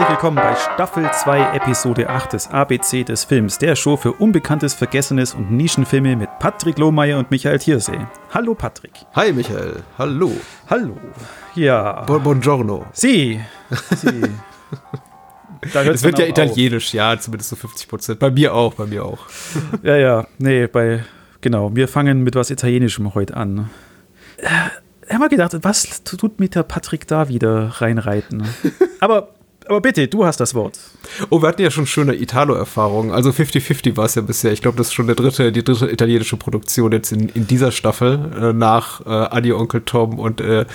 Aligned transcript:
Herzlich 0.00 0.16
willkommen 0.16 0.36
bei 0.36 0.56
Staffel 0.56 1.10
2, 1.12 1.56
Episode 1.56 2.08
8 2.08 2.32
des 2.32 2.48
ABC 2.48 3.04
des 3.04 3.24
Films, 3.24 3.58
der 3.58 3.76
Show 3.76 3.98
für 3.98 4.12
Unbekanntes, 4.12 4.72
Vergessenes 4.72 5.34
und 5.34 5.50
Nischenfilme 5.50 6.16
mit 6.16 6.30
Patrick 6.38 6.78
Lohmeier 6.78 7.18
und 7.18 7.30
Michael 7.30 7.58
Thiersee. 7.58 7.98
Hallo 8.32 8.54
Patrick. 8.54 8.92
Hi 9.14 9.30
Michael, 9.30 9.82
hallo. 9.98 10.32
Hallo. 10.70 10.96
Ja. 11.54 12.04
Bon, 12.06 12.22
buongiorno. 12.22 12.86
Sie. 12.94 13.40
Sie. 13.94 14.22
es 15.60 16.02
wird 16.02 16.18
ja 16.18 16.24
italienisch, 16.24 16.88
auf. 16.88 16.94
ja, 16.94 17.18
zumindest 17.20 17.50
so 17.50 17.56
50 17.56 17.86
Prozent. 17.86 18.18
Bei 18.20 18.30
mir 18.30 18.54
auch, 18.54 18.72
bei 18.72 18.86
mir 18.86 19.04
auch. 19.04 19.18
ja, 19.82 19.96
ja, 19.96 20.26
nee, 20.38 20.66
bei, 20.66 21.04
genau, 21.42 21.76
wir 21.76 21.88
fangen 21.88 22.22
mit 22.22 22.34
was 22.36 22.48
Italienischem 22.48 23.14
heute 23.14 23.36
an. 23.36 23.68
Äh, 24.38 24.46
ich 25.02 25.10
habe 25.10 25.18
mal 25.18 25.28
gedacht, 25.28 25.54
was 25.60 26.04
tut 26.04 26.40
mit 26.40 26.54
der 26.54 26.62
Patrick 26.62 27.06
da 27.06 27.28
wieder 27.28 27.82
reinreiten? 27.82 28.48
Aber 29.00 29.34
aber 29.70 29.80
bitte, 29.80 30.08
du 30.08 30.24
hast 30.24 30.40
das 30.40 30.54
Wort. 30.54 30.78
Oh, 31.30 31.42
wir 31.42 31.48
hatten 31.48 31.62
ja 31.62 31.70
schon 31.70 31.86
schöne 31.86 32.14
Italo-Erfahrungen. 32.14 33.12
Also 33.12 33.30
50-50 33.30 33.96
war 33.96 34.04
es 34.04 34.16
ja 34.16 34.22
bisher. 34.22 34.52
Ich 34.52 34.62
glaube, 34.62 34.76
das 34.76 34.88
ist 34.88 34.94
schon 34.94 35.06
der 35.06 35.16
dritte, 35.16 35.52
die 35.52 35.62
dritte 35.62 35.90
italienische 35.90 36.36
Produktion 36.36 36.92
jetzt 36.92 37.12
in, 37.12 37.28
in 37.28 37.46
dieser 37.46 37.70
Staffel 37.70 38.32
äh, 38.40 38.52
nach 38.52 39.00
äh, 39.06 39.08
Adi 39.08 39.52
Onkel 39.52 39.82
Tom 39.82 40.18
und 40.18 40.40
äh, 40.40 40.66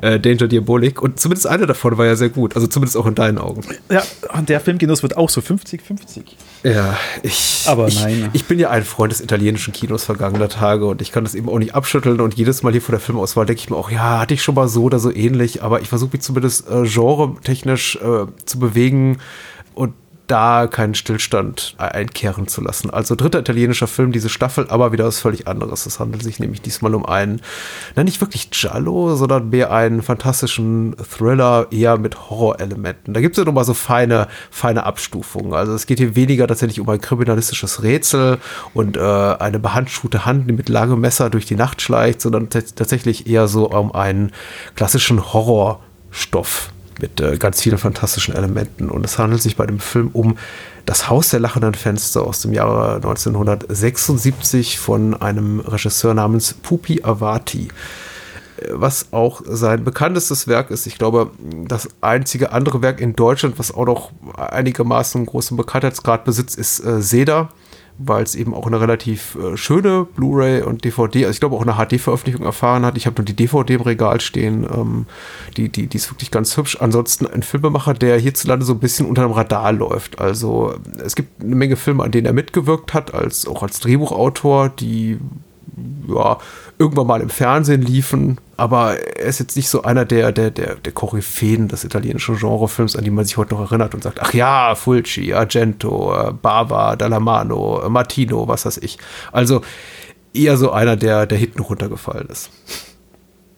äh, 0.00 0.20
Danger 0.20 0.48
Diabolik. 0.48 1.00
Und 1.02 1.18
zumindest 1.18 1.46
eine 1.46 1.66
davon 1.66 1.96
war 1.98 2.06
ja 2.06 2.16
sehr 2.16 2.28
gut. 2.28 2.54
Also 2.54 2.66
zumindest 2.66 2.96
auch 2.96 3.06
in 3.06 3.14
deinen 3.14 3.38
Augen. 3.38 3.62
Ja, 3.90 4.02
und 4.36 4.48
der 4.48 4.60
Filmgenuss 4.60 5.02
wird 5.02 5.16
auch 5.16 5.30
so 5.30 5.40
50-50. 5.40 6.22
Ja, 6.62 6.96
ich, 7.22 7.64
Aber 7.66 7.88
ich, 7.88 8.00
nein. 8.02 8.30
ich 8.32 8.44
bin 8.44 8.58
ja 8.58 8.70
ein 8.70 8.84
Freund 8.84 9.12
des 9.12 9.20
italienischen 9.20 9.72
Kinos 9.72 10.04
vergangener 10.04 10.48
Tage 10.48 10.86
und 10.86 11.00
ich 11.00 11.12
kann 11.12 11.24
das 11.24 11.34
eben 11.34 11.48
auch 11.48 11.58
nicht 11.58 11.74
abschütteln. 11.74 12.20
Und 12.20 12.34
jedes 12.34 12.62
Mal 12.62 12.72
hier 12.72 12.82
vor 12.82 12.92
der 12.92 13.00
Filmauswahl 13.00 13.46
denke 13.46 13.60
ich 13.60 13.70
mir 13.70 13.76
auch, 13.76 13.90
ja, 13.90 14.20
hatte 14.20 14.34
ich 14.34 14.42
schon 14.42 14.54
mal 14.54 14.68
so 14.68 14.82
oder 14.84 14.98
so 14.98 15.12
ähnlich. 15.12 15.62
Aber 15.62 15.80
ich 15.80 15.88
versuche 15.88 16.10
mich 16.12 16.22
zumindest 16.22 16.68
äh, 16.68 16.82
genre-technisch 16.84 17.96
äh, 17.96 18.17
zu 18.44 18.58
bewegen 18.58 19.18
und 19.74 19.94
da 20.28 20.66
keinen 20.66 20.94
Stillstand 20.94 21.74
einkehren 21.78 22.46
zu 22.48 22.60
lassen. 22.60 22.90
Also 22.90 23.14
dritter 23.14 23.40
italienischer 23.40 23.86
Film, 23.86 24.12
diese 24.12 24.28
Staffel, 24.28 24.66
aber 24.68 24.92
wieder 24.92 25.06
was 25.06 25.18
völlig 25.18 25.48
anderes. 25.48 25.86
Es 25.86 25.98
handelt 25.98 26.22
sich 26.22 26.38
nämlich 26.38 26.60
diesmal 26.60 26.94
um 26.94 27.04
einen, 27.04 27.40
na 27.96 28.04
nicht 28.04 28.20
wirklich 28.20 28.50
Giallo, 28.50 29.16
sondern 29.16 29.48
mehr 29.48 29.72
einen 29.72 30.02
fantastischen 30.02 30.94
Thriller, 30.96 31.68
eher 31.70 31.98
mit 31.98 32.28
Horrorelementen. 32.30 33.14
Da 33.14 33.20
gibt 33.20 33.36
es 33.36 33.38
ja 33.38 33.46
nochmal 33.46 33.64
so 33.64 33.74
feine, 33.74 34.28
feine 34.50 34.84
Abstufungen. 34.84 35.54
Also 35.54 35.72
es 35.72 35.86
geht 35.86 35.98
hier 35.98 36.14
weniger 36.14 36.46
tatsächlich 36.46 36.78
um 36.78 36.88
ein 36.90 37.00
kriminalistisches 37.00 37.82
Rätsel 37.82 38.38
und 38.74 38.96
äh, 38.98 39.00
eine 39.00 39.58
behandschuhte 39.58 40.26
Hand, 40.26 40.48
die 40.48 40.52
mit 40.52 40.68
langem 40.68 41.00
Messer 41.00 41.30
durch 41.30 41.46
die 41.46 41.56
Nacht 41.56 41.80
schleicht, 41.80 42.20
sondern 42.20 42.50
tatsächlich 42.50 43.26
eher 43.26 43.48
so 43.48 43.70
um 43.70 43.92
einen 43.92 44.32
klassischen 44.74 45.32
Horrorstoff 45.32 46.70
mit 46.98 47.20
äh, 47.20 47.36
ganz 47.36 47.62
vielen 47.62 47.78
fantastischen 47.78 48.34
Elementen. 48.34 48.90
Und 48.90 49.04
es 49.04 49.18
handelt 49.18 49.42
sich 49.42 49.56
bei 49.56 49.66
dem 49.66 49.80
Film 49.80 50.10
um 50.12 50.36
Das 50.86 51.08
Haus 51.08 51.30
der 51.30 51.40
lachenden 51.40 51.74
Fenster 51.74 52.22
aus 52.22 52.40
dem 52.40 52.52
Jahre 52.52 52.96
1976 52.96 54.78
von 54.78 55.14
einem 55.14 55.60
Regisseur 55.60 56.14
namens 56.14 56.54
Pupi 56.54 57.02
Avati 57.02 57.68
äh, 58.58 58.68
was 58.70 59.12
auch 59.12 59.42
sein 59.44 59.84
bekanntestes 59.84 60.48
Werk 60.48 60.70
ist. 60.70 60.86
Ich 60.86 60.98
glaube, 60.98 61.30
das 61.66 61.88
einzige 62.00 62.52
andere 62.52 62.82
Werk 62.82 63.00
in 63.00 63.14
Deutschland, 63.14 63.58
was 63.58 63.72
auch 63.72 63.86
noch 63.86 64.12
einigermaßen 64.36 65.24
großen 65.26 65.56
Bekanntheitsgrad 65.56 66.24
besitzt, 66.24 66.58
ist 66.58 66.84
äh, 66.84 67.02
Seda 67.02 67.50
weil 67.98 68.22
es 68.22 68.34
eben 68.34 68.54
auch 68.54 68.66
eine 68.66 68.80
relativ 68.80 69.36
äh, 69.36 69.56
schöne 69.56 70.04
Blu-ray 70.04 70.62
und 70.62 70.84
DVD, 70.84 71.26
also 71.26 71.34
ich 71.34 71.40
glaube 71.40 71.56
auch 71.56 71.66
eine 71.66 71.74
HD-Veröffentlichung 71.74 72.46
erfahren 72.46 72.86
hat. 72.86 72.96
Ich 72.96 73.06
habe 73.06 73.16
nur 73.16 73.24
die 73.24 73.34
DVD 73.34 73.74
im 73.74 73.80
Regal 73.80 74.20
stehen, 74.20 74.64
ähm, 74.64 75.06
die, 75.56 75.68
die, 75.68 75.88
die 75.88 75.96
ist 75.96 76.10
wirklich 76.10 76.30
ganz 76.30 76.56
hübsch. 76.56 76.78
Ansonsten 76.80 77.26
ein 77.26 77.42
Filmemacher, 77.42 77.94
der 77.94 78.18
hierzulande 78.18 78.64
so 78.64 78.74
ein 78.74 78.78
bisschen 78.78 79.06
unter 79.06 79.22
dem 79.22 79.32
Radar 79.32 79.72
läuft. 79.72 80.20
Also 80.20 80.74
es 81.04 81.16
gibt 81.16 81.42
eine 81.42 81.56
Menge 81.56 81.76
Filme, 81.76 82.04
an 82.04 82.12
denen 82.12 82.26
er 82.26 82.32
mitgewirkt 82.32 82.94
hat, 82.94 83.12
als 83.12 83.46
auch 83.46 83.62
als 83.62 83.80
Drehbuchautor, 83.80 84.68
die 84.68 85.18
ja, 86.08 86.38
irgendwann 86.78 87.06
mal 87.06 87.20
im 87.20 87.28
Fernsehen 87.28 87.82
liefen, 87.82 88.38
aber 88.56 88.96
er 89.16 89.26
ist 89.26 89.40
jetzt 89.40 89.56
nicht 89.56 89.68
so 89.68 89.82
einer 89.82 90.04
der, 90.04 90.32
der, 90.32 90.50
der, 90.50 90.76
der 90.76 90.92
Koryphäen 90.92 91.68
des 91.68 91.84
italienischen 91.84 92.36
Genrefilms, 92.36 92.96
an 92.96 93.04
die 93.04 93.10
man 93.10 93.24
sich 93.24 93.36
heute 93.36 93.54
noch 93.54 93.60
erinnert 93.60 93.94
und 93.94 94.02
sagt, 94.02 94.20
ach 94.20 94.32
ja, 94.34 94.74
Fulci, 94.74 95.32
Argento, 95.32 96.14
äh, 96.14 96.32
Bava, 96.32 96.96
Dallamano, 96.96 97.82
äh, 97.84 97.88
Martino, 97.88 98.48
was 98.48 98.66
weiß 98.66 98.78
ich. 98.78 98.98
Also 99.32 99.62
eher 100.34 100.56
so 100.56 100.70
einer, 100.70 100.96
der, 100.96 101.26
der 101.26 101.38
hinten 101.38 101.60
runtergefallen 101.60 102.28
ist. 102.28 102.50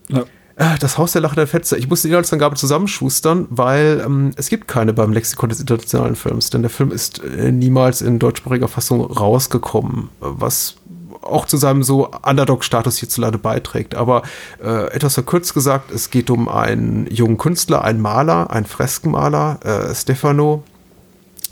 Ja. 0.09 0.25
Äh, 0.57 0.79
das 0.79 0.99
Haus 0.99 1.13
der 1.13 1.23
lachenden 1.23 1.47
Fenster. 1.47 1.79
Ich 1.79 1.89
musste 1.89 2.09
die 2.09 2.13
Inhaltsangabe 2.13 2.55
zusammenschustern, 2.55 3.47
weil 3.49 4.03
ähm, 4.05 4.33
es 4.37 4.51
gibt 4.51 4.69
keine 4.69 4.93
beim 4.93 5.13
Lexikon 5.13 5.49
des 5.49 5.61
internationalen 5.61 6.17
Films, 6.17 6.51
denn 6.51 6.61
der 6.61 6.71
Film 6.71 6.93
ist 6.93 7.25
äh, 7.25 7.51
niemals 7.51 8.03
in 8.03 8.19
deutschsprachiger 8.19 8.69
Fassung 8.69 9.01
rausgekommen, 9.01 10.11
was 10.21 10.77
auch 11.23 11.47
zu 11.47 11.57
seinem 11.57 11.83
so 11.83 12.09
Underdog-Status 12.23 12.99
hierzulande 12.99 13.39
beiträgt. 13.39 13.95
Aber 13.95 14.23
äh, 14.63 14.87
etwas 14.93 15.15
verkürzt 15.15 15.55
gesagt, 15.55 15.91
es 15.91 16.11
geht 16.11 16.31
um 16.31 16.49
einen 16.49 17.07
jungen 17.11 17.39
Künstler, 17.39 17.85
einen 17.85 18.01
Maler, 18.01 18.51
einen 18.51 18.67
Freskenmaler, 18.67 19.59
äh, 19.65 19.95
Stefano, 19.95 20.63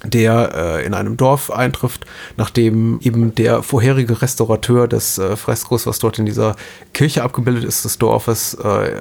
der 0.04 0.53
äh, 0.54 0.86
in 0.86 0.94
einem 0.94 1.16
Dorf 1.16 1.50
eintrifft, 1.50 2.04
nachdem 2.36 3.00
eben 3.00 3.34
der 3.34 3.62
vorherige 3.62 4.22
Restaurateur 4.22 4.86
des 4.86 5.19
äh, 5.19 5.36
Freskos, 5.36 5.86
was 5.86 5.98
dort 5.98 6.19
in 6.19 6.26
dieser 6.26 6.56
Kirche 6.94 7.22
abgebildet 7.22 7.64
ist, 7.64 7.84
des 7.84 7.98
Dorfes, 7.98 8.54
äh, 8.54 8.92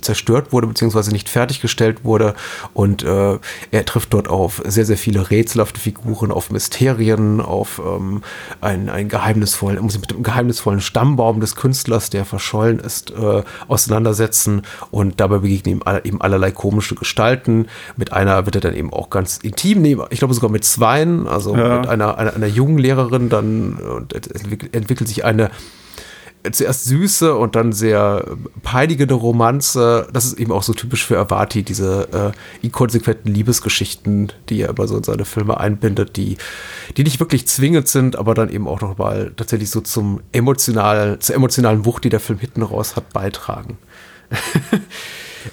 zerstört 0.00 0.52
wurde, 0.52 0.66
beziehungsweise 0.66 1.10
nicht 1.10 1.28
fertiggestellt 1.28 2.04
wurde. 2.04 2.34
Und 2.74 3.02
äh, 3.02 3.38
er 3.70 3.84
trifft 3.84 4.14
dort 4.14 4.28
auf 4.28 4.62
sehr, 4.64 4.84
sehr 4.84 4.96
viele 4.96 5.30
rätselhafte 5.30 5.80
Figuren, 5.80 6.30
auf 6.30 6.50
Mysterien, 6.50 7.40
auf 7.40 7.80
ähm, 7.84 8.22
einen, 8.60 8.88
einen 8.88 9.08
geheimnisvollen, 9.08 9.82
muss 9.82 9.98
mit 9.98 10.10
dem 10.10 10.22
geheimnisvollen 10.22 10.80
Stammbaum 10.80 11.40
des 11.40 11.56
Künstlers, 11.56 12.10
der 12.10 12.24
verschollen 12.24 12.78
ist, 12.78 13.10
äh, 13.10 13.42
auseinandersetzen. 13.68 14.62
Und 14.90 15.20
dabei 15.20 15.38
begegnen 15.38 15.76
ihm 15.76 15.82
alle, 15.84 16.04
eben 16.04 16.20
allerlei 16.20 16.50
komische 16.50 16.94
Gestalten. 16.94 17.66
Mit 17.96 18.12
einer 18.12 18.46
wird 18.46 18.54
er 18.54 18.60
dann 18.60 18.74
eben 18.74 18.92
auch 18.92 19.10
ganz 19.10 19.38
intim 19.38 19.82
nehmen. 19.82 20.06
Ich 20.10 20.19
glaube 20.20 20.34
sogar 20.34 20.50
mit 20.50 20.64
zweien, 20.64 21.26
also 21.26 21.56
ja. 21.56 21.78
mit 21.78 21.88
einer, 21.88 22.16
einer, 22.16 22.34
einer 22.34 22.46
jungen 22.46 22.78
Lehrerin, 22.78 23.28
dann 23.28 24.06
entwickelt, 24.12 24.74
entwickelt 24.74 25.08
sich 25.08 25.24
eine 25.24 25.50
zuerst 26.52 26.86
süße 26.86 27.34
und 27.34 27.54
dann 27.54 27.72
sehr 27.72 28.24
peinigende 28.62 29.14
Romanze. 29.14 30.08
Das 30.12 30.24
ist 30.24 30.38
eben 30.38 30.52
auch 30.52 30.62
so 30.62 30.72
typisch 30.72 31.04
für 31.04 31.18
Avati, 31.18 31.62
diese 31.62 32.32
äh, 32.62 32.64
inkonsequenten 32.66 33.32
Liebesgeschichten, 33.32 34.32
die 34.48 34.62
er 34.62 34.70
immer 34.70 34.88
so 34.88 34.96
in 34.96 35.04
seine 35.04 35.24
Filme 35.24 35.60
einbindet, 35.60 36.16
die, 36.16 36.38
die 36.96 37.04
nicht 37.04 37.20
wirklich 37.20 37.46
zwingend 37.46 37.88
sind, 37.88 38.16
aber 38.16 38.34
dann 38.34 38.48
eben 38.48 38.66
auch 38.68 38.80
noch 38.80 38.96
mal 38.96 39.32
tatsächlich 39.36 39.70
so 39.70 39.80
zum 39.80 40.20
emotional, 40.32 41.18
zur 41.18 41.34
emotionalen 41.34 41.84
Wucht, 41.84 42.04
die 42.04 42.10
der 42.10 42.20
Film 42.20 42.38
hinten 42.38 42.62
raus 42.62 42.96
hat, 42.96 43.12
beitragen. 43.12 43.76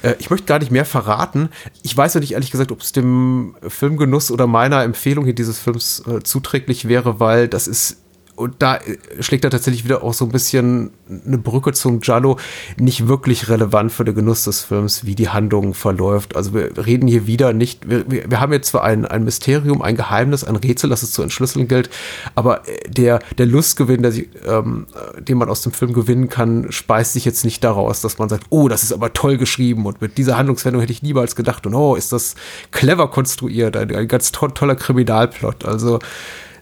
Äh, 0.02 0.16
ich 0.20 0.30
möchte 0.30 0.46
gar 0.46 0.60
nicht 0.60 0.72
mehr 0.72 0.86
verraten. 0.86 1.50
Ich 1.84 1.96
weiß 1.96 2.14
ja 2.14 2.20
nicht 2.20 2.34
ehrlich 2.34 2.52
gesagt, 2.52 2.72
ob 2.72 2.82
es 2.82 2.92
dem 2.92 3.56
Filmgenuss 3.68 4.32
oder 4.32 4.48
meiner 4.48 4.84
Empfehlung 4.84 5.26
hier 5.26 5.36
dieses 5.36 5.60
Films 5.60 6.04
äh, 6.08 6.22
zuträglich 6.24 6.88
wäre, 6.88 7.20
weil 7.20 7.48
das 7.48 7.68
ist 7.68 7.98
und 8.38 8.56
da 8.60 8.78
äh, 8.78 8.98
schlägt 9.22 9.44
er 9.44 9.52
tatsächlich 9.52 9.84
wieder 9.84 10.04
auch 10.04 10.14
so 10.14 10.24
ein 10.24 10.32
bisschen 10.32 10.92
eine 11.26 11.40
Brücke 11.40 11.74
zum 11.74 12.02
Giallo, 12.02 12.38
nicht 12.78 13.08
wirklich 13.08 13.50
relevant 13.50 13.92
für 13.92 14.06
den 14.06 14.14
Genuss 14.14 14.44
des 14.44 14.64
Films, 14.64 15.06
wie 15.06 15.16
die 15.16 15.30
Handlung 15.30 15.74
verläuft. 15.74 16.36
Also 16.36 16.54
wir 16.54 16.86
reden 16.86 17.08
hier 17.08 17.26
wieder 17.26 17.52
nicht, 17.52 17.90
wir, 17.90 18.06
wir 18.08 18.40
haben 18.40 18.54
jetzt 18.54 18.70
zwar 18.70 18.84
ein, 18.84 19.06
ein 19.06 19.24
Mysterium, 19.24 19.82
ein 19.82 19.96
Geheimnis, 19.96 20.44
ein 20.44 20.56
Rätsel, 20.56 20.90
das 20.90 21.02
es 21.02 21.12
zu 21.12 21.24
entschlüsseln 21.24 21.68
gilt, 21.68 21.90
aber 22.36 22.68
äh, 22.68 22.90
der, 22.90 23.20
der 23.38 23.48
Lustgewinn, 23.48 24.04
der, 24.04 24.14
ähm, 24.46 24.86
den 25.20 25.38
man 25.38 25.50
aus 25.50 25.62
dem 25.62 25.72
Film 25.72 25.94
gewinnen 25.94 26.30
kann, 26.30 26.72
speist 26.72 27.14
sich 27.14 27.26
jetzt 27.26 27.44
nicht 27.44 27.64
daraus, 27.64 28.02
dass 28.02 28.20
man 28.20 28.30
sagt, 28.30 28.46
oh, 28.50 28.68
das 28.68 28.84
ist 28.84 28.94
aber 28.94 29.14
toll 29.14 29.38
geschrieben 29.38 29.88
und 29.88 30.00
mit 30.00 30.18
dieser 30.20 30.38
Handlungswendung 30.38 30.82
hätte 30.82 30.94
ich 30.94 31.02
niemals 31.02 31.36
gedacht 31.36 31.66
und 31.66 31.74
oh, 31.74 31.96
ist 31.96 32.14
das 32.14 32.36
clever 32.70 33.10
konstruiert, 33.10 33.76
ein, 33.76 33.94
ein 33.96 34.08
ganz 34.08 34.32
to 34.32 34.48
toller 34.50 34.76
Kriminalplot. 34.76 35.66
Also 35.66 35.98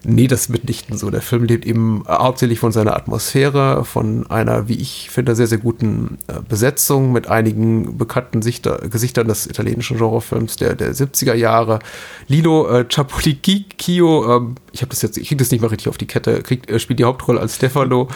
Nee, 0.08 0.28
das 0.28 0.48
mitnichten 0.48 0.96
so. 0.96 1.10
Der 1.10 1.20
Film 1.20 1.46
lebt 1.46 1.66
eben 1.66 2.04
hauptsächlich 2.08 2.60
von 2.60 2.70
seiner 2.70 2.94
Atmosphäre, 2.94 3.84
von 3.84 4.24
einer, 4.30 4.68
wie 4.68 4.76
ich 4.76 5.10
finde, 5.10 5.34
sehr, 5.34 5.48
sehr 5.48 5.58
guten 5.58 6.18
äh, 6.28 6.34
Besetzung 6.48 7.10
mit 7.10 7.26
einigen 7.26 7.98
bekannten 7.98 8.40
Sichter, 8.40 8.78
Gesichtern 8.88 9.26
des 9.26 9.48
italienischen 9.48 9.98
Genrefilms 9.98 10.54
der, 10.58 10.76
der 10.76 10.94
70er 10.94 11.34
Jahre. 11.34 11.80
Lilo 12.28 12.68
äh, 12.68 12.86
Ciapolicchio, 12.88 14.36
ähm, 14.36 14.54
ich 14.70 14.82
habe 14.82 14.90
das 14.90 15.02
jetzt, 15.02 15.18
ich 15.18 15.26
kriege 15.26 15.42
das 15.42 15.50
nicht 15.50 15.60
mal 15.60 15.68
richtig 15.68 15.88
auf 15.88 15.98
die 15.98 16.06
Kette, 16.06 16.40
kriegt, 16.40 16.70
äh, 16.70 16.78
spielt 16.78 17.00
die 17.00 17.04
Hauptrolle 17.04 17.40
als 17.40 17.56
Stefano 17.56 18.08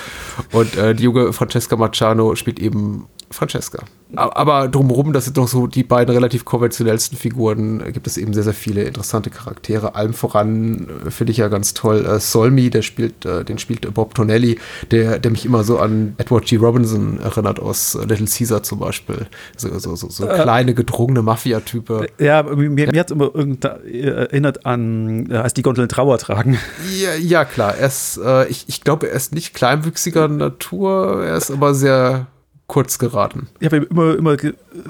und 0.52 0.76
äh, 0.76 0.94
die 0.94 1.02
junge 1.02 1.32
Francesca 1.32 1.75
Marciano 1.75 2.37
spielt 2.37 2.60
eben 2.60 3.06
Francesca. 3.32 3.84
Aber 4.16 4.66
drumherum, 4.66 5.12
das 5.12 5.26
sind 5.26 5.36
noch 5.36 5.46
so 5.46 5.68
die 5.68 5.84
beiden 5.84 6.12
relativ 6.12 6.44
konventionellsten 6.44 7.16
Figuren, 7.16 7.80
gibt 7.92 8.08
es 8.08 8.16
eben 8.16 8.34
sehr, 8.34 8.42
sehr 8.42 8.54
viele 8.54 8.82
interessante 8.82 9.30
Charaktere. 9.30 9.94
Allem 9.94 10.14
voran 10.14 10.88
äh, 11.06 11.10
finde 11.12 11.30
ich 11.30 11.36
ja 11.36 11.46
ganz 11.46 11.74
toll 11.74 12.04
äh, 12.04 12.18
Solmi, 12.18 12.70
der 12.70 12.82
spielt, 12.82 13.24
äh, 13.24 13.44
den 13.44 13.58
spielt 13.58 13.92
Bob 13.94 14.14
Tonelli, 14.16 14.58
der, 14.90 15.20
der 15.20 15.30
mich 15.30 15.46
immer 15.46 15.62
so 15.62 15.78
an 15.78 16.14
Edward 16.18 16.46
G. 16.46 16.56
Robinson 16.56 17.20
erinnert 17.20 17.60
aus 17.60 17.94
äh, 17.94 18.04
Little 18.04 18.26
Caesar 18.26 18.64
zum 18.64 18.80
Beispiel. 18.80 19.26
So, 19.56 19.78
so, 19.78 19.94
so, 19.94 20.08
so 20.08 20.26
äh, 20.26 20.34
kleine, 20.34 20.74
gedrungene 20.74 21.22
Mafia-Type. 21.22 22.08
Ja, 22.18 22.42
mir, 22.42 22.68
mir 22.68 23.00
hat 23.00 23.12
immer 23.12 23.30
erinnert 23.34 24.66
an, 24.66 25.30
als 25.30 25.54
die 25.54 25.62
Gondeln 25.62 25.88
Trauer 25.88 26.18
tragen. 26.18 26.58
Ja, 27.00 27.14
ja 27.14 27.44
klar. 27.44 27.76
Er 27.76 27.86
ist, 27.86 28.20
ich, 28.48 28.64
ich 28.68 28.80
glaube, 28.82 29.08
er 29.08 29.14
ist 29.14 29.32
nicht 29.34 29.54
kleinwüchsiger 29.54 30.26
Natur, 30.28 31.24
er 31.24 31.36
ist 31.36 31.50
aber 31.50 31.74
sehr 31.74 32.26
kurz 32.70 33.00
geraten. 33.00 33.49
Ich 33.58 33.67
habe 33.67 33.78
immer, 33.78 34.17
immer 34.17 34.37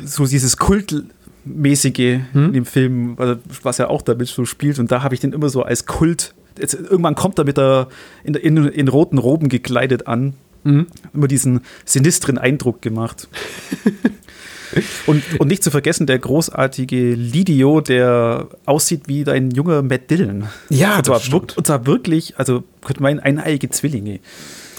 so 0.04 0.26
dieses 0.26 0.58
Kultmäßige 0.58 2.20
hm? 2.32 2.44
in 2.44 2.52
dem 2.52 2.66
Film, 2.66 3.16
was 3.62 3.78
er 3.78 3.88
auch 3.88 4.02
damit 4.02 4.28
so 4.28 4.44
spielt. 4.44 4.78
Und 4.78 4.92
da 4.92 5.02
habe 5.02 5.14
ich 5.14 5.20
den 5.20 5.32
immer 5.32 5.48
so 5.48 5.62
als 5.62 5.86
Kult. 5.86 6.34
Jetzt, 6.58 6.74
irgendwann 6.74 7.14
kommt 7.14 7.38
er 7.38 7.46
mit 7.46 7.56
der 7.56 7.88
in, 8.22 8.34
in, 8.34 8.66
in 8.66 8.88
roten 8.88 9.16
Roben 9.16 9.48
gekleidet 9.48 10.06
an. 10.06 10.34
Mhm. 10.62 10.88
Immer 11.14 11.26
diesen 11.26 11.62
sinistren 11.86 12.36
Eindruck 12.36 12.82
gemacht. 12.82 13.28
und, 15.06 15.22
und 15.40 15.48
nicht 15.48 15.64
zu 15.64 15.70
vergessen, 15.70 16.06
der 16.06 16.18
großartige 16.18 17.14
Lidio, 17.14 17.80
der 17.80 18.48
aussieht 18.66 19.04
wie 19.06 19.24
dein 19.24 19.52
junger 19.52 19.80
Matt 19.80 20.10
Dillon. 20.10 20.48
Ja, 20.68 20.98
und 20.98 21.06
zwar, 21.06 21.22
und 21.32 21.66
zwar 21.66 21.86
wirklich, 21.86 22.38
also 22.38 22.62
könnte 22.84 23.02
man 23.02 23.20
eineiige 23.20 23.70
Zwillinge 23.70 24.20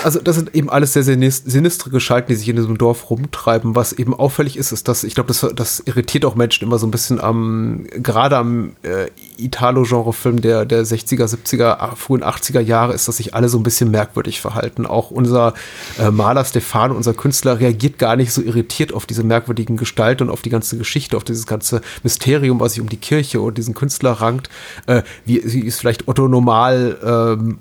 also 0.03 0.19
das 0.19 0.35
sind 0.35 0.55
eben 0.55 0.69
alles 0.69 0.93
sehr 0.93 1.03
sinistre 1.03 1.89
Gestalten, 1.89 2.29
die 2.29 2.35
sich 2.35 2.49
in 2.49 2.55
diesem 2.55 2.77
Dorf 2.77 3.09
rumtreiben. 3.09 3.75
Was 3.75 3.93
eben 3.93 4.13
auffällig 4.13 4.57
ist, 4.57 4.71
ist, 4.71 4.87
dass 4.87 5.03
ich 5.03 5.15
glaube, 5.15 5.27
das, 5.27 5.45
das 5.55 5.81
irritiert 5.85 6.25
auch 6.25 6.35
Menschen 6.35 6.65
immer 6.65 6.77
so 6.79 6.87
ein 6.87 6.91
bisschen 6.91 7.19
am, 7.19 7.85
gerade 7.91 8.37
am 8.37 8.71
äh, 8.83 9.07
Italo-Genre-Film 9.37 10.41
der, 10.41 10.65
der 10.65 10.85
60er, 10.85 11.25
70er, 11.25 11.95
frühen 11.95 12.23
80er 12.23 12.59
Jahre, 12.59 12.93
ist, 12.93 13.07
dass 13.07 13.17
sich 13.17 13.35
alle 13.35 13.49
so 13.49 13.57
ein 13.57 13.63
bisschen 13.63 13.91
merkwürdig 13.91 14.41
verhalten. 14.41 14.85
Auch 14.85 15.11
unser 15.11 15.53
äh, 15.99 16.11
Maler 16.11 16.45
Stefano, 16.45 16.95
unser 16.95 17.13
Künstler, 17.13 17.59
reagiert 17.59 17.97
gar 17.99 18.15
nicht 18.15 18.31
so 18.31 18.41
irritiert 18.41 18.93
auf 18.93 19.05
diese 19.05 19.23
merkwürdigen 19.23 19.77
Gestalten 19.77 20.23
und 20.23 20.29
auf 20.29 20.41
die 20.41 20.49
ganze 20.49 20.77
Geschichte, 20.77 21.17
auf 21.17 21.23
dieses 21.23 21.45
ganze 21.45 21.81
Mysterium, 22.03 22.59
was 22.59 22.73
sich 22.73 22.81
um 22.81 22.89
die 22.89 22.97
Kirche 22.97 23.41
und 23.41 23.57
diesen 23.57 23.73
Künstler 23.73 24.13
rankt, 24.13 24.49
äh, 24.87 25.03
wie, 25.25 25.41
wie 25.43 25.67
es 25.67 25.79
vielleicht 25.79 26.07
Otto 26.07 26.27
Normal 26.27 26.97
ähm, 27.03 27.59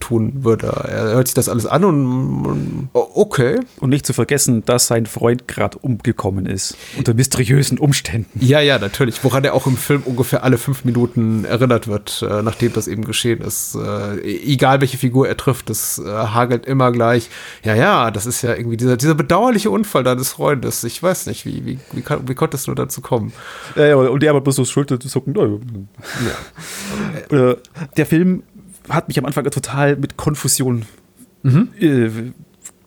tun 0.00 0.32
würde. 0.44 0.66
Er 0.66 1.14
hört 1.14 1.28
sich 1.28 1.34
das 1.34 1.48
alles 1.48 1.57
alles 1.58 1.66
an 1.66 1.84
und, 1.84 2.46
und 2.46 2.88
okay. 2.92 3.60
Und 3.80 3.90
nicht 3.90 4.06
zu 4.06 4.12
vergessen, 4.12 4.64
dass 4.64 4.86
sein 4.86 5.06
Freund 5.06 5.48
gerade 5.48 5.78
umgekommen 5.78 6.46
ist. 6.46 6.76
Unter 6.96 7.14
mysteriösen 7.14 7.78
Umständen. 7.78 8.38
Ja, 8.40 8.60
ja, 8.60 8.78
natürlich. 8.78 9.22
Woran 9.24 9.44
er 9.44 9.54
auch 9.54 9.66
im 9.66 9.76
Film 9.76 10.02
ungefähr 10.04 10.44
alle 10.44 10.58
fünf 10.58 10.84
Minuten 10.84 11.44
erinnert 11.44 11.88
wird, 11.88 12.24
äh, 12.28 12.42
nachdem 12.42 12.72
das 12.72 12.88
eben 12.88 13.04
geschehen 13.04 13.40
ist. 13.40 13.74
Äh, 13.74 14.20
egal 14.22 14.80
welche 14.80 14.98
Figur 14.98 15.28
er 15.28 15.36
trifft, 15.36 15.70
das 15.70 15.98
äh, 15.98 16.08
hagelt 16.08 16.66
immer 16.66 16.92
gleich. 16.92 17.28
Ja, 17.64 17.74
ja, 17.74 18.10
das 18.10 18.26
ist 18.26 18.42
ja 18.42 18.54
irgendwie 18.54 18.76
dieser, 18.76 18.96
dieser 18.96 19.14
bedauerliche 19.14 19.70
Unfall 19.70 20.04
deines 20.04 20.30
Freundes. 20.30 20.84
Ich 20.84 21.02
weiß 21.02 21.26
nicht, 21.26 21.44
wie, 21.44 21.64
wie, 21.64 21.78
wie, 21.92 22.02
kann, 22.02 22.28
wie 22.28 22.34
konntest 22.34 22.66
du 22.68 22.74
dazu 22.74 23.00
kommen? 23.00 23.32
Ja, 23.76 23.86
ja, 23.86 23.96
und 23.96 24.22
der 24.22 24.30
aber 24.30 24.40
bloß 24.40 24.56
so 24.56 24.64
Schulter 24.64 25.00
zu 25.00 25.08
zucken. 25.08 25.28
Ja. 27.30 27.56
der 27.96 28.06
Film 28.06 28.42
hat 28.88 29.08
mich 29.08 29.18
am 29.18 29.24
Anfang 29.24 29.44
total 29.44 29.96
mit 29.96 30.16
Konfusion 30.16 30.86
mhm. 31.42 31.68
äh, 31.78 32.10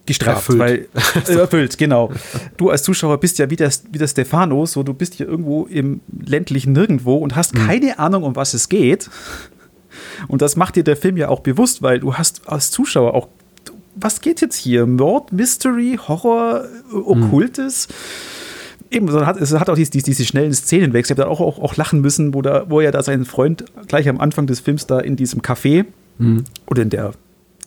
gestraft, 0.06 0.50
erfüllt. 0.50 0.60
weil 0.60 0.88
äh, 1.36 1.40
erfüllt, 1.40 1.78
genau. 1.78 2.12
Du 2.58 2.70
als 2.70 2.84
Zuschauer 2.84 3.20
bist 3.20 3.40
ja 3.40 3.50
wie 3.50 3.56
der, 3.56 3.72
wie 3.92 3.98
der 3.98 4.08
Stefano, 4.08 4.66
so 4.66 4.84
du 4.84 4.94
bist 4.94 5.16
hier 5.16 5.28
irgendwo 5.28 5.66
im 5.66 6.02
ländlichen 6.26 6.74
Nirgendwo 6.74 7.16
und 7.16 7.36
hast 7.36 7.56
mhm. 7.56 7.68
keine 7.68 8.00
Ahnung, 8.00 8.24
um 8.24 8.36
was 8.36 8.54
es 8.54 8.70
geht. 8.70 9.10
Und 10.28 10.42
das 10.42 10.56
macht 10.56 10.76
dir 10.76 10.84
der 10.84 10.98
Film 10.98 11.18
ja 11.18 11.30
auch 11.30 11.42
bewusst, 11.42 11.82
weil 11.82 12.00
du 12.00 12.16
hast 12.16 12.48
als 12.48 12.72
Zuschauer 12.72 13.14
auch, 13.14 13.28
was 13.96 14.22
geht 14.22 14.42
jetzt 14.42 14.56
hier? 14.56 14.86
Mord, 14.86 15.32
Mystery, 15.32 16.00
Horror, 16.08 16.66
äh, 16.92 16.96
Okkultes? 16.96 17.88
Mhm. 17.88 17.94
Eben, 18.94 19.08
es 19.08 19.16
hat, 19.26 19.38
es 19.38 19.54
hat 19.54 19.70
auch 19.70 19.76
diese, 19.76 19.92
diese 19.92 20.26
schnellen 20.26 20.54
Szenenwechsel. 20.54 21.16
Ich 21.16 21.20
habe 21.20 21.30
da 21.30 21.34
auch, 21.34 21.40
auch, 21.40 21.60
auch 21.60 21.78
lachen 21.78 22.02
müssen, 22.02 22.34
wo, 22.34 22.42
da, 22.42 22.66
wo 22.70 22.82
er 22.82 22.92
da 22.92 23.02
seinen 23.04 23.24
Freund 23.24 23.64
gleich 23.88 24.10
am 24.10 24.20
Anfang 24.20 24.48
des 24.48 24.60
Films 24.60 24.86
da 24.86 25.00
in 25.00 25.16
diesem 25.16 25.42
Café 25.42 25.86
mhm. 26.18 26.44
oder 26.68 26.82
in 26.82 26.90
der 26.90 27.14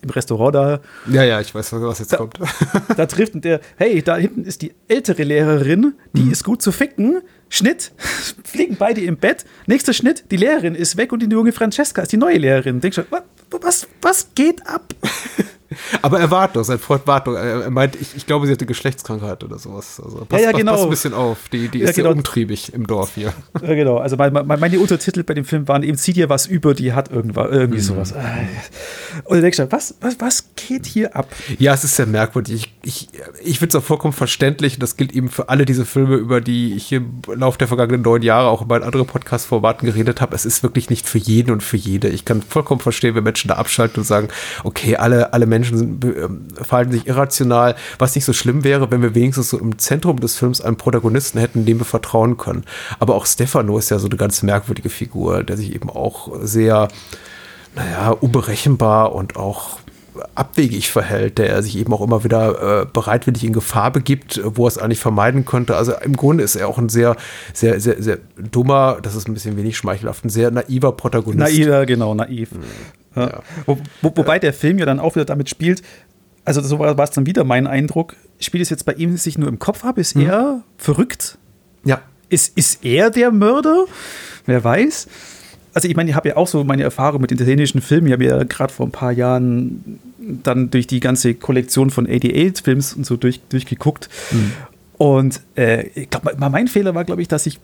im 0.01 0.09
Restaurant 0.09 0.55
da. 0.55 0.79
Ja, 1.11 1.23
ja, 1.23 1.41
ich 1.41 1.53
weiß, 1.53 1.73
was 1.73 1.99
jetzt 1.99 2.13
da, 2.13 2.17
kommt. 2.17 2.37
da 2.97 3.05
trifft 3.05 3.43
der, 3.43 3.59
hey, 3.77 4.01
da 4.01 4.17
hinten 4.17 4.43
ist 4.43 4.61
die 4.61 4.73
ältere 4.87 5.23
Lehrerin, 5.23 5.93
die 6.13 6.23
mhm. 6.23 6.31
ist 6.31 6.43
gut 6.43 6.61
zu 6.61 6.71
ficken. 6.71 7.21
Schnitt, 7.49 7.91
fliegen 8.43 8.75
beide 8.77 9.01
im 9.01 9.17
Bett. 9.17 9.45
Nächster 9.67 9.93
Schnitt, 9.93 10.25
die 10.31 10.37
Lehrerin 10.37 10.75
ist 10.75 10.97
weg 10.97 11.11
und 11.11 11.21
die 11.21 11.27
junge 11.27 11.51
Francesca 11.51 12.01
ist 12.01 12.11
die 12.11 12.17
neue 12.17 12.37
Lehrerin. 12.37 12.81
Denkst 12.81 12.97
du, 12.97 13.03
was, 13.09 13.23
was, 13.61 13.87
was 14.01 14.27
geht 14.35 14.65
ab? 14.67 14.93
Aber 16.01 16.19
er 16.19 16.31
war 16.31 16.47
doch, 16.47 16.63
sein 16.63 16.79
Freund 16.79 17.05
war 17.07 17.23
doch. 17.23 17.35
Er 17.35 17.69
meint, 17.69 17.95
ich, 17.95 18.15
ich 18.15 18.25
glaube, 18.25 18.47
sie 18.47 18.53
hatte 18.53 18.65
Geschlechtskrankheit 18.65 19.43
oder 19.43 19.59
sowas. 19.59 20.01
Also 20.03 20.25
pass, 20.25 20.41
ja, 20.41 20.51
ja, 20.51 20.57
genau. 20.57 20.71
Pass, 20.71 20.81
pass 20.81 20.87
ein 20.87 20.89
bisschen 20.89 21.13
auf. 21.13 21.37
Die, 21.51 21.69
die 21.69 21.79
ist 21.79 21.89
ja, 21.89 21.93
genau. 21.93 22.09
sehr 22.09 22.17
umtriebig 22.17 22.73
im 22.73 22.87
Dorf 22.87 23.11
hier. 23.15 23.33
Ja, 23.61 23.73
genau. 23.73 23.97
Also 23.97 24.15
meine, 24.17 24.43
meine 24.43 24.79
Untertitel 24.79 25.23
bei 25.23 25.33
dem 25.33 25.45
Film 25.45 25.67
waren 25.67 25.83
eben, 25.83 25.97
zieh 25.97 26.13
dir 26.13 26.29
was 26.29 26.45
über, 26.45 26.73
die 26.73 26.93
hat 26.93 27.11
irgendwas, 27.11 27.49
irgendwie 27.51 27.79
mhm. 27.79 27.83
sowas. 27.83 28.13
Und 29.23 29.37
du 29.37 29.41
denkst 29.41 29.57
du, 29.57 29.71
was, 29.71 29.95
was, 30.01 30.19
was 30.19 30.45
geht 30.55 30.85
hier 30.85 31.15
ab? 31.15 31.27
Ja, 31.57 31.73
es 31.73 31.83
ist 31.83 31.95
sehr 31.95 32.05
merkwürdig. 32.05 32.73
Ich, 32.83 33.09
ich, 33.09 33.09
ich 33.43 33.59
finde 33.59 33.77
es 33.77 33.83
auch 33.83 33.85
vollkommen 33.85 34.13
verständlich 34.13 34.75
und 34.75 34.83
das 34.83 34.97
gilt 34.97 35.13
eben 35.13 35.29
für 35.29 35.49
alle 35.49 35.65
diese 35.65 35.85
Filme, 35.85 36.15
über 36.15 36.41
die 36.41 36.73
ich 36.73 36.91
im 36.91 37.21
Laufe 37.33 37.57
der 37.57 37.67
vergangenen 37.67 38.01
neun 38.01 38.21
Jahre 38.21 38.49
auch 38.49 38.61
über 38.61 38.83
andere 38.83 39.05
Podcast-Formaten 39.05 39.85
geredet 39.85 40.21
habe. 40.21 40.35
Es 40.35 40.45
ist 40.45 40.63
wirklich 40.63 40.89
nicht 40.89 41.07
für 41.07 41.17
jeden 41.17 41.51
und 41.51 41.63
für 41.63 41.77
jede. 41.77 42.09
Ich 42.09 42.25
kann 42.25 42.41
vollkommen 42.41 42.81
verstehen, 42.81 43.15
wenn 43.15 43.23
Menschen 43.23 43.47
da 43.47 43.55
abschalten 43.55 44.01
und 44.01 44.05
sagen, 44.05 44.27
okay, 44.63 44.95
alle, 44.95 45.33
alle 45.33 45.45
Menschen 45.45 45.64
sind, 45.73 46.03
ähm, 46.05 46.47
verhalten 46.61 46.91
sich 46.91 47.07
irrational, 47.07 47.75
was 47.99 48.15
nicht 48.15 48.25
so 48.25 48.33
schlimm 48.33 48.63
wäre, 48.63 48.91
wenn 48.91 49.01
wir 49.01 49.15
wenigstens 49.15 49.49
so 49.49 49.59
im 49.59 49.77
Zentrum 49.77 50.19
des 50.19 50.37
Films 50.37 50.61
einen 50.61 50.77
Protagonisten 50.77 51.39
hätten, 51.39 51.65
dem 51.65 51.79
wir 51.79 51.85
vertrauen 51.85 52.37
können. 52.37 52.63
Aber 52.99 53.15
auch 53.15 53.25
Stefano 53.25 53.77
ist 53.77 53.89
ja 53.89 53.99
so 53.99 54.07
eine 54.07 54.17
ganz 54.17 54.43
merkwürdige 54.43 54.89
Figur, 54.89 55.43
der 55.43 55.57
sich 55.57 55.73
eben 55.73 55.89
auch 55.89 56.31
sehr, 56.41 56.87
naja, 57.75 58.11
unberechenbar 58.11 59.13
und 59.13 59.35
auch 59.35 59.79
abwegig 60.35 60.91
verhält, 60.91 61.37
der 61.37 61.61
sich 61.61 61.77
eben 61.77 61.93
auch 61.93 62.01
immer 62.01 62.23
wieder 62.23 62.81
äh, 62.81 62.85
bereitwillig 62.85 63.43
in 63.43 63.53
Gefahr 63.53 63.91
begibt, 63.91 64.41
wo 64.43 64.65
er 64.65 64.67
es 64.67 64.77
eigentlich 64.77 64.99
vermeiden 64.99 65.45
könnte. 65.45 65.75
Also 65.75 65.93
im 65.93 66.15
Grunde 66.15 66.43
ist 66.43 66.55
er 66.55 66.67
auch 66.67 66.77
ein 66.77 66.89
sehr, 66.89 67.15
sehr, 67.53 67.79
sehr, 67.79 68.01
sehr 68.01 68.19
dummer, 68.37 68.99
das 69.01 69.15
ist 69.15 69.27
ein 69.27 69.33
bisschen 69.33 69.57
wenig 69.57 69.77
schmeichelhaft, 69.77 70.25
ein 70.25 70.29
sehr 70.29 70.51
naiver 70.51 70.91
Protagonist. 70.93 71.39
Naiver, 71.39 71.85
genau, 71.85 72.13
naiv. 72.15 72.51
Mhm. 72.53 72.63
Ja. 73.15 73.41
Wo, 73.65 73.77
wo, 74.01 74.11
wobei 74.15 74.39
der 74.39 74.53
Film 74.53 74.77
ja 74.77 74.85
dann 74.85 74.99
auch 74.99 75.15
wieder 75.15 75.25
damit 75.25 75.49
spielt, 75.49 75.81
also 76.45 76.61
so 76.61 76.79
war 76.79 76.99
es 76.99 77.11
dann 77.11 77.25
wieder 77.25 77.43
mein 77.43 77.65
Eindruck, 77.67 78.15
spielt 78.39 78.61
es 78.61 78.69
jetzt 78.69 78.85
bei 78.85 78.93
ihm 78.93 79.17
sich 79.17 79.37
nur 79.37 79.49
im 79.49 79.59
Kopf 79.59 79.83
ab? 79.83 79.97
Ist 79.97 80.15
mhm. 80.15 80.27
er 80.27 80.63
verrückt? 80.77 81.37
Ja. 81.83 82.01
Ist, 82.29 82.57
ist 82.57 82.85
er 82.85 83.09
der 83.09 83.31
Mörder? 83.31 83.85
Wer 84.45 84.63
weiß. 84.63 85.07
Also 85.73 85.87
ich 85.87 85.95
meine, 85.95 86.09
ich 86.09 86.15
habe 86.15 86.29
ja 86.29 86.37
auch 86.37 86.47
so 86.47 86.63
meine 86.63 86.83
Erfahrung 86.83 87.21
mit 87.21 87.31
italienischen 87.31 87.81
Filmen. 87.81 88.07
Ich 88.07 88.13
habe 88.13 88.23
ja 88.23 88.43
gerade 88.43 88.71
vor 88.71 88.85
ein 88.85 88.91
paar 88.91 89.11
Jahren 89.11 89.99
dann 90.19 90.69
durch 90.71 90.87
die 90.87 90.99
ganze 90.99 91.33
Kollektion 91.33 91.89
von 91.89 92.07
88-Films 92.07 92.93
und 92.93 93.05
so 93.05 93.17
durch, 93.17 93.41
durchgeguckt. 93.49 94.09
Mhm. 94.31 94.51
Und 94.97 95.41
äh, 95.55 95.87
ich 95.89 96.09
glaube, 96.09 96.35
mein 96.37 96.67
Fehler 96.67 96.95
war, 96.95 97.03
glaube 97.03 97.21
ich, 97.21 97.27
dass 97.27 97.45
ich 97.45 97.59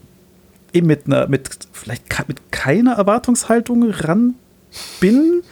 eben 0.74 0.88
mit 0.88 1.06
einer, 1.06 1.28
mit 1.28 1.50
vielleicht 1.72 2.04
mit 2.28 2.52
keiner 2.52 2.94
Erwartungshaltung 2.94 3.90
ran 3.90 4.36
bin. 5.00 5.44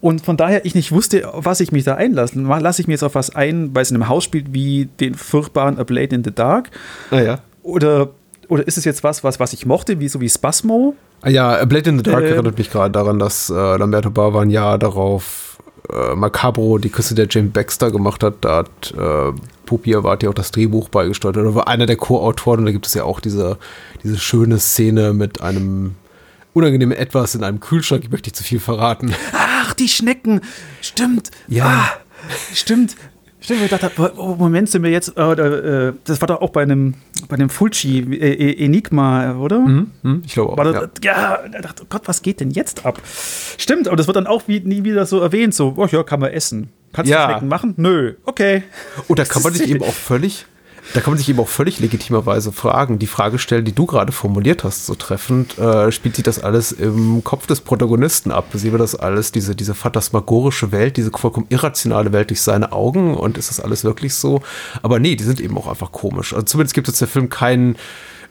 Und 0.00 0.24
von 0.24 0.36
daher 0.36 0.64
ich 0.64 0.74
nicht 0.74 0.92
wusste, 0.92 1.28
was 1.34 1.60
ich 1.60 1.72
mich 1.72 1.84
da 1.84 1.94
einlasse. 1.94 2.40
Lasse 2.40 2.80
ich 2.80 2.88
mir 2.88 2.94
jetzt 2.94 3.02
auf 3.02 3.14
was 3.14 3.34
ein, 3.34 3.74
weil 3.74 3.82
es 3.82 3.90
in 3.90 3.96
einem 3.96 4.08
Haus 4.08 4.24
spielt, 4.24 4.54
wie 4.54 4.86
den 4.98 5.14
furchtbaren 5.14 5.78
A 5.78 5.84
Blade 5.84 6.14
in 6.14 6.24
the 6.24 6.30
Dark? 6.34 6.70
Ah, 7.10 7.20
ja. 7.20 7.38
Oder, 7.62 8.10
oder 8.48 8.66
ist 8.66 8.78
es 8.78 8.84
jetzt 8.86 9.04
was, 9.04 9.22
was, 9.24 9.38
was 9.40 9.52
ich 9.52 9.66
mochte, 9.66 10.00
wie 10.00 10.08
so 10.08 10.20
wie 10.20 10.28
Spasmo? 10.28 10.94
Ah, 11.20 11.28
ja, 11.28 11.50
A 11.50 11.64
Blade 11.66 11.90
in 11.90 11.98
the 11.98 12.02
Dark 12.02 12.24
äh, 12.24 12.30
erinnert 12.30 12.56
mich 12.56 12.70
gerade 12.70 12.90
daran, 12.90 13.18
dass 13.18 13.50
äh, 13.50 13.52
Lamberto 13.52 14.10
Bava 14.10 14.40
ein 14.40 14.48
Jahr 14.48 14.78
darauf 14.78 15.58
äh, 15.92 16.14
Macabro 16.14 16.78
die 16.78 16.88
Küsse 16.88 17.14
der 17.14 17.26
Jane 17.28 17.48
Baxter 17.48 17.90
gemacht 17.90 18.22
hat. 18.22 18.36
Da 18.40 18.56
hat 18.58 18.94
äh, 18.96 19.38
Pupi 19.66 19.94
Awati 19.94 20.28
auch 20.28 20.34
das 20.34 20.50
Drehbuch 20.50 20.88
beigesteuert. 20.88 21.36
Oder 21.36 21.54
war 21.54 21.68
einer 21.68 21.84
der 21.84 21.96
Co-Autoren. 21.96 22.60
Und 22.60 22.66
da 22.66 22.72
gibt 22.72 22.86
es 22.86 22.94
ja 22.94 23.04
auch 23.04 23.20
diese, 23.20 23.58
diese 24.02 24.18
schöne 24.18 24.58
Szene 24.58 25.12
mit 25.12 25.42
einem 25.42 25.96
unangenehme 26.52 26.96
Etwas 26.96 27.34
in 27.34 27.44
einem 27.44 27.60
Kühlschrank. 27.60 28.04
Ich 28.04 28.10
möchte 28.10 28.28
nicht 28.28 28.36
zu 28.36 28.44
viel 28.44 28.60
verraten. 28.60 29.14
Ach, 29.32 29.74
die 29.74 29.88
Schnecken. 29.88 30.40
Stimmt. 30.80 31.30
Ja. 31.48 31.64
Ah, 31.64 31.90
stimmt. 32.54 32.96
Stimmt, 33.42 33.62
ich 33.62 33.70
dachte, 33.70 33.90
oh, 34.18 34.34
Moment, 34.34 34.68
sind 34.68 34.82
wir 34.82 34.90
jetzt, 34.90 35.16
äh, 35.16 35.32
äh, 35.32 35.94
das 36.04 36.20
war 36.20 36.28
doch 36.28 36.42
auch 36.42 36.50
bei 36.50 36.60
einem, 36.60 36.94
bei 37.26 37.36
einem 37.36 37.48
Fulci 37.48 38.00
äh, 38.00 38.34
äh 38.34 38.64
Enigma, 38.64 39.34
oder? 39.36 39.60
Mhm, 39.60 39.90
mh, 40.02 40.20
ich 40.26 40.34
glaube 40.34 40.52
auch. 40.52 40.72
Das, 40.72 40.90
ja, 41.02 41.42
ja 41.42 41.48
da 41.48 41.60
dachte, 41.60 41.84
oh 41.84 41.86
Gott, 41.88 42.02
was 42.04 42.20
geht 42.20 42.40
denn 42.40 42.50
jetzt 42.50 42.84
ab? 42.84 43.00
Stimmt, 43.56 43.88
aber 43.88 43.96
das 43.96 44.06
wird 44.06 44.16
dann 44.16 44.26
auch 44.26 44.42
wie, 44.46 44.60
nie 44.60 44.84
wieder 44.84 45.06
so 45.06 45.20
erwähnt, 45.20 45.54
so, 45.54 45.72
oh 45.78 45.86
ja, 45.86 46.02
kann 46.02 46.20
man 46.20 46.32
essen. 46.32 46.68
Kannst 46.92 47.10
ja. 47.10 47.26
du 47.26 47.32
Schnecken 47.32 47.48
machen? 47.48 47.74
Nö, 47.78 48.14
okay. 48.26 48.62
Oder 49.08 49.24
kann 49.24 49.42
man 49.42 49.54
nicht 49.54 49.66
eben 49.66 49.82
auch 49.82 49.94
völlig 49.94 50.44
da 50.94 51.00
kann 51.00 51.12
man 51.12 51.18
sich 51.18 51.28
eben 51.28 51.40
auch 51.40 51.48
völlig 51.48 51.78
legitimerweise 51.80 52.52
fragen, 52.52 52.98
die 52.98 53.06
Frage 53.06 53.38
stellen, 53.38 53.64
die 53.64 53.74
du 53.74 53.86
gerade 53.86 54.12
formuliert 54.12 54.64
hast, 54.64 54.86
so 54.86 54.94
treffend, 54.94 55.58
äh, 55.58 55.92
spielt 55.92 56.16
sich 56.16 56.24
das 56.24 56.42
alles 56.42 56.72
im 56.72 57.22
Kopf 57.22 57.46
des 57.46 57.60
Protagonisten 57.60 58.30
ab? 58.32 58.46
Sehen 58.54 58.72
wir 58.72 58.78
das 58.78 58.94
alles, 58.94 59.32
diese, 59.32 59.54
diese 59.54 59.74
phantasmagorische 59.74 60.72
Welt, 60.72 60.96
diese 60.96 61.10
vollkommen 61.10 61.46
irrationale 61.48 62.12
Welt 62.12 62.30
durch 62.30 62.40
seine 62.42 62.72
Augen 62.72 63.14
und 63.14 63.38
ist 63.38 63.50
das 63.50 63.60
alles 63.60 63.84
wirklich 63.84 64.14
so? 64.14 64.42
Aber 64.82 64.98
nee, 64.98 65.16
die 65.16 65.24
sind 65.24 65.40
eben 65.40 65.56
auch 65.56 65.68
einfach 65.68 65.92
komisch. 65.92 66.32
Also 66.32 66.44
zumindest 66.44 66.74
gibt 66.74 66.88
es 66.88 66.98
der 66.98 67.08
Film 67.08 67.28
keinen 67.28 67.76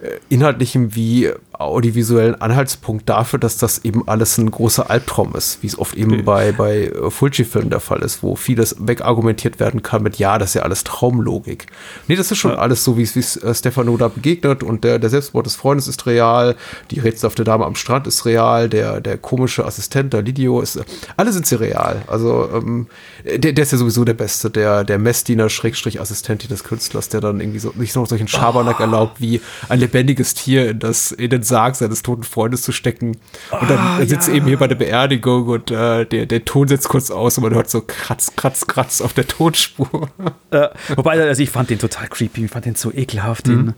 äh, 0.01 0.19
inhaltlichen 0.29 0.95
wie 0.95 1.31
audiovisuellen 1.59 2.39
Anhaltspunkt 2.41 3.09
dafür, 3.09 3.37
dass 3.37 3.57
das 3.57 3.83
eben 3.83 4.07
alles 4.07 4.37
ein 4.37 4.49
großer 4.49 4.89
Albtraum 4.89 5.35
ist, 5.35 5.61
wie 5.61 5.67
es 5.67 5.77
oft 5.77 5.93
eben 5.95 6.23
bei, 6.23 6.53
bei 6.53 6.85
äh, 6.85 7.11
Fulci-Filmen 7.11 7.69
der 7.69 7.81
Fall 7.81 7.99
ist, 7.99 8.23
wo 8.23 8.37
vieles 8.37 8.77
wegargumentiert 8.79 9.59
werden 9.59 9.83
kann 9.83 10.01
mit, 10.01 10.17
ja, 10.17 10.37
das 10.37 10.51
ist 10.51 10.53
ja 10.55 10.61
alles 10.61 10.85
Traumlogik. 10.85 11.67
Nee, 12.07 12.15
das 12.15 12.31
ist 12.31 12.37
schon 12.37 12.51
ja. 12.51 12.59
alles 12.59 12.85
so, 12.85 12.97
wie 12.97 13.03
es 13.03 13.35
äh, 13.35 13.53
Stefano 13.53 13.97
da 13.97 14.07
begegnet 14.07 14.63
und 14.63 14.85
der, 14.85 14.99
der 14.99 15.09
Selbstmord 15.09 15.45
des 15.45 15.55
Freundes 15.55 15.89
ist 15.89 16.05
real, 16.05 16.55
die 16.91 16.99
rätselhafte 17.01 17.43
Dame 17.43 17.65
am 17.65 17.75
Strand 17.75 18.07
ist 18.07 18.25
real, 18.25 18.69
der, 18.69 19.01
der 19.01 19.17
komische 19.17 19.65
Assistent, 19.65 20.13
der 20.13 20.21
Lidio 20.21 20.61
ist, 20.61 20.79
alle 21.17 21.33
sind 21.33 21.45
sie 21.45 21.59
real. 21.59 22.03
Also 22.07 22.49
ähm, 22.53 22.87
der, 23.25 23.51
der 23.51 23.63
ist 23.63 23.73
ja 23.73 23.77
sowieso 23.77 24.05
der 24.05 24.13
Beste, 24.13 24.49
der, 24.49 24.85
der 24.85 24.97
Messdiener, 24.97 25.49
Schrägstrich 25.49 25.99
Assistent 25.99 26.49
des 26.49 26.63
Künstlers, 26.63 27.09
der 27.09 27.19
dann 27.19 27.41
irgendwie 27.41 27.59
so, 27.59 27.73
nicht 27.75 27.93
noch 27.97 28.07
solchen 28.07 28.29
Schabernack 28.29 28.79
oh. 28.79 28.83
erlaubt, 28.83 29.19
wie 29.19 29.41
ein 29.67 29.79
lebendiges 29.79 30.35
Tier 30.35 30.69
in, 30.69 30.79
das, 30.79 31.11
in 31.11 31.29
den 31.29 31.43
Sarg 31.49 31.75
seines 31.75 32.01
toten 32.01 32.23
Freundes 32.23 32.61
zu 32.61 32.71
stecken. 32.71 33.17
Und 33.51 33.69
dann 33.69 33.99
oh, 34.01 34.05
sitzt 34.05 34.27
ja. 34.27 34.35
eben 34.35 34.47
hier 34.47 34.57
bei 34.57 34.67
der 34.67 34.75
Beerdigung 34.75 35.47
und 35.47 35.71
äh, 35.71 36.05
der, 36.05 36.25
der 36.25 36.45
Ton 36.45 36.67
setzt 36.67 36.87
kurz 36.87 37.11
aus 37.11 37.37
und 37.37 37.43
man 37.43 37.53
hört 37.53 37.69
so 37.69 37.81
Kratz, 37.81 38.35
Kratz, 38.35 38.67
Kratz 38.67 39.01
auf 39.01 39.13
der 39.13 39.27
Tonspur. 39.27 40.09
Äh, 40.51 40.69
wobei, 40.95 41.21
also 41.21 41.43
ich 41.43 41.51
fand 41.51 41.69
den 41.69 41.77
total 41.77 42.07
creepy, 42.07 42.45
ich 42.45 42.51
fand 42.51 42.65
den 42.65 42.73
so 42.73 42.91
ekelhaft, 42.91 43.47
mhm. 43.47 43.75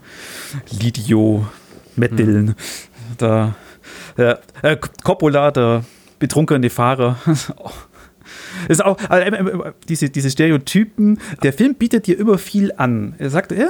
den 0.70 0.78
Lidio 0.80 1.46
Mettdeln. 1.96 2.46
Mhm. 2.46 2.54
Da, 3.18 3.54
äh, 4.16 4.76
Coppola, 5.04 5.50
der 5.50 5.84
betrunkene 6.18 6.70
Fahrer. 6.70 7.18
oh 7.58 7.70
ist 8.68 8.84
auch 8.84 8.98
also, 9.08 9.26
äh, 9.26 9.68
äh, 9.68 9.72
diese, 9.88 10.10
diese 10.10 10.30
Stereotypen. 10.30 11.18
Der 11.42 11.52
Film 11.52 11.74
bietet 11.74 12.06
dir 12.06 12.18
immer 12.18 12.38
viel 12.38 12.72
an. 12.76 13.14
Er 13.18 13.30
sagt, 13.30 13.52
ja, 13.52 13.68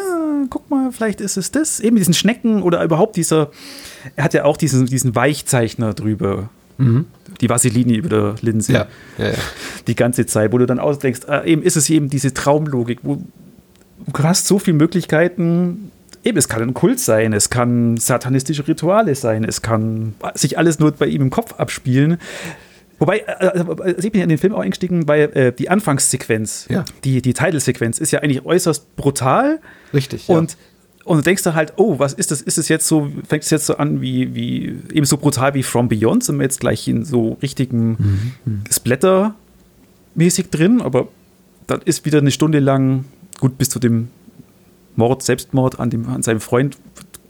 guck 0.50 0.70
mal, 0.70 0.92
vielleicht 0.92 1.20
ist 1.20 1.36
es 1.36 1.50
das. 1.50 1.80
Eben 1.80 1.96
diesen 1.96 2.14
Schnecken 2.14 2.62
oder 2.62 2.82
überhaupt 2.82 3.16
dieser. 3.16 3.50
Er 4.16 4.24
hat 4.24 4.34
ja 4.34 4.44
auch 4.44 4.56
diesen, 4.56 4.86
diesen 4.86 5.14
Weichzeichner 5.14 5.94
drüber. 5.94 6.48
Mhm. 6.78 7.06
Die 7.40 7.48
Vaseline 7.48 7.94
über 7.94 8.08
der 8.08 8.34
Linse. 8.40 8.72
Ja, 8.72 8.86
ja, 9.18 9.28
ja. 9.28 9.34
Die 9.86 9.94
ganze 9.94 10.26
Zeit, 10.26 10.52
wo 10.52 10.58
du 10.58 10.66
dann 10.66 10.78
ausdenkst, 10.78 11.22
äh, 11.28 11.50
eben 11.50 11.62
ist 11.62 11.76
es 11.76 11.88
eben 11.90 12.08
diese 12.08 12.34
Traumlogik, 12.34 13.00
wo 13.02 13.22
du 14.06 14.22
hast 14.22 14.46
so 14.46 14.58
viele 14.58 14.76
Möglichkeiten, 14.76 15.90
eben, 16.24 16.38
es 16.38 16.48
kann 16.48 16.62
ein 16.62 16.74
Kult 16.74 17.00
sein, 17.00 17.32
es 17.32 17.50
kann 17.50 17.96
satanistische 17.96 18.66
Rituale 18.66 19.14
sein, 19.14 19.44
es 19.44 19.62
kann 19.62 20.14
sich 20.34 20.58
alles 20.58 20.78
nur 20.78 20.92
bei 20.92 21.06
ihm 21.06 21.22
im 21.22 21.30
Kopf 21.30 21.54
abspielen. 21.58 22.18
Wobei, 23.02 23.18
äh, 23.18 23.46
also, 23.46 23.72
äh, 23.82 23.96
ich 23.98 24.12
bin 24.12 24.20
ja 24.20 24.22
in 24.22 24.28
den 24.28 24.38
Film 24.38 24.54
auch 24.54 24.60
eingestiegen, 24.60 25.08
weil 25.08 25.22
äh, 25.34 25.52
die 25.52 25.68
Anfangssequenz, 25.68 26.68
ja. 26.70 26.84
die, 27.02 27.20
die 27.20 27.34
Titelsequenz 27.34 27.98
ist 27.98 28.12
ja 28.12 28.20
eigentlich 28.20 28.44
äußerst 28.44 28.94
brutal. 28.94 29.58
Richtig. 29.92 30.28
Ja. 30.28 30.36
Und, 30.38 30.56
und 31.04 31.16
du 31.16 31.22
denkst 31.24 31.42
da 31.42 31.54
halt, 31.54 31.72
oh, 31.78 31.98
was 31.98 32.12
ist 32.12 32.30
das? 32.30 32.40
Ist 32.40 32.58
es 32.58 32.68
jetzt 32.68 32.86
so, 32.86 33.10
fängt 33.26 33.42
es 33.42 33.50
jetzt 33.50 33.66
so 33.66 33.76
an 33.76 34.00
wie, 34.00 34.36
wie 34.36 34.76
eben 34.92 35.04
so 35.04 35.16
brutal 35.16 35.52
wie 35.54 35.64
From 35.64 35.88
Beyond? 35.88 36.22
Sind 36.22 36.36
wir 36.36 36.44
jetzt 36.44 36.60
gleich 36.60 36.86
in 36.86 37.04
so 37.04 37.38
richtigen 37.42 37.88
mhm. 37.98 38.32
mhm. 38.44 38.64
Splatter-mäßig 38.70 40.50
drin, 40.50 40.80
aber 40.80 41.08
dann 41.66 41.80
ist 41.84 42.04
wieder 42.04 42.18
eine 42.18 42.30
Stunde 42.30 42.60
lang, 42.60 43.06
gut, 43.40 43.58
bis 43.58 43.68
zu 43.68 43.80
dem 43.80 44.10
Mord, 44.94 45.24
Selbstmord 45.24 45.80
an, 45.80 45.90
dem, 45.90 46.08
an 46.08 46.22
seinem 46.22 46.40
Freund 46.40 46.78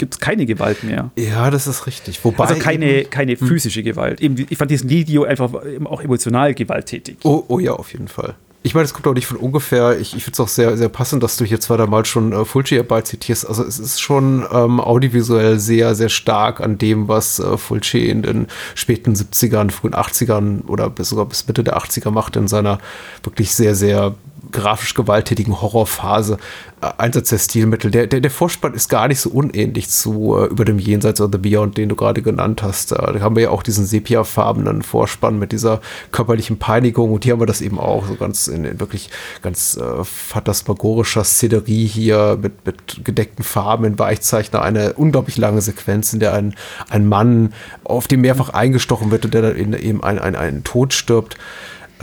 gibt 0.03 0.15
es 0.15 0.21
keine 0.21 0.47
Gewalt 0.47 0.83
mehr. 0.83 1.13
Ja, 1.17 1.49
das 1.53 1.69
ist 1.69 1.87
richtig. 1.87 2.25
Wobei 2.25 2.47
also 2.47 2.61
keine, 2.61 3.05
keine 3.05 3.37
hm. 3.37 3.47
physische 3.47 3.85
Gewalt. 3.85 4.21
Eben, 4.21 4.35
ich 4.51 4.59
fand 4.59 4.69
diesen 4.69 4.91
Video 4.91 5.23
einfach 5.23 5.53
auch 5.85 6.03
emotional 6.03 6.55
gewalttätig. 6.55 7.19
Oh, 7.23 7.45
oh 7.47 7.61
ja, 7.61 7.71
auf 7.71 7.93
jeden 7.93 8.09
Fall. 8.09 8.35
Ich 8.65 8.75
meine, 8.75 8.85
es 8.85 8.95
kommt 8.95 9.07
auch 9.07 9.15
nicht 9.15 9.27
von 9.27 9.37
ungefähr. 9.37 10.01
Ich, 10.01 10.17
ich 10.17 10.25
finde 10.25 10.33
es 10.33 10.41
auch 10.41 10.49
sehr, 10.49 10.77
sehr 10.77 10.89
passend, 10.89 11.23
dass 11.23 11.37
du 11.37 11.45
hier 11.45 11.61
zweimal 11.61 12.05
schon 12.05 12.33
äh, 12.33 12.45
Fulci 12.45 12.75
herbei 12.75 13.03
zitierst. 13.03 13.49
Also 13.49 13.63
es 13.63 13.79
ist 13.79 14.01
schon 14.01 14.45
ähm, 14.53 14.81
audiovisuell 14.81 15.61
sehr, 15.61 15.95
sehr 15.95 16.09
stark 16.09 16.61
an 16.61 16.79
dem, 16.79 17.07
was 17.07 17.39
äh, 17.39 17.57
Fulci 17.57 18.09
in 18.09 18.23
den 18.23 18.49
späten 18.75 19.15
70ern, 19.15 19.71
frühen 19.71 19.95
80ern 19.95 20.67
oder 20.67 20.91
bis 20.91 21.11
sogar 21.11 21.27
bis 21.27 21.47
Mitte 21.47 21.63
der 21.63 21.77
80er 21.77 22.11
macht 22.11 22.35
in 22.35 22.49
seiner 22.49 22.81
wirklich 23.23 23.55
sehr, 23.55 23.77
sehr 23.77 24.17
grafisch 24.53 24.95
gewalttätigen 24.95 25.61
Horrorphase. 25.61 26.39
Äh, 26.81 26.91
Einsatz 26.99 27.31
der 27.31 27.39
Stilmittel. 27.39 27.91
Der, 27.91 28.07
der, 28.07 28.21
der 28.21 28.31
Vorspann 28.31 28.75
ist 28.75 28.89
gar 28.89 29.09
nicht 29.09 29.21
so 29.21 29.31
unähnlich 29.31 29.89
zu 29.89 30.37
äh, 30.37 30.47
Über 30.47 30.65
dem 30.65 30.79
Jenseits 30.79 31.21
oder 31.21 31.39
The 31.39 31.51
Beyond, 31.51 31.77
den 31.77 31.89
du 31.89 31.97
gerade 31.97 32.23
genannt 32.23 32.63
hast. 32.63 32.93
Da 32.93 33.15
haben 33.21 33.37
wir 33.37 33.45
ja 33.45 33.51
auch 33.51 33.63
diesen 33.63 33.87
sepiafarbenen 33.87 34.83
Vorspann 34.83 35.39
mit 35.39 35.53
dieser 35.53 35.81
körperlichen 36.11 36.59
Peinigung 36.59 37.13
und 37.13 37.25
hier 37.25 37.35
haben 37.35 37.41
wir 37.41 37.47
das 37.47 37.61
eben 37.61 37.79
auch 37.79 38.07
so 38.07 38.15
ganz 38.15 38.49
in, 38.49 38.65
in 38.65 38.81
wirklich 38.81 39.11
ganz 39.43 39.77
äh, 39.77 40.05
phantasmagorischer 40.05 41.25
Szenerie 41.25 41.87
hier 41.87 42.39
mit, 42.41 42.67
mit 42.67 43.05
gedeckten 43.05 43.45
Farben 43.45 43.85
in 43.85 43.99
Weichzeichner. 43.99 44.63
Eine 44.63 44.93
unglaublich 44.95 45.37
lange 45.39 45.61
Sequenz, 45.61 46.13
in 46.13 46.21
der 46.21 46.35
ein, 46.35 46.55
ein 46.91 47.09
Mann 47.09 47.55
auf 47.85 48.09
dem 48.09 48.21
mehrfach 48.21 48.51
eingestochen 48.51 49.11
wird 49.11 49.25
und 49.25 49.35
der 49.35 49.43
dann 49.43 49.75
eben 49.75 50.03
einen, 50.03 50.37
einen 50.37 50.65
Tod 50.65 50.93
stirbt 50.93 51.37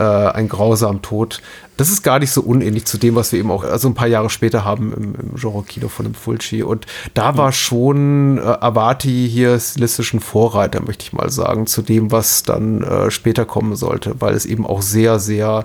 äh, 0.00 0.02
ein 0.02 0.48
grausamen 0.48 1.02
Tod. 1.02 1.42
Das 1.76 1.90
ist 1.90 2.02
gar 2.02 2.18
nicht 2.18 2.32
so 2.32 2.40
unähnlich 2.40 2.86
zu 2.86 2.98
dem, 2.98 3.14
was 3.14 3.32
wir 3.32 3.38
eben 3.38 3.50
auch 3.50 3.64
also 3.64 3.88
ein 3.88 3.94
paar 3.94 4.06
Jahre 4.06 4.30
später 4.30 4.64
haben 4.64 4.92
im, 4.92 5.14
im 5.14 5.34
Genre-Kino 5.36 5.88
von 5.88 6.06
dem 6.06 6.14
Fulci. 6.14 6.62
Und 6.62 6.86
da 7.14 7.36
war 7.36 7.52
schon 7.52 8.38
äh, 8.38 8.40
Avati 8.40 9.28
hier 9.30 9.60
stilistischen 9.60 10.20
Vorreiter, 10.20 10.82
möchte 10.82 11.04
ich 11.04 11.12
mal 11.12 11.30
sagen, 11.30 11.66
zu 11.66 11.82
dem, 11.82 12.10
was 12.10 12.42
dann 12.42 12.82
äh, 12.82 13.10
später 13.10 13.44
kommen 13.44 13.76
sollte, 13.76 14.20
weil 14.20 14.34
es 14.34 14.46
eben 14.46 14.66
auch 14.66 14.82
sehr, 14.82 15.18
sehr 15.18 15.64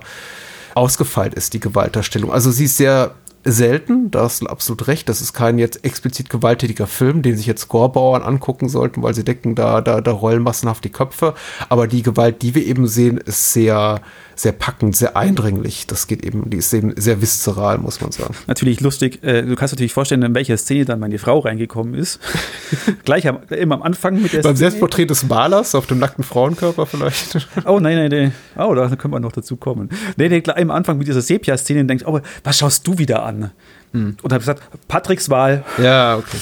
ausgefeilt 0.76 1.34
ist, 1.34 1.54
die 1.54 1.62
Gewaltdarstellung. 1.62 2.32
Also 2.32 2.52
sie 2.52 2.66
ist 2.66 2.78
sehr 2.78 3.16
selten, 3.46 4.10
da 4.10 4.24
hast 4.24 4.42
du 4.42 4.48
absolut 4.48 4.88
recht. 4.88 5.08
Das 5.08 5.22
ist 5.22 5.34
kein 5.34 5.60
jetzt 5.60 5.86
explizit 5.86 6.30
gewalttätiger 6.30 6.88
Film, 6.88 7.22
den 7.22 7.38
sich 7.38 7.46
jetzt 7.46 7.62
Scorebauern 7.62 8.24
angucken 8.24 8.68
sollten, 8.70 9.04
weil 9.04 9.14
sie 9.14 9.24
decken 9.24 9.54
da, 9.54 9.82
da, 9.82 10.02
da 10.02 10.12
rollen 10.12 10.42
massenhaft 10.42 10.84
die 10.84 10.90
Köpfe. 10.90 11.36
Aber 11.70 11.88
die 11.88 12.02
Gewalt, 12.02 12.42
die 12.42 12.56
wir 12.56 12.66
eben 12.66 12.88
sehen, 12.88 13.18
ist 13.18 13.54
sehr, 13.54 14.02
sehr 14.36 14.52
packend, 14.52 14.96
sehr 14.96 15.16
eindringlich. 15.16 15.86
Das 15.86 16.08
geht 16.08 16.26
eben, 16.26 16.50
die 16.50 16.58
ist 16.58 16.74
eben 16.74 16.94
sehr 16.98 17.22
viszeral, 17.22 17.78
muss 17.78 18.02
man 18.02 18.12
sagen. 18.12 18.34
Natürlich 18.48 18.82
lustig. 18.82 19.24
Äh, 19.24 19.44
du 19.44 19.56
kannst 19.56 19.74
natürlich 19.74 19.94
vorstellen, 19.94 20.24
in 20.24 20.34
welcher 20.34 20.58
Szene 20.58 20.86
dann 20.86 21.00
meine 21.00 21.20
Frau 21.20 21.40
reingekommen 21.40 21.94
ist. 21.94 22.20
Gleich 23.06 23.28
am, 23.28 23.40
immer 23.50 23.76
am 23.76 23.84
Anfang 23.84 24.22
mit 24.22 24.34
der 24.34 24.42
Beim 24.42 24.56
Szene. 24.56 24.72
Selbstporträt 24.72 25.06
des 25.06 25.28
Malers 25.28 25.76
auf 25.76 25.86
dem 25.86 26.00
nackten 26.00 26.24
Frauenkörper 26.24 26.88
vielleicht. 26.88 27.48
oh, 27.66 27.80
nein, 27.80 27.98
nein, 27.98 28.10
nein. 28.10 28.32
Oh, 28.58 28.74
da 28.74 28.90
können 28.96 29.14
wir 29.14 29.20
noch 29.20 29.32
dazu 29.34 29.56
kommen. 29.56 29.90
Nee, 30.18 30.30
nee, 30.30 30.42
gleich 30.42 30.58
am 30.58 30.72
Anfang 30.72 30.98
mit 30.98 31.08
dieser 31.08 31.22
Sepia-Szene 31.22 31.86
denkt, 31.86 32.08
oh, 32.08 32.20
was 32.44 32.58
schaust 32.58 32.88
du 32.88 32.98
wieder 32.98 33.24
an? 33.24 33.35
Hm. 33.92 34.18
Und 34.22 34.34
habe 34.34 34.40
gesagt, 34.40 34.62
Patricks 34.88 35.30
Wahl. 35.30 35.64
Ja, 35.78 36.18
okay. 36.18 36.38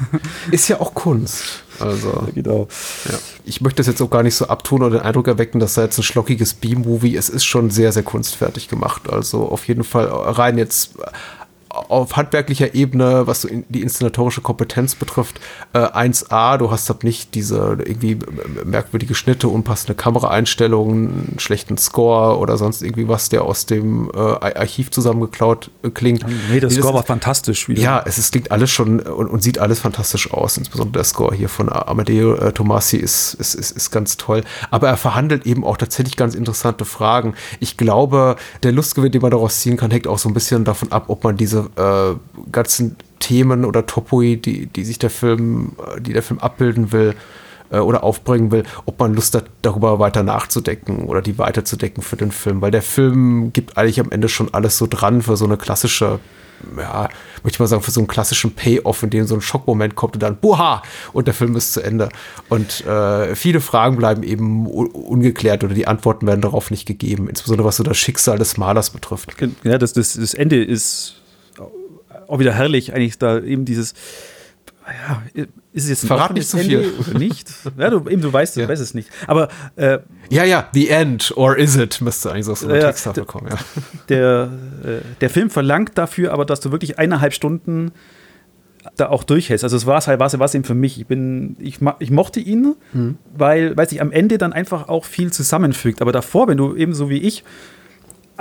ist 0.52 0.68
ja 0.68 0.80
auch 0.80 0.94
Kunst. 0.94 1.64
Also, 1.80 2.28
genau. 2.34 2.68
Ja. 3.10 3.18
Ich 3.44 3.60
möchte 3.60 3.78
das 3.78 3.88
jetzt 3.88 4.00
auch 4.00 4.10
gar 4.10 4.22
nicht 4.22 4.36
so 4.36 4.46
abtun 4.46 4.82
oder 4.82 4.98
den 4.98 5.06
Eindruck 5.06 5.26
erwecken, 5.26 5.58
dass 5.58 5.74
da 5.74 5.82
jetzt 5.82 5.98
ein 5.98 6.04
schlockiges 6.04 6.54
B-Movie, 6.54 7.16
es 7.16 7.28
ist 7.28 7.44
schon 7.44 7.70
sehr, 7.70 7.90
sehr 7.92 8.04
kunstfertig 8.04 8.68
gemacht. 8.68 9.10
Also 9.10 9.48
auf 9.48 9.66
jeden 9.66 9.82
Fall 9.84 10.06
rein 10.06 10.58
jetzt 10.58 10.94
auf 11.72 12.16
handwerklicher 12.16 12.74
Ebene, 12.74 13.26
was 13.26 13.42
so 13.42 13.48
in 13.48 13.64
die 13.68 13.80
inszenatorische 13.80 14.42
Kompetenz 14.42 14.94
betrifft, 14.94 15.40
äh, 15.72 15.78
1A. 15.78 16.58
Du 16.58 16.70
hast 16.70 16.88
halt 16.90 17.02
nicht 17.02 17.34
diese 17.34 17.78
irgendwie 17.84 18.18
merkwürdige 18.64 19.14
Schnitte, 19.14 19.48
unpassende 19.48 19.94
Kameraeinstellungen, 19.94 21.36
schlechten 21.38 21.78
Score 21.78 22.38
oder 22.38 22.58
sonst 22.58 22.82
irgendwie 22.82 23.08
was, 23.08 23.30
der 23.30 23.44
aus 23.44 23.64
dem 23.64 24.10
äh, 24.14 24.18
Archiv 24.18 24.90
zusammengeklaut 24.90 25.70
äh, 25.82 25.90
klingt. 25.90 26.26
Nee, 26.50 26.60
der 26.60 26.70
Score 26.70 26.94
war 26.94 27.04
fantastisch. 27.04 27.68
Wieder. 27.68 27.80
Ja, 27.80 28.02
es, 28.04 28.18
es 28.18 28.30
klingt 28.30 28.50
alles 28.50 28.70
schon 28.70 29.00
und, 29.00 29.28
und, 29.28 29.42
sieht 29.42 29.58
alles 29.58 29.80
fantastisch 29.80 30.30
aus. 30.32 30.58
Insbesondere 30.58 31.00
der 31.00 31.04
Score 31.04 31.34
hier 31.34 31.48
von 31.48 31.72
Amadeo 31.72 32.34
äh, 32.34 32.52
Tomasi 32.52 32.98
ist, 32.98 33.34
ist, 33.34 33.54
ist, 33.54 33.70
ist 33.70 33.90
ganz 33.90 34.16
toll. 34.18 34.42
Aber 34.70 34.88
er 34.88 34.96
verhandelt 34.96 35.46
eben 35.46 35.64
auch 35.64 35.78
tatsächlich 35.78 36.16
ganz 36.16 36.34
interessante 36.34 36.84
Fragen. 36.84 37.34
Ich 37.60 37.76
glaube, 37.76 38.36
der 38.62 38.72
Lustgewinn, 38.72 39.12
den 39.12 39.22
man 39.22 39.30
daraus 39.30 39.60
ziehen 39.60 39.76
kann, 39.76 39.90
hängt 39.90 40.06
auch 40.06 40.18
so 40.18 40.28
ein 40.28 40.34
bisschen 40.34 40.64
davon 40.64 40.92
ab, 40.92 41.04
ob 41.08 41.24
man 41.24 41.36
diese 41.36 41.61
äh, 41.76 42.14
ganzen 42.50 42.96
Themen 43.18 43.64
oder 43.64 43.86
Topoi, 43.86 44.36
die, 44.36 44.66
die 44.66 44.84
sich 44.84 44.98
der 44.98 45.10
Film, 45.10 45.72
äh, 45.78 46.00
die 46.00 46.12
der 46.12 46.22
Film 46.22 46.40
abbilden 46.40 46.92
will 46.92 47.14
äh, 47.70 47.78
oder 47.78 48.04
aufbringen 48.04 48.50
will, 48.50 48.64
ob 48.86 48.98
man 48.98 49.14
Lust 49.14 49.34
hat, 49.34 49.46
darüber 49.62 49.98
weiter 49.98 50.22
nachzudenken 50.22 51.04
oder 51.04 51.22
die 51.22 51.38
weiterzudecken 51.38 52.02
für 52.02 52.16
den 52.16 52.32
Film. 52.32 52.60
Weil 52.60 52.70
der 52.70 52.82
Film 52.82 53.52
gibt 53.52 53.76
eigentlich 53.76 54.00
am 54.00 54.10
Ende 54.10 54.28
schon 54.28 54.52
alles 54.52 54.78
so 54.78 54.86
dran 54.88 55.22
für 55.22 55.36
so 55.36 55.44
eine 55.44 55.56
klassische 55.56 56.20
ja, 56.76 57.08
möchte 57.42 57.56
ich 57.56 57.60
mal 57.60 57.66
sagen, 57.66 57.82
für 57.82 57.90
so 57.90 58.00
einen 58.00 58.06
klassischen 58.06 58.52
Payoff, 58.52 59.02
in 59.02 59.10
dem 59.10 59.26
so 59.26 59.34
ein 59.34 59.40
Schockmoment 59.40 59.94
kommt 59.94 60.14
und 60.14 60.22
dann, 60.22 60.36
buha, 60.36 60.82
und 61.12 61.26
der 61.26 61.34
Film 61.34 61.56
ist 61.56 61.72
zu 61.72 61.80
Ende. 61.80 62.08
Und 62.48 62.86
äh, 62.86 63.34
viele 63.34 63.60
Fragen 63.60 63.96
bleiben 63.96 64.22
eben 64.22 64.66
ungeklärt 64.66 65.64
oder 65.64 65.74
die 65.74 65.86
Antworten 65.86 66.26
werden 66.26 66.40
darauf 66.40 66.70
nicht 66.70 66.86
gegeben, 66.86 67.28
insbesondere 67.28 67.66
was 67.66 67.76
so 67.76 67.82
das 67.82 67.98
Schicksal 67.98 68.38
des 68.38 68.56
Malers 68.56 68.90
betrifft. 68.90 69.34
Ja, 69.64 69.78
das, 69.78 69.92
das, 69.92 70.14
das 70.14 70.34
Ende 70.34 70.62
ist 70.62 71.21
auch 72.28 72.38
wieder 72.38 72.54
herrlich, 72.54 72.94
eigentlich 72.94 73.18
da 73.18 73.38
eben 73.38 73.64
dieses, 73.64 73.94
ja, 74.86 75.22
ist 75.72 75.84
es 75.84 75.88
jetzt 75.88 76.04
ein 76.04 76.08
Verrat 76.08 76.34
nicht 76.34 76.48
zu 76.48 76.58
viel 76.58 76.92
oder 76.98 77.18
nicht? 77.18 77.48
Ja, 77.78 77.90
du, 77.90 78.08
eben, 78.08 78.20
du 78.20 78.32
weißt, 78.32 78.56
du 78.56 78.60
ja. 78.60 78.68
weißt 78.68 78.82
es 78.82 78.94
nicht. 78.94 79.08
Aber 79.26 79.48
äh, 79.76 79.98
ja, 80.28 80.44
ja, 80.44 80.68
the 80.74 80.88
end 80.88 81.32
or 81.36 81.56
is 81.56 81.76
it 81.76 82.00
müsste 82.00 82.32
eigentlich 82.32 82.46
so 82.46 82.66
eine 82.66 82.78
äh, 82.78 82.80
Texttafel 82.80 83.24
kommen. 83.24 83.48
Ja. 83.48 83.58
Der, 84.08 84.50
äh, 84.84 85.18
der 85.20 85.30
Film 85.30 85.50
verlangt 85.50 85.96
dafür, 85.96 86.32
aber 86.32 86.44
dass 86.44 86.60
du 86.60 86.72
wirklich 86.72 86.98
eineinhalb 86.98 87.32
Stunden 87.32 87.92
da 88.96 89.08
auch 89.08 89.22
durchhältst. 89.24 89.64
Also 89.64 89.76
es 89.76 89.86
war 89.86 89.98
es 89.98 90.08
halt, 90.08 90.18
was 90.18 90.38
was 90.38 90.54
eben 90.54 90.64
für 90.64 90.74
mich. 90.74 91.00
Ich 91.00 91.06
bin, 91.06 91.56
ich, 91.60 91.78
ich 92.00 92.10
mochte 92.10 92.40
ihn, 92.40 92.74
hm. 92.92 93.16
weil, 93.36 93.76
weil 93.76 93.88
sich 93.88 94.00
am 94.00 94.10
Ende 94.10 94.38
dann 94.38 94.52
einfach 94.52 94.88
auch 94.88 95.04
viel 95.04 95.32
zusammenfügt. 95.32 96.02
Aber 96.02 96.12
davor, 96.12 96.48
wenn 96.48 96.58
du 96.58 96.74
eben 96.74 96.92
so 96.92 97.08
wie 97.08 97.18
ich 97.18 97.44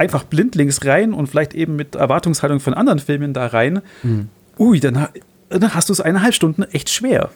einfach 0.01 0.23
blindlings 0.23 0.83
rein 0.83 1.13
und 1.13 1.27
vielleicht 1.27 1.53
eben 1.53 1.75
mit 1.75 1.95
Erwartungshaltung 1.95 2.59
von 2.59 2.73
anderen 2.73 2.97
Filmen 2.97 3.33
da 3.33 3.45
rein, 3.45 3.81
hm. 4.01 4.29
ui, 4.57 4.79
dann, 4.79 5.07
dann 5.49 5.75
hast 5.75 5.89
du 5.89 5.93
es 5.93 6.01
eineinhalb 6.01 6.33
Stunden 6.33 6.63
echt 6.63 6.89
schwer. 6.89 7.29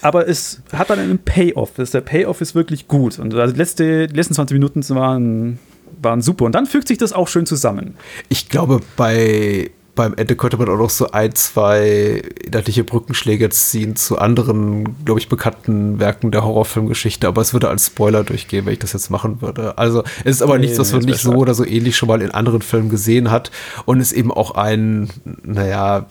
Aber 0.00 0.26
es 0.26 0.62
hat 0.72 0.90
dann 0.90 0.98
einen 0.98 1.18
Payoff. 1.18 1.72
Der 1.76 2.00
Payoff 2.00 2.40
ist 2.40 2.54
wirklich 2.54 2.88
gut. 2.88 3.18
Und 3.18 3.34
also 3.34 3.52
die, 3.52 3.58
letzte, 3.58 4.06
die 4.06 4.14
letzten 4.14 4.34
20 4.34 4.54
Minuten 4.54 4.86
waren, 4.90 5.58
waren 6.00 6.20
super. 6.20 6.44
Und 6.44 6.54
dann 6.54 6.66
fügt 6.66 6.88
sich 6.88 6.98
das 6.98 7.12
auch 7.12 7.28
schön 7.28 7.46
zusammen. 7.46 7.94
Ich 8.28 8.48
glaube, 8.48 8.80
bei 8.96 9.70
beim 9.94 10.14
Ende 10.14 10.34
könnte 10.36 10.56
man 10.56 10.68
auch 10.68 10.76
noch 10.76 10.90
so 10.90 11.10
ein, 11.10 11.34
zwei 11.34 12.22
inhaltliche 12.44 12.84
Brückenschläge 12.84 13.48
ziehen 13.50 13.96
zu 13.96 14.18
anderen, 14.18 15.04
glaube 15.04 15.20
ich, 15.20 15.28
bekannten 15.28 16.00
Werken 16.00 16.30
der 16.30 16.44
Horrorfilmgeschichte, 16.44 17.28
aber 17.28 17.42
es 17.42 17.52
würde 17.52 17.68
als 17.68 17.86
Spoiler 17.86 18.24
durchgehen, 18.24 18.66
wenn 18.66 18.72
ich 18.72 18.78
das 18.80 18.92
jetzt 18.92 19.10
machen 19.10 19.40
würde. 19.40 19.78
Also 19.78 20.02
es 20.24 20.36
ist 20.36 20.42
aber 20.42 20.58
nee, 20.58 20.66
nichts, 20.66 20.78
was 20.78 20.92
man 20.92 21.02
nicht 21.02 21.20
so 21.20 21.32
oder 21.32 21.54
so 21.54 21.64
ähnlich 21.64 21.96
schon 21.96 22.08
mal 22.08 22.22
in 22.22 22.32
anderen 22.32 22.62
Filmen 22.62 22.88
gesehen 22.88 23.30
hat 23.30 23.50
und 23.84 24.00
ist 24.00 24.12
eben 24.12 24.32
auch 24.32 24.52
ein, 24.52 25.10
naja, 25.42 26.06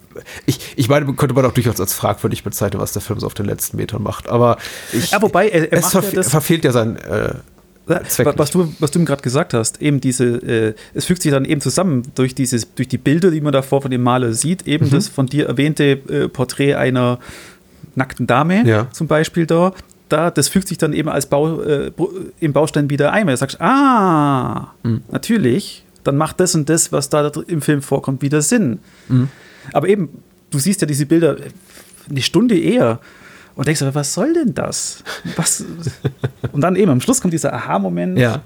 ich, 0.45 0.73
ich 0.75 0.87
meine, 0.87 1.11
könnte 1.13 1.35
man 1.35 1.45
auch 1.45 1.53
durchaus 1.53 1.79
als 1.79 1.93
fragwürdig 1.93 2.43
bezeichnen, 2.43 2.79
was 2.79 2.93
der 2.93 3.01
Film 3.01 3.19
so 3.19 3.25
auf 3.25 3.33
den 3.33 3.45
letzten 3.45 3.77
Metern 3.77 4.03
macht, 4.03 4.29
aber 4.29 4.57
ich, 4.93 5.11
ja, 5.11 5.21
wobei, 5.21 5.49
er, 5.49 5.71
er 5.71 5.79
es 5.79 5.91
verfe 5.91 6.15
ja 6.15 6.23
verfehlt 6.23 6.63
ja 6.63 6.71
sein 6.71 6.97
äh, 6.97 7.35
was 7.85 8.51
du, 8.51 8.73
was 8.79 8.91
du 8.91 9.03
gerade 9.03 9.21
gesagt 9.21 9.53
hast, 9.53 9.81
eben 9.81 9.99
diese, 9.99 10.25
äh, 10.25 10.73
es 10.93 11.05
fügt 11.05 11.21
sich 11.21 11.31
dann 11.31 11.45
eben 11.45 11.59
zusammen 11.59 12.03
durch 12.15 12.33
dieses, 12.33 12.73
durch 12.75 12.87
die 12.87 12.97
Bilder, 12.97 13.29
die 13.31 13.41
man 13.41 13.51
davor 13.51 13.81
von 13.81 13.91
dem 13.91 14.03
Maler 14.03 14.33
sieht, 14.33 14.67
eben 14.67 14.87
mhm. 14.87 14.91
das 14.91 15.09
von 15.09 15.27
dir 15.27 15.47
erwähnte 15.47 15.83
äh, 15.83 16.29
Porträt 16.29 16.75
einer 16.75 17.19
nackten 17.95 18.25
Dame 18.27 18.65
ja. 18.65 18.87
zum 18.91 19.07
Beispiel 19.07 19.45
da. 19.45 19.73
Da, 20.09 20.29
das 20.29 20.47
fügt 20.47 20.67
sich 20.67 20.77
dann 20.77 20.93
eben 20.93 21.09
als 21.09 21.25
Bau, 21.25 21.61
äh, 21.61 21.91
im 22.39 22.53
Baustein 22.53 22.89
wieder 22.89 23.11
ein, 23.11 23.25
weil 23.25 23.33
du 23.33 23.39
sagst, 23.39 23.59
ah, 23.59 24.73
mhm. 24.83 25.01
natürlich, 25.11 25.85
dann 26.03 26.17
macht 26.17 26.39
das 26.39 26.55
und 26.55 26.69
das, 26.69 26.91
was 26.91 27.09
da 27.09 27.31
im 27.47 27.61
Film 27.61 27.81
vorkommt, 27.81 28.21
wieder 28.21 28.41
Sinn. 28.41 28.79
Mhm. 29.09 29.29
Aber 29.71 29.87
eben, 29.87 30.09
du 30.51 30.59
siehst 30.59 30.81
ja 30.81 30.87
diese 30.87 31.05
Bilder 31.05 31.37
äh, 31.39 31.49
eine 32.09 32.21
Stunde 32.21 32.57
eher 32.57 32.99
und 33.55 33.67
denkst 33.67 33.81
du, 33.81 33.95
was 33.95 34.13
soll 34.13 34.33
denn 34.33 34.53
das? 34.53 35.03
Was? 35.35 35.63
Und 36.51 36.61
dann 36.61 36.75
eben 36.75 36.91
am 36.91 37.01
Schluss 37.01 37.21
kommt 37.21 37.33
dieser 37.33 37.53
Aha-Moment. 37.53 38.17
Ja. 38.17 38.41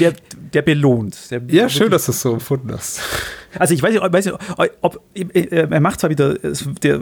Der, 0.00 0.14
der 0.52 0.62
belohnt. 0.62 1.30
Der 1.30 1.42
ja, 1.48 1.68
schön, 1.68 1.90
dass 1.90 2.06
du 2.06 2.12
es 2.12 2.20
so 2.20 2.32
empfunden 2.32 2.72
hast. 2.72 3.00
Also 3.58 3.72
ich 3.72 3.82
weiß 3.82 3.92
nicht, 3.92 4.02
weiß 4.02 4.24
nicht 4.24 4.36
ob, 4.80 5.00
er 5.14 5.80
macht 5.80 6.00
zwar 6.00 6.10
wieder, 6.10 6.34
der, 6.82 7.00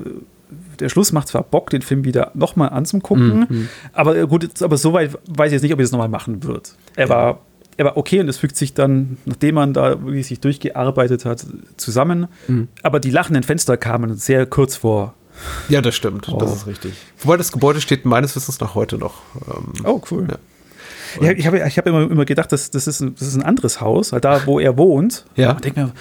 der 0.78 0.88
Schluss 0.88 1.12
macht 1.12 1.28
zwar 1.28 1.42
Bock, 1.42 1.70
den 1.70 1.82
Film 1.82 2.04
wieder 2.04 2.30
nochmal 2.34 2.68
anzugucken, 2.68 3.46
mhm. 3.48 3.68
aber 3.92 4.26
gut, 4.26 4.62
aber 4.62 4.76
soweit 4.76 5.18
weiß 5.26 5.48
ich 5.48 5.52
jetzt 5.54 5.62
nicht, 5.62 5.72
ob 5.72 5.80
er 5.80 5.84
das 5.84 5.92
nochmal 5.92 6.08
machen 6.08 6.44
wird. 6.44 6.74
Er 6.94 7.06
ja. 7.06 7.10
war 7.10 7.40
er 7.76 7.86
war 7.86 7.96
okay 7.96 8.20
und 8.20 8.28
es 8.28 8.38
fügt 8.38 8.56
sich 8.56 8.74
dann, 8.74 9.16
nachdem 9.24 9.56
man 9.56 9.72
da 9.72 10.00
wirklich 10.04 10.28
sich 10.28 10.38
durchgearbeitet 10.38 11.24
hat, 11.24 11.44
zusammen. 11.76 12.28
Mhm. 12.46 12.68
Aber 12.82 13.00
die 13.00 13.10
lachenden 13.10 13.42
Fenster 13.42 13.76
kamen 13.76 14.14
sehr 14.14 14.46
kurz 14.46 14.76
vor 14.76 15.14
ja, 15.68 15.80
das 15.80 15.94
stimmt. 15.94 16.28
Oh. 16.28 16.38
Das 16.38 16.54
ist 16.54 16.66
richtig. 16.66 16.94
Wobei 17.20 17.36
das 17.36 17.52
Gebäude 17.52 17.80
steht 17.80 18.04
meines 18.04 18.36
Wissens 18.36 18.60
nach 18.60 18.74
heute 18.74 18.98
noch. 18.98 19.22
Ähm, 19.48 19.72
oh, 19.84 20.00
cool. 20.10 20.26
Ja. 20.30 20.38
Ja, 21.20 21.30
ich 21.32 21.46
habe 21.46 21.58
ich 21.66 21.78
hab 21.78 21.86
immer, 21.86 22.10
immer 22.10 22.24
gedacht, 22.24 22.52
das, 22.52 22.70
das, 22.70 22.86
ist 22.86 23.00
ein, 23.00 23.14
das 23.14 23.28
ist 23.28 23.34
ein 23.34 23.42
anderes 23.42 23.80
Haus, 23.80 24.12
weil 24.12 24.20
da, 24.20 24.46
wo 24.46 24.58
er 24.58 24.76
wohnt. 24.76 25.24
Ja. 25.36 25.52
Ich 25.52 25.60
denke 25.60 25.80
mir, 25.80 25.92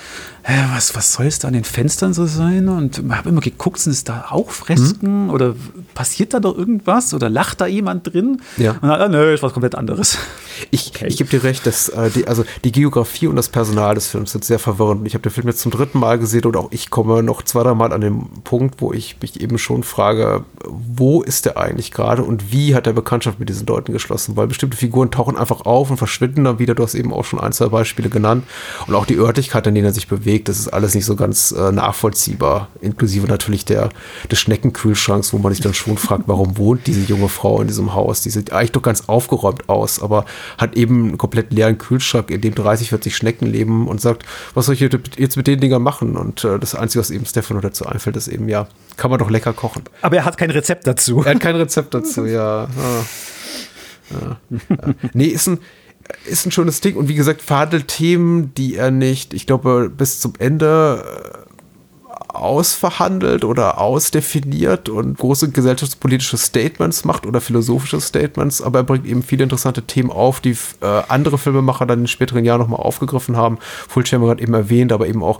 hä, 0.43 0.53
was, 0.73 0.95
was 0.95 1.13
soll 1.13 1.27
es 1.27 1.39
da 1.39 1.47
an 1.47 1.53
den 1.53 1.63
Fenstern 1.63 2.13
so 2.13 2.25
sein? 2.25 2.67
Und 2.69 2.99
ich 2.99 3.11
habe 3.11 3.29
immer 3.29 3.41
geguckt, 3.41 3.79
sind 3.79 3.93
es 3.93 4.03
da 4.03 4.25
auch 4.29 4.49
Fresken? 4.49 5.25
Mhm. 5.25 5.29
Oder 5.29 5.55
passiert 5.93 6.33
da 6.33 6.39
doch 6.39 6.57
irgendwas? 6.57 7.13
Oder 7.13 7.29
lacht 7.29 7.61
da 7.61 7.67
jemand 7.67 8.13
drin? 8.13 8.41
Ja. 8.57 8.71
Und 8.71 8.83
dann, 8.83 9.01
ah, 9.01 9.07
nö, 9.07 9.33
ist 9.33 9.43
was 9.43 9.53
komplett 9.53 9.75
anderes. 9.75 10.17
Ich, 10.71 10.91
okay. 10.93 11.07
ich 11.07 11.17
gebe 11.17 11.29
dir 11.29 11.43
recht, 11.43 11.65
dass 11.65 11.89
äh, 11.89 12.09
die, 12.09 12.27
also 12.27 12.43
die 12.63 12.71
Geografie 12.71 13.27
und 13.27 13.35
das 13.35 13.49
Personal 13.49 13.95
des 13.95 14.07
Films 14.07 14.31
sind 14.31 14.43
sehr 14.45 14.59
verwirrend. 14.59 15.07
Ich 15.07 15.13
habe 15.13 15.21
den 15.21 15.31
Film 15.31 15.47
jetzt 15.47 15.59
zum 15.59 15.71
dritten 15.71 15.99
Mal 15.99 16.19
gesehen 16.19 16.45
und 16.45 16.55
auch 16.55 16.67
ich 16.71 16.89
komme 16.89 17.23
noch 17.23 17.41
zwei, 17.43 17.63
drei 17.63 17.73
Mal 17.73 17.93
an 17.93 18.01
den 18.01 18.27
Punkt, 18.43 18.81
wo 18.81 18.93
ich 18.93 19.17
mich 19.21 19.41
eben 19.41 19.57
schon 19.57 19.83
frage, 19.83 20.45
wo 20.63 21.21
ist 21.21 21.45
der 21.45 21.57
eigentlich 21.57 21.91
gerade 21.91 22.23
und 22.23 22.51
wie 22.51 22.75
hat 22.75 22.87
er 22.87 22.93
Bekanntschaft 22.93 23.39
mit 23.39 23.49
diesen 23.49 23.67
Leuten 23.67 23.93
geschlossen? 23.93 24.35
Weil 24.35 24.47
bestimmte 24.47 24.77
Figuren 24.77 25.02
tauchen 25.11 25.37
einfach 25.37 25.61
auf 25.61 25.89
und 25.89 25.97
verschwinden 25.97 26.43
dann 26.43 26.59
wieder. 26.59 26.75
Du 26.75 26.83
hast 26.83 26.95
eben 26.95 27.13
auch 27.13 27.25
schon 27.25 27.39
ein, 27.39 27.51
zwei 27.51 27.67
Beispiele 27.67 28.09
genannt. 28.09 28.45
Und 28.87 28.95
auch 28.95 29.05
die 29.05 29.17
Örtlichkeit, 29.17 29.67
in 29.67 29.75
denen 29.75 29.87
er 29.87 29.93
sich 29.93 30.07
bewegt, 30.07 30.49
das 30.49 30.59
ist 30.59 30.67
alles 30.69 30.95
nicht 30.95 31.05
so 31.05 31.15
ganz 31.15 31.51
äh, 31.51 31.71
nachvollziehbar. 31.71 32.69
Inklusive 32.81 33.27
natürlich 33.27 33.65
der, 33.65 33.89
des 34.31 34.39
Schneckenkühlschranks, 34.39 35.33
wo 35.33 35.37
man 35.37 35.53
sich 35.53 35.61
dann 35.61 35.73
schon 35.73 35.97
fragt, 35.97 36.23
warum 36.27 36.57
wohnt 36.57 36.87
diese 36.87 37.01
junge 37.01 37.29
Frau 37.29 37.61
in 37.61 37.67
diesem 37.67 37.93
Haus? 37.93 38.21
Die 38.21 38.29
sieht 38.29 38.51
eigentlich 38.51 38.71
doch 38.71 38.81
ganz 38.81 39.03
aufgeräumt 39.07 39.69
aus, 39.69 40.01
aber 40.01 40.25
hat 40.57 40.75
eben 40.75 41.07
einen 41.09 41.17
komplett 41.17 41.51
leeren 41.51 41.77
Kühlschrank, 41.77 42.29
in 42.31 42.41
dem 42.41 42.55
30, 42.55 42.89
40 42.89 43.15
Schnecken 43.15 43.47
leben 43.47 43.87
und 43.87 44.01
sagt, 44.01 44.23
was 44.53 44.65
soll 44.65 44.75
ich 44.75 44.81
jetzt 44.81 45.37
mit 45.37 45.47
den 45.47 45.59
Dingern 45.59 45.81
machen? 45.81 46.17
Und 46.17 46.43
äh, 46.43 46.59
das 46.59 46.75
Einzige, 46.75 46.99
was 46.99 47.11
eben 47.11 47.25
Stefano 47.25 47.59
dazu 47.59 47.85
einfällt, 47.85 48.15
ist 48.15 48.27
eben, 48.27 48.47
ja, 48.49 48.67
kann 48.97 49.09
man 49.09 49.19
doch 49.19 49.29
lecker 49.29 49.53
kochen. 49.53 49.83
Aber 50.01 50.15
er 50.15 50.25
hat 50.25 50.37
kein 50.37 50.51
Rezept 50.51 50.87
dazu. 50.87 51.21
Er 51.23 51.35
hat 51.35 51.39
kein 51.39 51.55
Rezept 51.55 51.93
dazu, 51.93 52.25
ja. 52.25 52.63
Ah. 52.63 52.67
Ja. 52.77 53.05
Ja. 54.11 54.39
Nee, 55.13 55.27
ist 55.27 55.47
ein, 55.47 55.59
ist 56.25 56.45
ein 56.45 56.51
schönes 56.51 56.81
Ding 56.81 56.95
und 56.95 57.07
wie 57.07 57.15
gesagt, 57.15 57.41
verhandelt 57.41 57.87
Themen, 57.87 58.53
die 58.55 58.75
er 58.75 58.91
nicht, 58.91 59.33
ich 59.33 59.47
glaube, 59.47 59.89
bis 59.89 60.19
zum 60.19 60.33
Ende 60.39 61.03
äh, 61.33 61.42
ausverhandelt 62.33 63.45
oder 63.45 63.79
ausdefiniert 63.79 64.89
und 64.89 65.17
große 65.17 65.51
gesellschaftspolitische 65.51 66.37
Statements 66.37 67.05
macht 67.05 67.25
oder 67.25 67.41
philosophische 67.41 68.01
Statements, 68.01 68.61
aber 68.61 68.79
er 68.79 68.83
bringt 68.83 69.05
eben 69.05 69.23
viele 69.23 69.43
interessante 69.43 69.83
Themen 69.83 70.09
auf, 70.09 70.41
die 70.41 70.57
äh, 70.81 71.01
andere 71.07 71.37
Filmemacher 71.37 71.85
dann 71.85 71.99
in 71.99 72.07
späteren 72.07 72.43
Jahren 72.43 72.59
nochmal 72.59 72.79
aufgegriffen 72.79 73.37
haben. 73.37 73.59
Fulciano 73.87 74.29
hat 74.29 74.41
eben 74.41 74.53
erwähnt, 74.53 74.91
aber 74.91 75.07
eben 75.07 75.23
auch, 75.23 75.39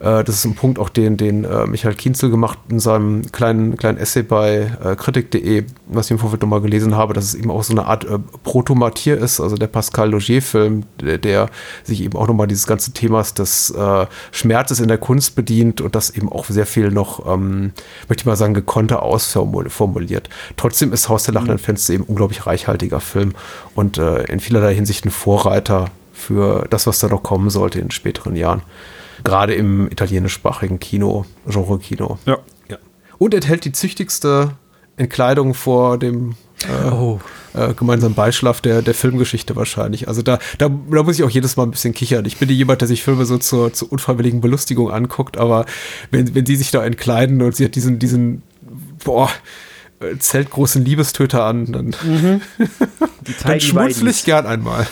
äh, 0.00 0.24
das 0.24 0.36
ist 0.36 0.44
ein 0.44 0.54
Punkt, 0.54 0.78
auch 0.78 0.88
den, 0.88 1.16
den 1.16 1.44
äh, 1.44 1.66
Michael 1.66 1.94
Kienzel 1.94 2.30
gemacht 2.30 2.58
in 2.68 2.80
seinem 2.80 3.30
kleinen, 3.30 3.76
kleinen 3.76 3.98
Essay 3.98 4.22
bei 4.22 4.72
äh, 4.82 4.96
kritik.de, 4.96 5.64
was 5.86 6.06
ich 6.06 6.10
im 6.12 6.18
Vorfeld 6.18 6.42
nochmal 6.42 6.60
gelesen 6.60 6.96
habe, 6.96 7.14
dass 7.14 7.24
es 7.24 7.34
eben 7.34 7.50
auch 7.50 7.62
so 7.62 7.72
eine 7.72 7.86
Art 7.86 8.04
äh, 8.04 8.18
Protomatier 8.42 9.16
ist, 9.16 9.40
also 9.40 9.56
der 9.56 9.68
Pascal 9.68 10.10
Logier-Film, 10.10 10.84
der, 11.00 11.18
der, 11.18 11.50
sich 11.84 12.02
eben 12.02 12.16
auch 12.16 12.26
nochmal 12.26 12.48
dieses 12.48 12.66
ganze 12.66 12.92
Themas 12.92 13.34
des 13.34 13.70
äh, 13.70 14.06
Schmerzes 14.32 14.80
in 14.80 14.88
der 14.88 14.98
Kunst 14.98 15.36
bedient 15.36 15.80
und 15.80 15.94
das 15.94 16.10
eben 16.10 16.31
auch 16.34 16.46
sehr 16.46 16.66
viel 16.66 16.90
noch, 16.90 17.26
ähm, 17.26 17.72
möchte 18.08 18.22
ich 18.22 18.26
mal 18.26 18.36
sagen, 18.36 18.54
gekonnter 18.54 19.02
ausformuliert. 19.02 20.28
Trotzdem 20.56 20.92
ist 20.92 21.08
Haus 21.08 21.24
der 21.24 21.34
lachenden 21.34 21.56
mhm. 21.56 21.60
Fenster 21.60 21.94
eben 21.94 22.04
ein 22.04 22.08
unglaublich 22.08 22.46
reichhaltiger 22.46 23.00
Film 23.00 23.34
und 23.74 23.98
äh, 23.98 24.24
in 24.24 24.40
vielerlei 24.40 24.74
Hinsicht 24.74 25.04
ein 25.04 25.10
Vorreiter 25.10 25.90
für 26.12 26.66
das, 26.70 26.86
was 26.86 26.98
da 26.98 27.08
noch 27.08 27.22
kommen 27.22 27.50
sollte 27.50 27.80
in 27.80 27.90
späteren 27.90 28.36
Jahren. 28.36 28.62
Gerade 29.24 29.54
im 29.54 29.88
italienischsprachigen 29.90 30.80
Kino, 30.80 31.26
Genre-Kino. 31.46 32.18
Ja. 32.26 32.38
ja. 32.68 32.78
Und 33.18 33.34
enthält 33.34 33.64
die 33.64 33.72
züchtigste 33.72 34.52
Entkleidung 34.96 35.54
vor 35.54 35.98
dem 35.98 36.34
äh, 36.64 36.90
oh 36.90 37.20
äh, 37.54 37.74
gemeinsamen 37.74 38.14
Beischlaf 38.14 38.60
der, 38.60 38.82
der 38.82 38.94
Filmgeschichte 38.94 39.56
wahrscheinlich. 39.56 40.08
Also 40.08 40.22
da, 40.22 40.38
da, 40.58 40.68
da 40.68 41.02
muss 41.02 41.18
ich 41.18 41.24
auch 41.24 41.30
jedes 41.30 41.56
Mal 41.56 41.64
ein 41.64 41.70
bisschen 41.70 41.94
kichern. 41.94 42.24
Ich 42.24 42.38
bin 42.38 42.48
nicht 42.48 42.58
jemand, 42.58 42.80
der 42.80 42.88
sich 42.88 43.02
Filme 43.02 43.24
so 43.24 43.38
zur, 43.38 43.72
zur 43.72 43.92
unfreiwilligen 43.92 44.40
Belustigung 44.40 44.90
anguckt, 44.90 45.36
aber 45.36 45.66
wenn, 46.10 46.34
wenn 46.34 46.46
sie 46.46 46.56
sich 46.56 46.70
da 46.70 46.84
entkleiden 46.84 47.42
und 47.42 47.54
sie 47.54 47.64
hat 47.64 47.74
diesen, 47.74 47.98
diesen, 47.98 48.42
boah, 49.04 49.30
äh, 50.00 50.18
zeltgroßen 50.18 50.84
Liebestöter 50.84 51.44
an, 51.44 51.72
dann, 51.72 51.86
mhm. 52.02 52.40
dann 53.44 53.60
schmunzel 53.60 54.08
ich 54.08 54.24
gern 54.24 54.46
einmal. 54.46 54.86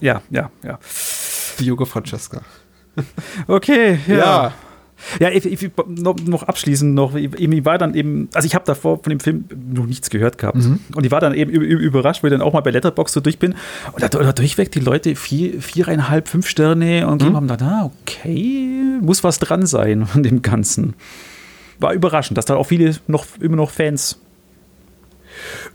ja, 0.00 0.22
ja, 0.30 0.50
ja. 0.62 0.78
Die 1.58 1.64
junge 1.64 1.86
Francesca. 1.86 2.42
Okay, 3.46 3.98
ja. 4.06 4.16
ja. 4.16 4.54
Ja, 5.18 5.30
ich, 5.30 5.44
ich, 5.46 5.70
noch, 5.86 6.42
abschließend 6.42 6.94
noch, 6.94 7.14
ich 7.14 7.64
war 7.64 7.78
dann 7.78 7.94
eben, 7.94 8.28
also 8.34 8.46
ich 8.46 8.54
habe 8.54 8.64
davor 8.64 9.02
von 9.02 9.10
dem 9.10 9.20
Film 9.20 9.44
noch 9.72 9.86
nichts 9.86 10.10
gehört 10.10 10.38
gehabt. 10.38 10.58
Mhm. 10.58 10.80
Und 10.94 11.04
ich 11.04 11.10
war 11.10 11.20
dann 11.20 11.34
eben 11.34 11.50
überrascht, 11.50 12.22
weil 12.22 12.32
ich 12.32 12.38
dann 12.38 12.46
auch 12.46 12.52
mal 12.52 12.60
bei 12.60 12.70
Letterbox 12.70 13.12
so 13.12 13.20
durch 13.20 13.38
bin. 13.38 13.54
Und 13.92 14.02
da, 14.02 14.08
da 14.08 14.32
durchweg 14.32 14.70
die 14.72 14.80
Leute 14.80 15.16
vier, 15.16 15.60
viereinhalb, 15.60 16.28
fünf 16.28 16.48
Sterne 16.48 17.06
und 17.06 17.22
mhm. 17.22 17.36
haben 17.36 17.48
dann, 17.48 17.62
ah, 17.62 17.90
okay, 18.02 18.98
muss 19.00 19.24
was 19.24 19.38
dran 19.38 19.66
sein 19.66 20.06
von 20.06 20.22
dem 20.22 20.42
Ganzen. 20.42 20.94
War 21.78 21.92
überraschend, 21.92 22.36
dass 22.36 22.44
da 22.44 22.56
auch 22.56 22.66
viele 22.66 22.96
noch 23.06 23.26
immer 23.40 23.56
noch 23.56 23.70
Fans 23.70 24.18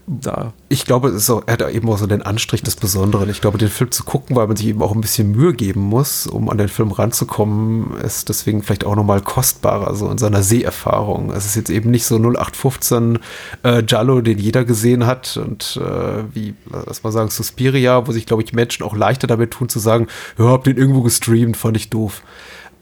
da. 0.07 0.53
Ich 0.69 0.85
glaube, 0.85 1.09
es 1.09 1.29
auch, 1.29 1.43
er 1.45 1.53
hat 1.53 1.69
eben 1.71 1.89
auch 1.89 1.97
so 1.97 2.07
den 2.07 2.21
Anstrich 2.21 2.61
des 2.61 2.75
Besonderen. 2.75 3.29
Ich 3.29 3.41
glaube, 3.41 3.57
den 3.57 3.69
Film 3.69 3.91
zu 3.91 4.03
gucken, 4.03 4.35
weil 4.35 4.47
man 4.47 4.55
sich 4.55 4.67
eben 4.67 4.81
auch 4.81 4.93
ein 4.93 5.01
bisschen 5.01 5.31
Mühe 5.31 5.53
geben 5.53 5.81
muss, 5.81 6.27
um 6.27 6.49
an 6.49 6.57
den 6.57 6.67
Film 6.67 6.91
ranzukommen, 6.91 7.97
ist 8.01 8.29
deswegen 8.29 8.61
vielleicht 8.61 8.85
auch 8.85 8.95
nochmal 8.95 9.21
kostbarer, 9.21 9.95
so 9.95 10.09
in 10.09 10.17
seiner 10.17 10.43
Seherfahrung. 10.43 11.31
Es 11.31 11.45
ist 11.45 11.55
jetzt 11.55 11.69
eben 11.69 11.91
nicht 11.91 12.05
so 12.05 12.15
0815 12.15 13.19
äh, 13.63 13.83
Giallo, 13.83 14.21
den 14.21 14.37
jeder 14.37 14.65
gesehen 14.65 15.05
hat 15.05 15.37
und 15.37 15.79
äh, 15.81 16.23
wie, 16.33 16.53
lass 16.85 17.03
mal 17.03 17.11
sagen, 17.11 17.29
Suspiria, 17.29 18.07
wo 18.07 18.11
sich, 18.11 18.25
glaube 18.25 18.43
ich, 18.43 18.53
Menschen 18.53 18.83
auch 18.83 18.95
leichter 18.95 19.27
damit 19.27 19.51
tun 19.51 19.69
zu 19.69 19.79
sagen, 19.79 20.07
ja, 20.37 20.45
hab 20.45 20.63
den 20.63 20.77
irgendwo 20.77 21.01
gestreamt, 21.01 21.57
fand 21.57 21.77
ich 21.77 21.89
doof 21.89 22.21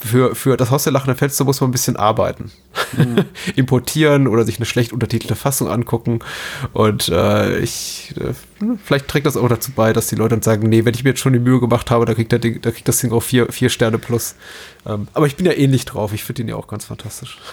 für, 0.05 0.35
für 0.35 0.57
das 0.57 0.69
Haus 0.71 0.83
der 0.83 0.93
lachenden 0.93 1.15
Fenster 1.15 1.45
muss 1.45 1.61
man 1.61 1.69
ein 1.69 1.71
bisschen 1.71 1.95
arbeiten. 1.95 2.51
Mhm. 2.97 3.25
Importieren 3.55 4.27
oder 4.27 4.43
sich 4.43 4.57
eine 4.57 4.65
schlecht 4.65 4.91
untertitelte 4.91 5.35
Fassung 5.35 5.69
angucken. 5.69 6.19
Und 6.73 7.09
äh, 7.09 7.59
ich, 7.59 8.13
äh, 8.19 8.33
vielleicht 8.83 9.07
trägt 9.07 9.25
das 9.25 9.37
auch 9.37 9.47
dazu 9.47 9.71
bei, 9.71 9.93
dass 9.93 10.07
die 10.07 10.15
Leute 10.15 10.31
dann 10.31 10.41
sagen, 10.41 10.67
nee, 10.67 10.85
wenn 10.85 10.93
ich 10.93 11.03
mir 11.03 11.11
jetzt 11.11 11.19
schon 11.19 11.33
die 11.33 11.39
Mühe 11.39 11.59
gemacht 11.59 11.89
habe, 11.89 12.05
da 12.05 12.13
kriegt, 12.13 12.31
der 12.31 12.39
Ding, 12.39 12.61
da 12.61 12.71
kriegt 12.71 12.87
das 12.87 12.99
Ding 12.99 13.11
auch 13.11 13.21
vier, 13.23 13.51
vier 13.51 13.69
Sterne 13.69 13.97
plus. 13.97 14.35
Ähm, 14.85 15.07
aber 15.13 15.27
ich 15.27 15.35
bin 15.35 15.45
ja 15.45 15.53
ähnlich 15.53 15.85
drauf. 15.85 16.13
Ich 16.13 16.23
finde 16.23 16.41
ihn 16.41 16.49
ja 16.49 16.55
auch 16.55 16.67
ganz 16.67 16.85
fantastisch. 16.85 17.37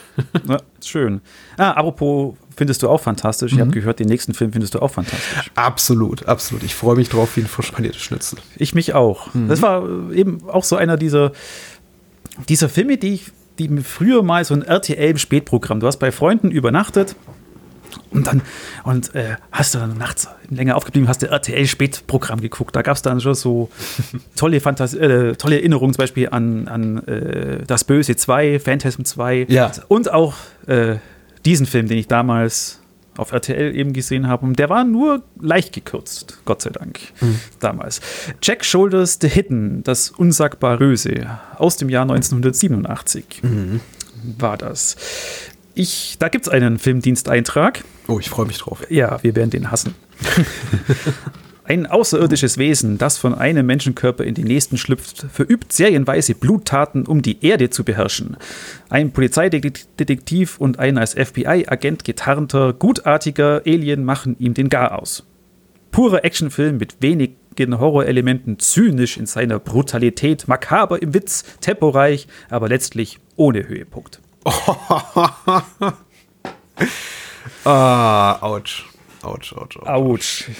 Ja, 0.48 0.58
schön. 0.84 1.20
Ah, 1.56 1.72
apropos 1.72 2.34
findest 2.56 2.82
du 2.82 2.88
auch 2.88 3.00
fantastisch. 3.00 3.52
Mhm. 3.52 3.58
Ich 3.58 3.60
habe 3.60 3.70
gehört, 3.72 4.00
den 4.00 4.08
nächsten 4.08 4.34
Film 4.34 4.52
findest 4.52 4.74
du 4.74 4.80
auch 4.80 4.90
fantastisch. 4.90 5.50
Absolut, 5.54 6.26
absolut. 6.26 6.62
Ich 6.62 6.74
freue 6.74 6.96
mich 6.96 7.08
drauf 7.08 7.36
wie 7.36 7.40
ein 7.40 7.46
frisch 7.46 7.70
paniertes 7.70 8.00
Schnitzel. 8.00 8.38
Ich 8.56 8.74
mich 8.74 8.94
auch. 8.94 9.32
Mhm. 9.34 9.48
Das 9.48 9.62
war 9.62 10.12
eben 10.12 10.42
auch 10.48 10.64
so 10.64 10.76
einer 10.76 10.96
dieser 10.96 11.32
dieser 12.48 12.68
Filme, 12.68 12.96
die 12.96 13.14
ich, 13.14 13.32
die 13.58 13.68
früher 13.78 14.22
mal 14.22 14.44
so 14.44 14.54
ein 14.54 14.62
RTL-Spätprogramm, 14.62 15.80
du 15.80 15.86
hast 15.86 15.98
bei 15.98 16.12
Freunden 16.12 16.50
übernachtet 16.50 17.16
und 18.10 18.26
dann 18.26 18.42
und 18.84 19.14
äh, 19.14 19.36
hast 19.52 19.74
du 19.74 19.78
dann 19.78 19.98
nachts 19.98 20.28
länger 20.48 20.76
aufgeblieben, 20.76 21.08
hast 21.08 21.22
du 21.22 21.26
RTL-Spätprogramm 21.26 22.40
geguckt. 22.40 22.74
Da 22.74 22.82
gab 22.82 22.96
es 22.96 23.02
dann 23.02 23.20
schon 23.20 23.34
so 23.34 23.70
tolle 24.36 24.60
Fantasie, 24.60 24.98
äh, 24.98 25.36
tolle 25.36 25.56
Erinnerungen, 25.56 25.94
zum 25.94 26.02
Beispiel 26.02 26.28
an, 26.30 26.68
an 26.68 27.06
äh, 27.06 27.64
Das 27.66 27.84
Böse 27.84 28.16
2, 28.16 28.60
Phantasm 28.60 29.04
2 29.04 29.46
ja. 29.48 29.70
und 29.88 30.12
auch 30.12 30.34
äh, 30.66 30.96
diesen 31.44 31.66
Film, 31.66 31.88
den 31.88 31.98
ich 31.98 32.08
damals 32.08 32.79
auf 33.16 33.32
RTL 33.32 33.74
eben 33.74 33.92
gesehen 33.92 34.28
habe. 34.28 34.46
Und 34.46 34.58
der 34.58 34.68
war 34.68 34.84
nur 34.84 35.22
leicht 35.40 35.72
gekürzt, 35.72 36.38
Gott 36.44 36.62
sei 36.62 36.70
Dank, 36.70 37.00
mhm. 37.20 37.38
damals. 37.58 38.00
Jack 38.42 38.64
Shoulders 38.64 39.18
The 39.20 39.28
Hidden, 39.28 39.82
das 39.82 40.10
unsagbar 40.10 40.78
Böse, 40.78 41.38
aus 41.56 41.76
dem 41.76 41.88
Jahr 41.88 42.02
1987 42.02 43.42
mhm. 43.42 43.80
war 44.38 44.56
das. 44.56 44.96
Ich, 45.74 46.16
da 46.18 46.28
gibt 46.28 46.46
es 46.46 46.52
einen 46.52 46.78
Filmdiensteintrag. 46.78 47.84
Oh, 48.06 48.18
ich 48.18 48.28
freue 48.28 48.46
mich 48.46 48.58
drauf. 48.58 48.84
Ja, 48.90 49.22
wir 49.22 49.36
werden 49.36 49.50
den 49.50 49.70
hassen. 49.70 49.94
Ein 51.70 51.86
außerirdisches 51.86 52.58
Wesen, 52.58 52.98
das 52.98 53.16
von 53.16 53.32
einem 53.32 53.64
Menschenkörper 53.64 54.24
in 54.24 54.34
den 54.34 54.48
nächsten 54.48 54.76
schlüpft, 54.76 55.26
verübt 55.32 55.72
serienweise 55.72 56.34
Bluttaten, 56.34 57.06
um 57.06 57.22
die 57.22 57.46
Erde 57.46 57.70
zu 57.70 57.84
beherrschen. 57.84 58.36
Ein 58.88 59.12
Polizeidetektiv 59.12 60.58
und 60.58 60.80
ein 60.80 60.98
als 60.98 61.14
FBI-Agent 61.14 62.02
getarnter, 62.02 62.72
gutartiger 62.72 63.62
Alien 63.64 64.02
machen 64.02 64.34
ihm 64.40 64.52
den 64.52 64.68
Gar 64.68 65.00
aus. 65.00 65.24
Purer 65.92 66.24
Actionfilm 66.24 66.76
mit 66.76 66.96
wenigen 67.02 67.78
Horrorelementen, 67.78 68.58
zynisch 68.58 69.16
in 69.16 69.26
seiner 69.26 69.60
Brutalität, 69.60 70.48
makaber 70.48 71.00
im 71.00 71.14
Witz, 71.14 71.44
temporeich, 71.60 72.26
aber 72.48 72.68
letztlich 72.68 73.20
ohne 73.36 73.68
Höhepunkt. 73.68 74.20
ah, 77.64 78.42
ouch. 78.42 78.89
Autsch, 79.22 79.52
autsch, 79.52 79.76
autsch. 79.76 79.88
Autsch. 79.88 80.50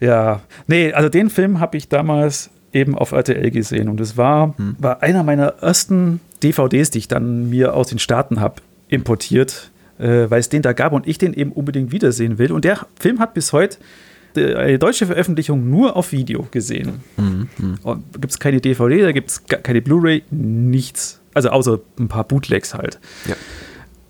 Ja. 0.00 0.40
Nee, 0.66 0.92
also 0.92 1.08
den 1.08 1.30
Film 1.30 1.60
habe 1.60 1.76
ich 1.76 1.88
damals 1.88 2.50
eben 2.72 2.96
auf 2.96 3.12
RTL 3.12 3.50
gesehen 3.50 3.88
und 3.88 4.00
es 4.00 4.16
war, 4.16 4.54
hm. 4.56 4.76
war 4.78 5.02
einer 5.02 5.22
meiner 5.22 5.54
ersten 5.60 6.20
DVDs, 6.42 6.90
die 6.90 6.98
ich 6.98 7.08
dann 7.08 7.50
mir 7.50 7.74
aus 7.74 7.88
den 7.88 7.98
Staaten 7.98 8.40
habe 8.40 8.56
importiert, 8.88 9.70
äh, 9.98 10.30
weil 10.30 10.40
es 10.40 10.48
den 10.48 10.62
da 10.62 10.72
gab 10.72 10.92
und 10.92 11.06
ich 11.06 11.18
den 11.18 11.32
eben 11.32 11.52
unbedingt 11.52 11.92
wiedersehen 11.92 12.38
will. 12.38 12.52
Und 12.52 12.64
der 12.64 12.86
Film 12.98 13.18
hat 13.18 13.34
bis 13.34 13.52
heute 13.52 13.78
äh, 14.36 14.54
eine 14.54 14.78
deutsche 14.78 15.06
Veröffentlichung 15.06 15.68
nur 15.68 15.96
auf 15.96 16.12
Video 16.12 16.46
gesehen. 16.50 17.00
Mhm. 17.16 17.48
Da 17.82 17.98
gibt 18.12 18.30
es 18.30 18.38
keine 18.38 18.60
DVD, 18.60 19.02
da 19.02 19.12
gibt 19.12 19.30
es 19.30 19.44
keine 19.44 19.80
Blu-ray, 19.82 20.22
nichts. 20.30 21.20
Also 21.34 21.50
außer 21.50 21.80
ein 21.98 22.08
paar 22.08 22.24
Bootlegs 22.24 22.74
halt. 22.74 22.98
Ja. 23.26 23.36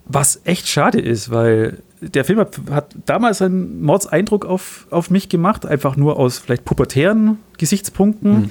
Was 0.09 0.41
echt 0.45 0.69
schade 0.69 1.01
ist, 1.01 1.31
weil 1.31 1.79
der 2.01 2.25
Film 2.25 2.39
hat, 2.39 2.61
hat, 2.71 2.95
damals 3.07 3.43
einen 3.43 3.83
Mordseindruck 3.83 4.45
auf, 4.45 4.87
auf 4.91 5.11
mich 5.11 5.29
gemacht, 5.29 5.67
einfach 5.67 5.97
nur 5.97 6.19
aus 6.19 6.39
vielleicht 6.39 6.65
pubertären 6.65 7.39
Gesichtspunkten. 7.59 8.33
Mhm. 8.33 8.51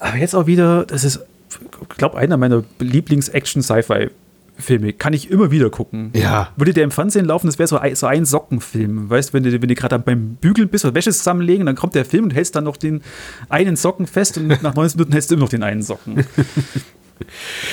Aber 0.00 0.16
jetzt 0.16 0.34
auch 0.34 0.46
wieder, 0.46 0.84
das 0.84 1.04
ist, 1.04 1.20
ich 1.48 1.96
glaube, 1.96 2.18
einer 2.18 2.36
meiner 2.36 2.64
Lieblings-Action-Sci-Fi-Filme. 2.80 4.92
Kann 4.94 5.12
ich 5.12 5.30
immer 5.30 5.50
wieder 5.50 5.70
gucken. 5.70 6.10
Ja. 6.14 6.50
Würde 6.56 6.72
der 6.72 6.84
im 6.84 6.90
Fernsehen 6.90 7.26
laufen, 7.26 7.46
das 7.46 7.58
wäre 7.58 7.68
so, 7.68 7.78
ein, 7.78 7.94
so 7.94 8.06
ein 8.06 8.24
Sockenfilm. 8.24 9.08
Weißt 9.08 9.30
du, 9.30 9.34
wenn 9.34 9.44
du, 9.44 9.52
wenn 9.52 9.68
du 9.68 9.74
gerade 9.74 9.98
beim 9.98 10.34
Bügeln 10.34 10.68
bist 10.68 10.84
oder 10.84 10.94
Wäsche 10.94 11.12
zusammenlegen, 11.12 11.66
dann 11.66 11.76
kommt 11.76 11.94
der 11.94 12.04
Film 12.04 12.24
und 12.24 12.34
hältst 12.34 12.56
dann 12.56 12.64
noch 12.64 12.76
den 12.76 13.02
einen 13.48 13.76
Socken 13.76 14.06
fest 14.06 14.38
und 14.38 14.62
nach 14.62 14.74
90 14.74 14.98
Minuten 14.98 15.12
hältst 15.12 15.30
du 15.30 15.36
immer 15.36 15.44
noch 15.44 15.50
den 15.50 15.62
einen 15.62 15.82
Socken. 15.82 16.26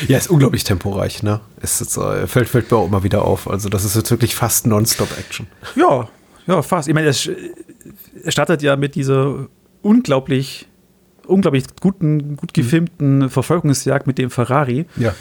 Ja, 0.08 0.18
ist 0.18 0.30
unglaublich 0.30 0.64
temporeich, 0.64 1.24
ne? 1.24 1.42
Es 1.62 1.82
ist, 1.82 1.98
äh, 1.98 2.28
fällt, 2.28 2.50
fällt 2.50 2.72
mir 2.72 2.78
auch 2.78 2.88
immer 2.88 3.04
wieder 3.04 3.24
auf. 3.24 3.50
Also, 3.50 3.70
das 3.70 3.86
ist 3.86 3.96
jetzt 3.96 4.12
wirklich 4.12 4.36
fast 4.36 4.68
Nonstop-Action. 4.68 5.48
Ja, 5.76 6.08
ja, 6.48 6.62
fast. 6.62 6.88
Ich 6.88 6.94
meine, 6.94 7.08
es 7.08 7.30
startet 8.28 8.62
ja 8.62 8.76
mit 8.76 8.96
dieser 8.96 9.48
unglaublich, 9.82 10.68
unglaublich 11.28 11.66
guten, 11.80 12.38
gut 12.38 12.54
gefilmten 12.54 13.20
mhm. 13.20 13.30
Verfolgungsjagd 13.30 14.08
mit 14.08 14.18
dem 14.18 14.30
Ferrari. 14.30 14.86
Ja. 14.98 15.14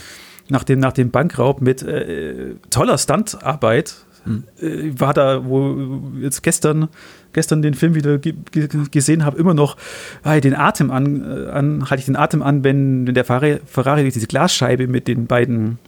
Nach 0.48 0.64
dem, 0.64 0.78
nach 0.78 0.92
dem 0.92 1.10
Bankraub 1.10 1.60
mit 1.60 1.82
äh, 1.82 2.54
toller 2.70 2.96
Stuntarbeit. 2.96 4.06
Mhm. 4.28 4.44
Äh, 4.60 5.00
war 5.00 5.14
da, 5.14 5.44
wo 5.44 6.02
jetzt 6.20 6.42
gestern 6.42 6.88
gestern 7.32 7.62
den 7.62 7.74
Film 7.74 7.94
wieder 7.94 8.18
gesehen 8.18 9.24
habe, 9.24 9.38
immer 9.38 9.54
noch 9.54 9.76
halt 10.24 10.44
den 10.44 10.54
Atem 10.54 10.90
an, 10.90 11.22
äh, 11.22 11.50
an 11.50 11.90
halte 11.90 12.00
ich 12.00 12.06
den 12.06 12.16
Atem 12.16 12.42
an, 12.42 12.64
wenn, 12.64 13.06
wenn 13.06 13.14
der 13.14 13.24
Ferrari, 13.24 13.60
Ferrari 13.66 14.02
durch 14.02 14.14
diese 14.14 14.26
Glasscheibe 14.26 14.86
mit 14.86 15.08
den 15.08 15.26
beiden 15.26 15.78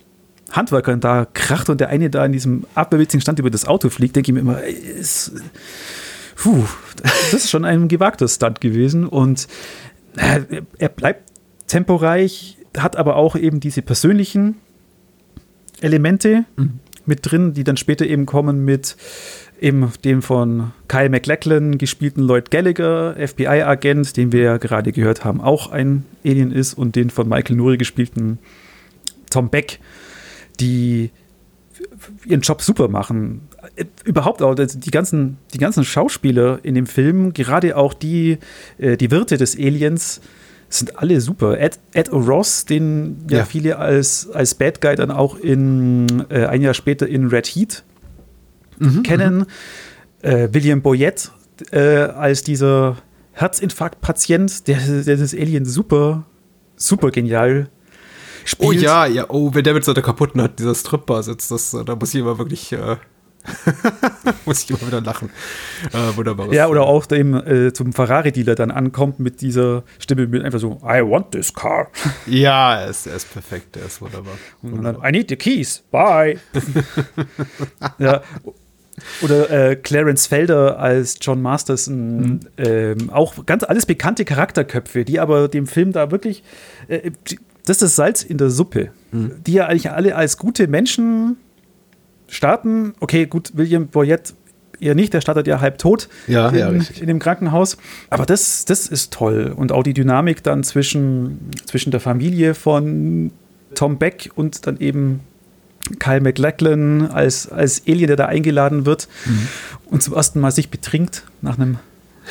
Handwerkern 0.51 1.01
da 1.01 1.27
kracht 1.33 1.71
und 1.71 1.81
der 1.81 1.89
eine 1.89 2.11
da 2.11 2.25
in 2.25 2.33
diesem 2.33 2.67
aberwitzigen 2.75 3.21
Stand 3.21 3.39
über 3.39 3.51
das 3.51 3.67
Auto 3.67 3.89
fliegt, 3.89 4.17
denke 4.17 4.31
ich 4.31 4.35
mir 4.35 4.41
immer, 4.41 4.63
ist, 4.63 5.33
puh, 6.37 6.65
das 7.03 7.45
ist 7.45 7.51
schon 7.51 7.65
ein 7.65 7.89
gewagter 7.89 8.29
Stunt 8.29 8.61
gewesen 8.61 9.07
und 9.07 9.47
äh, 10.17 10.63
er 10.79 10.89
bleibt 10.89 11.31
temporeich, 11.67 12.59
hat 12.77 12.97
aber 12.97 13.17
auch 13.17 13.37
eben 13.37 13.61
diese 13.61 13.83
persönlichen 13.83 14.57
Elemente 15.81 16.45
mhm. 16.57 16.81
Mit 17.11 17.31
drin, 17.31 17.53
die 17.53 17.65
dann 17.65 17.77
später 17.77 18.07
eben 18.07 18.25
kommen 18.25 18.65
mit 18.65 18.97
eben 19.61 19.93
dem 20.05 20.23
von 20.23 20.73
Kyle 20.89 21.11
MacLachlan 21.11 21.77
gespielten 21.77 22.23
Lloyd 22.23 22.51
Gallagher, 22.51 23.15
FBI-Agent, 23.19 24.17
den 24.17 24.33
wir 24.33 24.43
ja 24.43 24.57
gerade 24.57 24.93
gehört 24.93 25.25
haben, 25.25 25.43
auch 25.43 25.71
ein 25.71 26.07
Alien 26.25 26.51
ist, 26.51 26.73
und 26.73 26.97
den 26.97 27.11
von 27.11 27.29
Michael 27.29 27.57
Nuri 27.57 27.77
gespielten 27.77 28.39
Tom 29.29 29.51
Beck, 29.51 29.81
die 30.59 31.11
ihren 32.27 32.41
Job 32.41 32.63
super 32.63 32.89
machen. 32.89 33.43
Überhaupt 34.05 34.43
auch 34.43 34.55
die 34.55 34.91
ganzen, 34.91 35.39
die 35.53 35.59
ganzen 35.59 35.85
Schauspieler 35.85 36.61
in 36.63 36.75
dem 36.75 36.87
Film, 36.87 37.33
gerade 37.33 37.77
auch 37.77 37.95
die, 37.95 38.39
äh, 38.79 38.97
die 38.97 39.11
Wirte 39.11 39.37
des 39.37 39.57
Aliens, 39.57 40.21
sind 40.71 40.99
alle 40.99 41.21
super. 41.21 41.59
Ed, 41.59 41.79
Ed 41.93 42.11
O'Ross, 42.13 42.67
den 42.67 43.27
ja, 43.29 43.39
ja, 43.39 43.45
viele 43.45 43.79
als, 43.79 44.31
als 44.31 44.55
Bad 44.55 44.81
Guy 44.81 44.95
dann 44.95 45.11
auch 45.11 45.37
in, 45.37 46.25
äh, 46.31 46.47
ein 46.47 46.63
Jahr 46.63 46.75
später 46.75 47.07
in 47.07 47.27
Red 47.27 47.47
Heat 47.49 47.83
mhm, 48.79 49.03
kennen. 49.03 49.39
Mhm. 49.39 49.47
Äh, 50.23 50.49
William 50.53 50.81
Boyette 50.81 51.31
äh, 51.73 51.81
als 51.81 52.43
dieser 52.43 52.99
Herzinfarktpatient, 53.33 54.69
der, 54.69 54.79
der 54.79 55.17
das 55.17 55.35
Alien 55.35 55.65
super, 55.65 56.25
super 56.77 57.11
genial 57.11 57.69
spielt. 58.45 58.69
Oh 58.69 58.73
ja, 58.73 59.07
ja, 59.07 59.27
oh, 59.29 59.53
wenn 59.53 59.65
der 59.65 59.75
mit 59.75 59.85
so 59.85 59.93
einer 59.93 60.03
kaputten 60.03 60.41
hat, 60.41 60.59
dieser 60.59 60.75
Stripper 60.75 61.23
sitzt, 61.23 61.51
das, 61.51 61.77
da 61.85 61.97
muss 61.97 62.15
ich 62.15 62.21
immer 62.21 62.39
wirklich. 62.39 62.73
Äh 63.45 64.31
Muss 64.47 64.65
ich 64.65 64.71
immer 64.71 64.87
wieder 64.87 65.01
lachen. 65.01 65.31
Äh, 65.93 66.17
wunderbares. 66.17 66.55
Ja, 66.55 66.69
oder 66.69 66.83
auch 66.83 67.07
dem 67.07 67.35
äh, 67.35 67.73
zum 67.73 67.93
Ferrari-Dealer 67.93 68.55
dann 68.55 68.71
ankommt 68.71 69.19
mit 69.19 69.41
dieser 69.41 69.85
Stimme 69.99 70.27
mit 70.27 70.45
einfach 70.45 70.61
so, 70.61 70.81
I 70.85 71.03
want 71.03 71.33
this 71.33 71.53
car. 71.53 71.89
Ja, 72.27 72.81
er 72.81 72.89
ist, 72.89 73.07
er 73.07 73.17
ist 73.17 73.33
perfekt, 73.33 73.77
er 73.77 73.87
ist 73.87 74.01
wunderbar. 74.01 74.35
wunderbar. 74.63 75.03
Dann, 75.03 75.15
I 75.15 75.19
need 75.19 75.29
the 75.29 75.37
keys, 75.37 75.83
bye. 75.91 76.39
ja, 77.99 78.23
oder 79.23 79.51
äh, 79.51 79.77
Clarence 79.77 80.27
Felder 80.27 80.79
als 80.79 81.19
John 81.21 81.41
Masterson. 81.43 82.17
Mhm. 82.19 82.41
Ähm, 82.59 83.11
auch 83.11 83.47
ganz 83.47 83.65
alles 83.65 83.87
bekannte 83.87 84.25
Charakterköpfe, 84.25 85.05
die 85.05 85.21
aber 85.21 85.49
dem 85.49 85.67
Film 85.67 85.93
da 85.93 86.11
wirklich. 86.11 86.43
Äh, 86.89 87.11
das 87.65 87.77
ist 87.77 87.83
das 87.83 87.97
Salz 87.97 88.23
in 88.23 88.39
der 88.39 88.51
Suppe. 88.51 88.91
Mhm. 89.13 89.43
Die 89.47 89.53
ja 89.53 89.67
eigentlich 89.67 89.91
alle 89.91 90.17
als 90.17 90.37
gute 90.37 90.67
Menschen 90.67 91.37
starten. 92.31 92.95
Okay, 93.01 93.27
gut, 93.27 93.51
William 93.55 93.89
Boyette 93.89 94.33
eher 94.81 94.95
nicht, 94.95 95.13
der 95.13 95.21
startet 95.21 95.47
ja 95.47 95.61
halb 95.61 95.79
tot 95.79 96.09
ja, 96.27 96.49
in, 96.49 96.59
ja, 96.59 96.69
in, 96.69 97.07
dem 97.07 97.19
Krankenhaus. 97.19 97.77
Aber 98.09 98.25
das, 98.25 98.65
das 98.65 98.87
ist 98.87 99.13
toll. 99.13 99.53
Und 99.55 99.73
auch 99.73 99.83
die 99.83 99.93
Dynamik 99.93 100.43
dann 100.43 100.65
zwischen, 100.65 101.51
zwischen 101.67 101.91
der 101.91 102.01
Familie 102.01 102.55
von 102.55 103.31
Tom 103.75 103.99
Beck 103.99 104.31
und 104.35 104.67
dann 104.67 104.79
eben 104.79 105.21
Kyle 105.99 106.21
McLachlan 106.21 107.11
als, 107.11 107.51
als 107.51 107.83
Alien, 107.87 108.09
der 108.09 108.17
da 108.17 108.27
eingeladen 108.27 108.87
wird 108.87 109.09
mhm. 109.27 109.49
und 109.87 110.03
zum 110.03 110.15
ersten 110.15 110.41
Mal 110.41 110.51
sich 110.51 110.71
betrinkt 110.71 111.25
nach 111.43 111.59
einem 111.59 111.79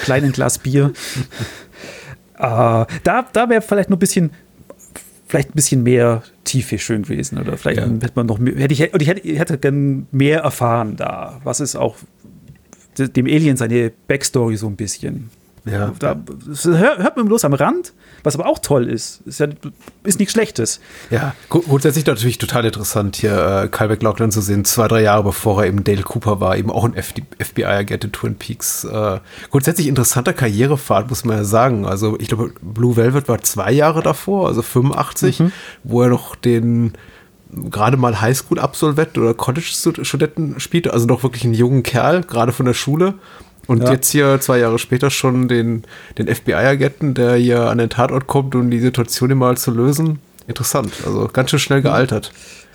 kleinen 0.03 0.31
Glas 0.31 0.59
Bier. 0.59 0.93
äh, 2.37 2.39
da 2.39 2.85
da 3.03 3.49
wäre 3.49 3.61
vielleicht 3.61 3.89
noch 3.89 3.97
ein 3.97 3.99
bisschen, 3.99 4.31
vielleicht 5.27 5.49
ein 5.49 5.55
bisschen 5.55 5.83
mehr 5.83 6.23
Tiefe 6.49 6.79
schön 6.79 7.03
gewesen. 7.03 7.37
Oder 7.37 7.57
vielleicht 7.57 7.79
ja. 7.79 7.87
hätte 7.87 8.13
man 8.15 8.25
noch 8.25 8.39
mehr, 8.39 8.55
hätte 8.55 8.73
ich, 8.73 8.81
ich 8.81 9.07
hätte, 9.07 9.27
ich 9.27 9.39
hätte 9.39 9.57
gern 9.57 10.07
mehr 10.11 10.41
erfahren 10.41 10.95
da. 10.95 11.39
Was 11.43 11.59
ist 11.59 11.75
auch 11.75 11.95
dem 12.97 13.27
Alien 13.27 13.55
seine 13.55 13.91
Backstory 14.07 14.57
so 14.57 14.67
ein 14.67 14.75
bisschen. 14.75 15.29
Ja. 15.65 15.91
Da, 15.99 16.15
hört 16.63 17.17
man 17.17 17.25
bloß 17.27 17.45
am 17.45 17.53
Rand, 17.53 17.93
was 18.23 18.35
aber 18.35 18.47
auch 18.47 18.59
toll 18.59 18.87
ist. 18.89 19.21
Ist, 19.25 19.39
ja, 19.39 19.47
ist 20.03 20.19
nichts 20.19 20.33
Schlechtes. 20.33 20.79
Ja, 21.09 21.35
grundsätzlich 21.49 22.05
natürlich 22.05 22.37
total 22.37 22.65
interessant, 22.65 23.17
hier 23.17 23.63
äh, 23.63 23.67
Kyle 23.67 23.89
MacLachlan 23.89 24.31
zu 24.31 24.41
sehen, 24.41 24.65
zwei, 24.65 24.87
drei 24.87 25.01
Jahre 25.01 25.23
bevor 25.23 25.61
er 25.61 25.67
eben 25.67 25.83
Dale 25.83 26.03
Cooper 26.03 26.39
war, 26.39 26.57
eben 26.57 26.71
auch 26.71 26.85
ein 26.85 26.93
FBI-Agent 26.93 28.05
in 28.05 28.11
Twin 28.11 28.35
Peaks. 28.35 28.83
Äh, 28.85 29.19
grundsätzlich 29.51 29.87
interessanter 29.87 30.33
Karrierepfad, 30.33 31.09
muss 31.09 31.25
man 31.25 31.37
ja 31.37 31.43
sagen. 31.43 31.85
Also, 31.85 32.17
ich 32.19 32.29
glaube, 32.29 32.53
Blue 32.61 32.95
Velvet 32.95 33.27
war 33.27 33.41
zwei 33.41 33.71
Jahre 33.71 34.01
davor, 34.01 34.47
also 34.47 34.61
85, 34.61 35.39
mhm. 35.39 35.51
wo 35.83 36.03
er 36.03 36.09
noch 36.09 36.35
den 36.35 36.93
gerade 37.51 37.97
mal 37.97 38.21
Highschool-Absolvent 38.21 39.17
oder 39.17 39.33
College-Studenten 39.33 40.59
spielte, 40.59 40.93
also 40.93 41.07
noch 41.07 41.23
wirklich 41.23 41.43
einen 41.43 41.53
jungen 41.53 41.83
Kerl, 41.83 42.21
gerade 42.21 42.51
von 42.51 42.65
der 42.65 42.73
Schule. 42.73 43.15
Und 43.69 43.83
ja. 43.83 43.91
jetzt 43.91 44.09
hier 44.09 44.41
zwei 44.41 44.57
Jahre 44.57 44.79
später 44.79 45.11
schon 45.11 45.47
den, 45.47 45.83
den 46.17 46.27
FBI-Agenten, 46.27 47.13
der 47.13 47.35
hier 47.35 47.69
an 47.69 47.77
den 47.77 47.91
Tatort 47.91 48.25
kommt, 48.25 48.55
um 48.55 48.71
die 48.71 48.79
Situation 48.79 49.29
immer 49.29 49.55
zu 49.57 49.69
lösen. 49.69 50.17
Interessant. 50.47 50.91
Also 51.05 51.29
ganz 51.31 51.51
schön 51.51 51.59
schnell 51.59 51.83
gealtert. 51.83 52.31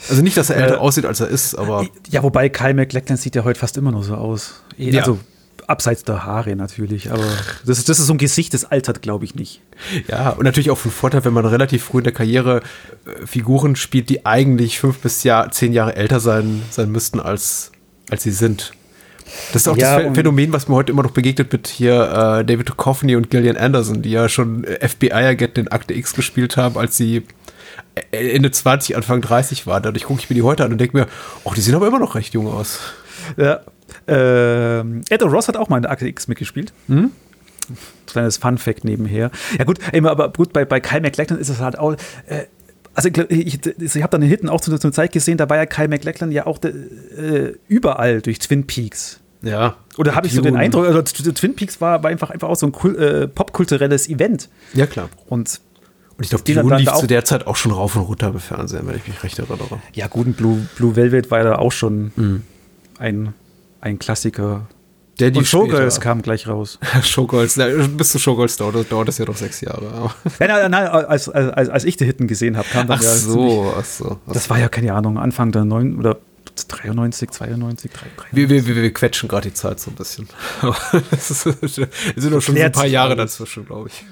Also 0.08 0.22
nicht, 0.22 0.36
dass 0.36 0.50
er 0.50 0.56
älter 0.58 0.76
äh, 0.76 0.78
aussieht, 0.78 1.04
als 1.04 1.18
er 1.18 1.26
ist, 1.26 1.56
aber. 1.56 1.84
Ja, 2.10 2.22
wobei 2.22 2.48
Kyle 2.48 2.74
McLachlan 2.74 3.16
sieht 3.16 3.34
ja 3.34 3.42
heute 3.42 3.58
fast 3.58 3.76
immer 3.76 3.90
noch 3.90 4.04
so 4.04 4.14
aus. 4.14 4.62
Ja. 4.76 5.00
Also 5.00 5.18
abseits 5.66 6.04
der 6.04 6.24
Haare 6.24 6.54
natürlich, 6.54 7.10
aber 7.10 7.26
das, 7.66 7.78
ist, 7.78 7.88
das 7.88 7.98
ist 7.98 8.06
so 8.06 8.14
ein 8.14 8.18
Gesicht, 8.18 8.54
das 8.54 8.64
altert, 8.64 9.02
glaube 9.02 9.24
ich, 9.24 9.34
nicht. 9.34 9.62
Ja, 10.06 10.30
und 10.30 10.44
natürlich 10.44 10.70
auch 10.70 10.78
von 10.78 10.92
Vorteil, 10.92 11.24
wenn 11.24 11.32
man 11.32 11.44
relativ 11.44 11.82
früh 11.82 11.98
in 11.98 12.04
der 12.04 12.12
Karriere 12.12 12.62
äh, 13.04 13.26
Figuren 13.26 13.74
spielt, 13.74 14.10
die 14.10 14.24
eigentlich 14.24 14.78
fünf 14.78 14.98
bis 14.98 15.24
Jahr, 15.24 15.50
zehn 15.50 15.72
Jahre 15.72 15.96
älter 15.96 16.20
sein, 16.20 16.62
sein 16.70 16.92
müssten, 16.92 17.18
als, 17.18 17.72
als 18.10 18.22
sie 18.22 18.30
sind. 18.30 18.74
Das 19.52 19.62
ist 19.62 19.68
auch 19.68 19.76
ja, 19.76 20.00
das 20.00 20.14
Phänomen, 20.14 20.52
was 20.52 20.68
mir 20.68 20.74
heute 20.74 20.92
immer 20.92 21.02
noch 21.02 21.10
begegnet 21.10 21.52
mit 21.52 21.68
hier 21.68 21.94
äh, 22.40 22.44
David 22.44 22.68
Duchovny 22.68 23.16
und 23.16 23.30
Gillian 23.30 23.56
Anderson, 23.56 24.02
die 24.02 24.10
ja 24.10 24.28
schon 24.28 24.64
FBI-Agent 24.64 25.58
in 25.58 25.68
Akte 25.68 25.94
X 25.94 26.14
gespielt 26.14 26.56
haben, 26.56 26.78
als 26.78 26.96
sie 26.96 27.22
äh, 28.12 28.34
Ende 28.34 28.50
20, 28.50 28.96
Anfang 28.96 29.20
30 29.20 29.66
waren. 29.66 29.82
Dadurch 29.82 30.04
gucke 30.04 30.20
ich 30.20 30.30
mir 30.30 30.34
die 30.34 30.42
heute 30.42 30.64
an 30.64 30.72
und 30.72 30.78
denke 30.78 30.96
mir, 30.96 31.06
oh, 31.44 31.52
die 31.54 31.60
sehen 31.60 31.74
aber 31.74 31.86
immer 31.86 31.98
noch 31.98 32.14
recht 32.14 32.34
jung 32.34 32.46
aus. 32.46 32.80
Ja. 33.36 33.60
Ähm, 34.06 35.02
Ed 35.08 35.22
Ross 35.22 35.48
hat 35.48 35.56
auch 35.56 35.68
mal 35.68 35.76
in 35.76 35.82
der 35.82 35.92
Akte 35.92 36.06
X 36.06 36.28
mitgespielt. 36.28 36.72
Hm? 36.88 37.10
Kleines 38.06 38.36
Fun-Fact 38.36 38.84
nebenher. 38.84 39.30
Ja, 39.58 39.64
gut, 39.64 39.78
aber 39.92 40.32
gut, 40.32 40.52
bei, 40.52 40.64
bei 40.64 40.80
Kyle 40.80 41.00
MacLachlan 41.00 41.38
ist 41.38 41.48
es 41.48 41.60
halt 41.60 41.78
auch. 41.78 41.94
Äh, 42.26 42.44
also 42.94 43.08
ich, 43.08 43.66
ich 43.66 44.02
habe 44.02 44.10
dann 44.10 44.20
den 44.20 44.30
Hitten 44.30 44.48
auch 44.48 44.60
zu, 44.60 44.76
zur 44.78 44.92
Zeit 44.92 45.12
gesehen, 45.12 45.36
da 45.36 45.48
war 45.50 45.56
ja 45.56 45.66
Kyle 45.66 45.88
MacLachlan 45.88 46.30
ja 46.30 46.46
auch 46.46 46.58
de, 46.58 46.72
äh, 46.72 47.56
überall 47.66 48.20
durch 48.20 48.38
Twin 48.38 48.66
Peaks. 48.66 49.20
Ja. 49.44 49.76
Oder 49.96 50.14
habe 50.14 50.26
ich 50.26 50.32
so 50.32 50.42
den 50.42 50.56
Eindruck, 50.56 50.86
also 50.86 51.02
Twin 51.02 51.54
Peaks 51.54 51.80
war, 51.80 52.02
war 52.02 52.10
einfach, 52.10 52.30
einfach 52.30 52.48
auch 52.48 52.56
so 52.56 52.66
ein 52.66 52.96
äh, 52.96 53.28
popkulturelles 53.28 54.08
Event. 54.08 54.48
Ja, 54.72 54.86
klar. 54.86 55.08
Und 55.28 55.60
und 56.16 56.22
ich 56.22 56.30
glaube, 56.30 56.44
die 56.44 56.54
Dune 56.54 56.76
lief 56.76 56.92
zu 56.92 57.08
der 57.08 57.24
Zeit 57.24 57.46
auch 57.48 57.56
schon 57.56 57.72
rauf 57.72 57.96
und 57.96 58.02
runter 58.02 58.28
im 58.28 58.38
Fernsehen, 58.38 58.86
wenn 58.86 58.94
ich 58.96 59.08
mich 59.08 59.22
recht 59.24 59.36
erinnere. 59.38 59.80
Ja, 59.94 60.06
gut, 60.06 60.36
Blue, 60.36 60.64
Blue 60.76 60.94
Velvet 60.94 61.32
war 61.32 61.42
ja 61.44 61.58
auch 61.58 61.72
schon 61.72 62.12
mhm. 62.14 62.42
ein, 62.98 63.34
ein 63.80 63.98
Klassiker 63.98 64.68
der 65.20 65.30
die 65.30 65.38
und 65.38 65.44
Showgirls 65.46 66.00
kam 66.00 66.22
gleich 66.22 66.48
raus. 66.48 66.78
Showgirls, 67.02 67.58
bis 67.96 68.10
zu 68.10 68.18
Showgirls 68.18 68.56
dauert, 68.56 68.90
dauert 68.90 69.08
das 69.08 69.18
ja 69.18 69.24
doch 69.24 69.36
sechs 69.36 69.60
Jahre. 69.60 70.10
ja, 70.40 70.46
nein, 70.46 70.70
nein, 70.70 70.88
als, 70.88 71.28
als, 71.28 71.68
als 71.68 71.84
ich 71.84 71.96
die 71.96 72.04
Hitten 72.04 72.26
gesehen 72.26 72.56
habe, 72.56 72.66
kam 72.68 72.88
dann 72.88 72.98
ach 72.98 73.02
ja. 73.02 73.10
So, 73.10 73.72
ach 73.78 73.84
so, 73.84 74.18
ach 74.26 74.32
Das 74.32 74.50
war 74.50 74.58
ja 74.58 74.68
keine 74.68 74.92
Ahnung, 74.92 75.18
Anfang 75.18 75.52
der 75.52 75.64
neun 75.64 75.98
oder 75.98 76.18
93, 76.56 77.30
92, 77.30 77.90
93. 77.90 78.36
Wir, 78.36 78.48
wir, 78.48 78.66
wir, 78.66 78.76
wir 78.82 78.94
quetschen 78.94 79.28
gerade 79.28 79.48
die 79.48 79.54
Zeit 79.54 79.80
so 79.80 79.90
ein 79.90 79.96
bisschen. 79.96 80.28
es 81.10 81.40
sind 81.40 82.32
doch 82.32 82.40
schon 82.40 82.56
so 82.56 82.62
ein 82.62 82.72
paar 82.72 82.86
Jahre 82.86 83.16
dazwischen, 83.16 83.66
glaube 83.66 83.90
ich. 83.90 84.04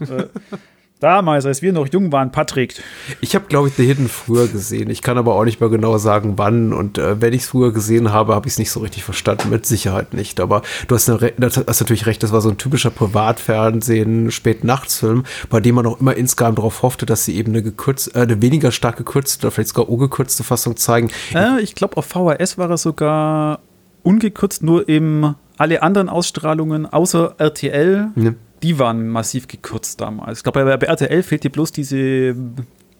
Damals, 1.02 1.46
als 1.46 1.62
wir 1.62 1.72
noch 1.72 1.88
jung 1.88 2.12
waren, 2.12 2.30
Patrick. 2.30 2.80
Ich 3.20 3.34
habe, 3.34 3.46
glaube 3.48 3.66
ich, 3.66 3.74
The 3.74 3.84
Hidden 3.84 4.08
früher 4.08 4.46
gesehen. 4.46 4.88
Ich 4.88 5.02
kann 5.02 5.18
aber 5.18 5.34
auch 5.34 5.44
nicht 5.44 5.58
mehr 5.58 5.68
genau 5.68 5.98
sagen, 5.98 6.34
wann. 6.36 6.72
Und 6.72 6.96
äh, 6.96 7.20
wenn 7.20 7.32
ich 7.32 7.42
es 7.42 7.48
früher 7.48 7.72
gesehen 7.72 8.12
habe, 8.12 8.36
habe 8.36 8.46
ich 8.46 8.52
es 8.52 8.58
nicht 8.60 8.70
so 8.70 8.78
richtig 8.78 9.02
verstanden. 9.02 9.50
Mit 9.50 9.66
Sicherheit 9.66 10.14
nicht. 10.14 10.38
Aber 10.38 10.62
du 10.86 10.94
hast, 10.94 11.10
eine, 11.10 11.32
hast, 11.40 11.80
natürlich 11.80 12.06
recht, 12.06 12.22
das 12.22 12.30
war 12.30 12.40
so 12.40 12.50
ein 12.50 12.56
typischer 12.56 12.90
Privatfernsehen, 12.90 14.30
Spätnachtsfilm, 14.30 15.24
bei 15.50 15.58
dem 15.58 15.74
man 15.74 15.86
auch 15.86 16.00
immer 16.00 16.14
insgesamt 16.14 16.58
darauf 16.58 16.82
hoffte, 16.82 17.04
dass 17.04 17.24
sie 17.24 17.34
eben 17.34 17.50
eine, 17.50 17.64
gekürzt, 17.64 18.14
äh, 18.14 18.20
eine 18.20 18.40
weniger 18.40 18.70
stark 18.70 18.96
gekürzte 18.96 19.44
oder 19.44 19.50
vielleicht 19.50 19.70
sogar 19.70 19.88
ungekürzte 19.88 20.44
Fassung 20.44 20.76
zeigen. 20.76 21.10
Äh, 21.34 21.62
ich 21.62 21.74
glaube, 21.74 21.96
auf 21.96 22.06
VHS 22.06 22.58
war 22.58 22.70
er 22.70 22.78
sogar 22.78 23.58
ungekürzt, 24.04 24.62
nur 24.62 24.88
eben 24.88 25.34
alle 25.58 25.82
anderen 25.82 26.08
Ausstrahlungen 26.08 26.86
außer 26.86 27.34
RTL. 27.38 28.12
Ja 28.14 28.34
die 28.62 28.78
waren 28.78 29.08
massiv 29.08 29.48
gekürzt 29.48 30.00
damals. 30.00 30.38
Ich 30.38 30.44
glaube, 30.44 30.64
bei, 30.64 30.76
bei 30.76 30.86
RTL 30.86 31.22
fehlt 31.22 31.44
dir 31.44 31.50
bloß 31.50 31.72
diese 31.72 31.96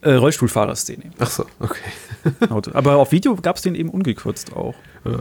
äh, 0.03 0.13
Rollstuhlfahrerszene. 0.13 1.11
Ach 1.19 1.31
so, 1.31 1.47
okay. 1.61 1.81
Aber 2.73 2.97
auf 2.97 3.13
Video 3.13 3.37
gab 3.37 3.57
es 3.57 3.63
den 3.63 3.75
eben 3.75 3.89
ungekürzt 3.89 4.55
auch. 4.55 4.75
Ja. 5.05 5.21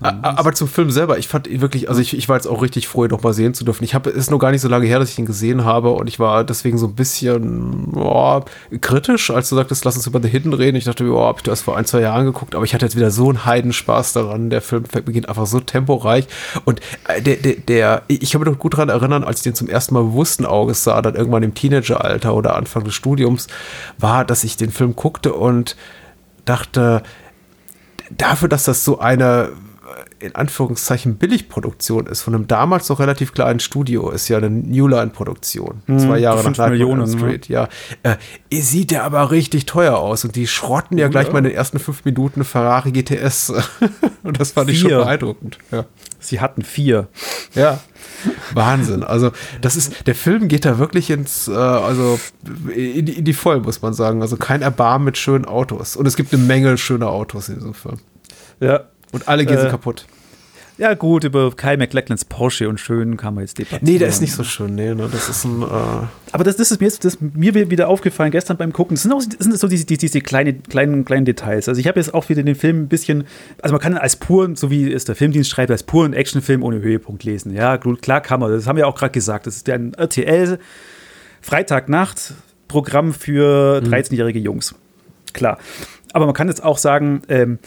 Aber 0.00 0.52
zum 0.52 0.68
Film 0.68 0.90
selber, 0.90 1.18
ich 1.18 1.28
fand 1.28 1.46
ihn 1.46 1.60
wirklich, 1.60 1.88
also 1.88 2.00
ich, 2.00 2.16
ich 2.16 2.28
war 2.28 2.36
jetzt 2.36 2.46
auch 2.46 2.62
richtig 2.62 2.88
froh, 2.88 3.04
ihn 3.04 3.10
noch 3.10 3.22
mal 3.22 3.32
sehen 3.32 3.54
zu 3.54 3.64
dürfen. 3.64 3.84
Ich 3.84 3.94
habe, 3.94 4.10
es 4.10 4.16
ist 4.16 4.30
noch 4.30 4.38
gar 4.38 4.50
nicht 4.50 4.60
so 4.60 4.68
lange 4.68 4.86
her, 4.86 4.98
dass 4.98 5.10
ich 5.10 5.18
ihn 5.18 5.26
gesehen 5.26 5.64
habe 5.64 5.90
und 5.90 6.08
ich 6.08 6.18
war 6.18 6.44
deswegen 6.44 6.78
so 6.78 6.86
ein 6.86 6.94
bisschen 6.94 7.92
oh, 7.94 8.42
kritisch, 8.80 9.30
als 9.30 9.48
du 9.48 9.56
sagtest, 9.56 9.84
lass 9.84 9.96
uns 9.96 10.06
über 10.06 10.20
The 10.20 10.28
Hidden 10.28 10.52
reden. 10.52 10.76
Ich 10.76 10.84
dachte, 10.84 11.04
oh, 11.10 11.24
hab 11.24 11.38
ich 11.38 11.42
das 11.44 11.62
vor 11.62 11.76
ein, 11.76 11.84
zwei 11.84 12.00
Jahren 12.00 12.24
geguckt, 12.24 12.54
aber 12.54 12.64
ich 12.64 12.74
hatte 12.74 12.86
jetzt 12.86 12.96
wieder 12.96 13.10
so 13.10 13.28
einen 13.28 13.44
Heidenspaß 13.44 14.12
daran. 14.12 14.50
Der 14.50 14.62
Film 14.62 14.84
beginnt 15.04 15.28
einfach 15.28 15.46
so 15.46 15.60
temporeich 15.60 16.26
und 16.64 16.80
äh, 17.08 17.22
der, 17.22 17.36
der, 17.36 17.54
der 17.56 18.02
ich 18.08 18.32
kann 18.32 18.40
mich 18.40 18.50
noch 18.50 18.58
gut 18.58 18.74
daran 18.74 18.88
erinnern, 18.88 19.24
als 19.24 19.38
ich 19.38 19.44
den 19.44 19.54
zum 19.54 19.68
ersten 19.68 19.94
Mal 19.94 20.02
bewussten 20.02 20.46
Auges 20.46 20.84
sah, 20.84 21.00
dann 21.02 21.14
irgendwann 21.14 21.42
im 21.42 21.54
Teenageralter 21.54 22.34
oder 22.34 22.56
Anfang 22.56 22.84
des 22.84 22.94
Studiums, 22.94 23.46
war, 23.98 24.24
dass 24.24 24.44
ich 24.44 24.56
den 24.56 24.70
Film 24.70 24.96
guckte 24.96 25.32
und 25.32 25.76
dachte, 26.44 27.02
dafür, 28.10 28.48
dass 28.48 28.64
das 28.64 28.84
so 28.84 28.98
eine 28.98 29.52
in 30.24 30.34
Anführungszeichen 30.34 31.16
Billigproduktion 31.16 32.06
ist, 32.06 32.22
von 32.22 32.34
einem 32.34 32.46
damals 32.46 32.88
noch 32.88 32.98
relativ 32.98 33.34
kleinen 33.34 33.60
Studio, 33.60 34.10
ist 34.10 34.28
ja 34.28 34.38
eine 34.38 34.50
Newline-Produktion. 34.50 35.82
Hm, 35.86 35.98
zwei 35.98 36.18
Jahre 36.18 36.38
nach 36.38 36.44
Nightmare 36.44 36.70
Millionen, 36.70 37.02
ne? 37.02 37.18
Street, 37.18 37.48
ne? 37.48 37.54
ja. 37.54 37.68
Äh, 38.02 38.16
sieht 38.60 38.90
ja 38.90 39.02
aber 39.02 39.30
richtig 39.30 39.66
teuer 39.66 39.96
aus 39.98 40.24
und 40.24 40.36
die 40.36 40.46
schrotten 40.46 40.98
ja 40.98 41.06
oh, 41.06 41.10
gleich 41.10 41.26
ja. 41.26 41.32
mal 41.32 41.38
in 41.40 41.44
den 41.44 41.54
ersten 41.54 41.78
fünf 41.78 42.04
Minuten 42.04 42.44
Ferrari 42.44 42.92
GTS. 42.92 43.52
und 44.22 44.40
das 44.40 44.52
fand 44.52 44.70
vier. 44.70 44.74
ich 44.74 44.80
schon 44.80 44.90
beeindruckend. 44.90 45.58
Ja. 45.70 45.84
Sie 46.18 46.40
hatten 46.40 46.62
vier. 46.62 47.08
Ja. 47.54 47.80
Wahnsinn. 48.54 49.02
Also, 49.02 49.32
das 49.60 49.76
ist, 49.76 50.06
der 50.06 50.14
Film 50.14 50.48
geht 50.48 50.64
da 50.64 50.78
wirklich 50.78 51.10
ins, 51.10 51.48
äh, 51.48 51.52
also 51.52 52.18
in, 52.74 53.06
in 53.06 53.24
die 53.24 53.34
Voll, 53.34 53.60
muss 53.60 53.82
man 53.82 53.92
sagen. 53.92 54.22
Also 54.22 54.36
kein 54.36 54.62
Erbarmen 54.62 55.04
mit 55.04 55.18
schönen 55.18 55.44
Autos. 55.44 55.96
Und 55.96 56.06
es 56.06 56.16
gibt 56.16 56.32
eine 56.32 56.42
Menge 56.42 56.78
schöner 56.78 57.08
Autos 57.08 57.48
in 57.48 57.56
diesem 57.56 57.74
Film. 57.74 57.98
Ja, 58.60 58.84
und 59.12 59.28
alle 59.28 59.46
gehen 59.46 59.58
äh, 59.58 59.70
kaputt. 59.70 60.06
Ja, 60.76 60.94
gut, 60.94 61.22
über 61.22 61.52
Kyle 61.52 61.76
McLachlans 61.76 62.24
Porsche 62.24 62.68
und 62.68 62.80
schön 62.80 63.16
kann 63.16 63.34
man 63.34 63.44
jetzt 63.44 63.58
debattieren. 63.58 63.84
Nee, 63.84 63.98
der 63.98 64.08
ist 64.08 64.20
nicht 64.20 64.32
so 64.32 64.42
schön, 64.42 64.74
nee, 64.74 64.92
ne, 64.92 65.08
das 65.10 65.28
ist 65.28 65.44
ein. 65.44 65.62
Äh 65.62 65.66
Aber 66.32 66.42
das, 66.42 66.56
das 66.56 66.72
ist 66.72 66.80
mir, 66.80 66.86
jetzt, 66.86 67.04
das, 67.04 67.18
mir 67.20 67.54
wieder 67.70 67.88
aufgefallen 67.88 68.32
gestern 68.32 68.56
beim 68.56 68.72
Gucken. 68.72 68.96
Das 68.96 69.02
sind, 69.02 69.12
auch, 69.12 69.20
sind 69.20 69.56
so 69.56 69.68
diese, 69.68 69.84
diese 69.84 70.20
kleine, 70.20 70.54
kleinen, 70.54 71.04
kleinen 71.04 71.26
Details. 71.26 71.68
Also, 71.68 71.80
ich 71.80 71.86
habe 71.86 72.00
jetzt 72.00 72.12
auch 72.12 72.28
wieder 72.28 72.42
den 72.42 72.56
Film 72.56 72.82
ein 72.82 72.88
bisschen. 72.88 73.24
Also, 73.62 73.72
man 73.72 73.80
kann 73.80 73.96
als 73.96 74.16
pur, 74.16 74.50
so 74.56 74.70
wie 74.70 74.92
es 74.92 75.04
der 75.04 75.14
Filmdienst 75.14 75.48
schreibt, 75.48 75.70
als 75.70 75.84
puren 75.84 76.12
Actionfilm 76.12 76.64
ohne 76.64 76.80
Höhepunkt 76.80 77.22
lesen. 77.22 77.54
Ja, 77.54 77.78
klar 77.78 78.20
kann 78.20 78.40
man. 78.40 78.50
Das 78.50 78.66
haben 78.66 78.76
wir 78.76 78.88
auch 78.88 78.96
gerade 78.96 79.12
gesagt. 79.12 79.46
Das 79.46 79.56
ist 79.56 79.70
ein 79.70 79.94
RTL 79.94 80.58
Freitagnacht 81.40 82.34
Programm 82.66 83.14
für 83.14 83.80
13-jährige 83.84 84.40
mhm. 84.40 84.44
Jungs. 84.44 84.74
Klar. 85.34 85.58
Aber 86.12 86.26
man 86.26 86.34
kann 86.34 86.48
jetzt 86.48 86.64
auch 86.64 86.78
sagen, 86.78 87.22
ähm, 87.28 87.58
äh, 87.62 87.66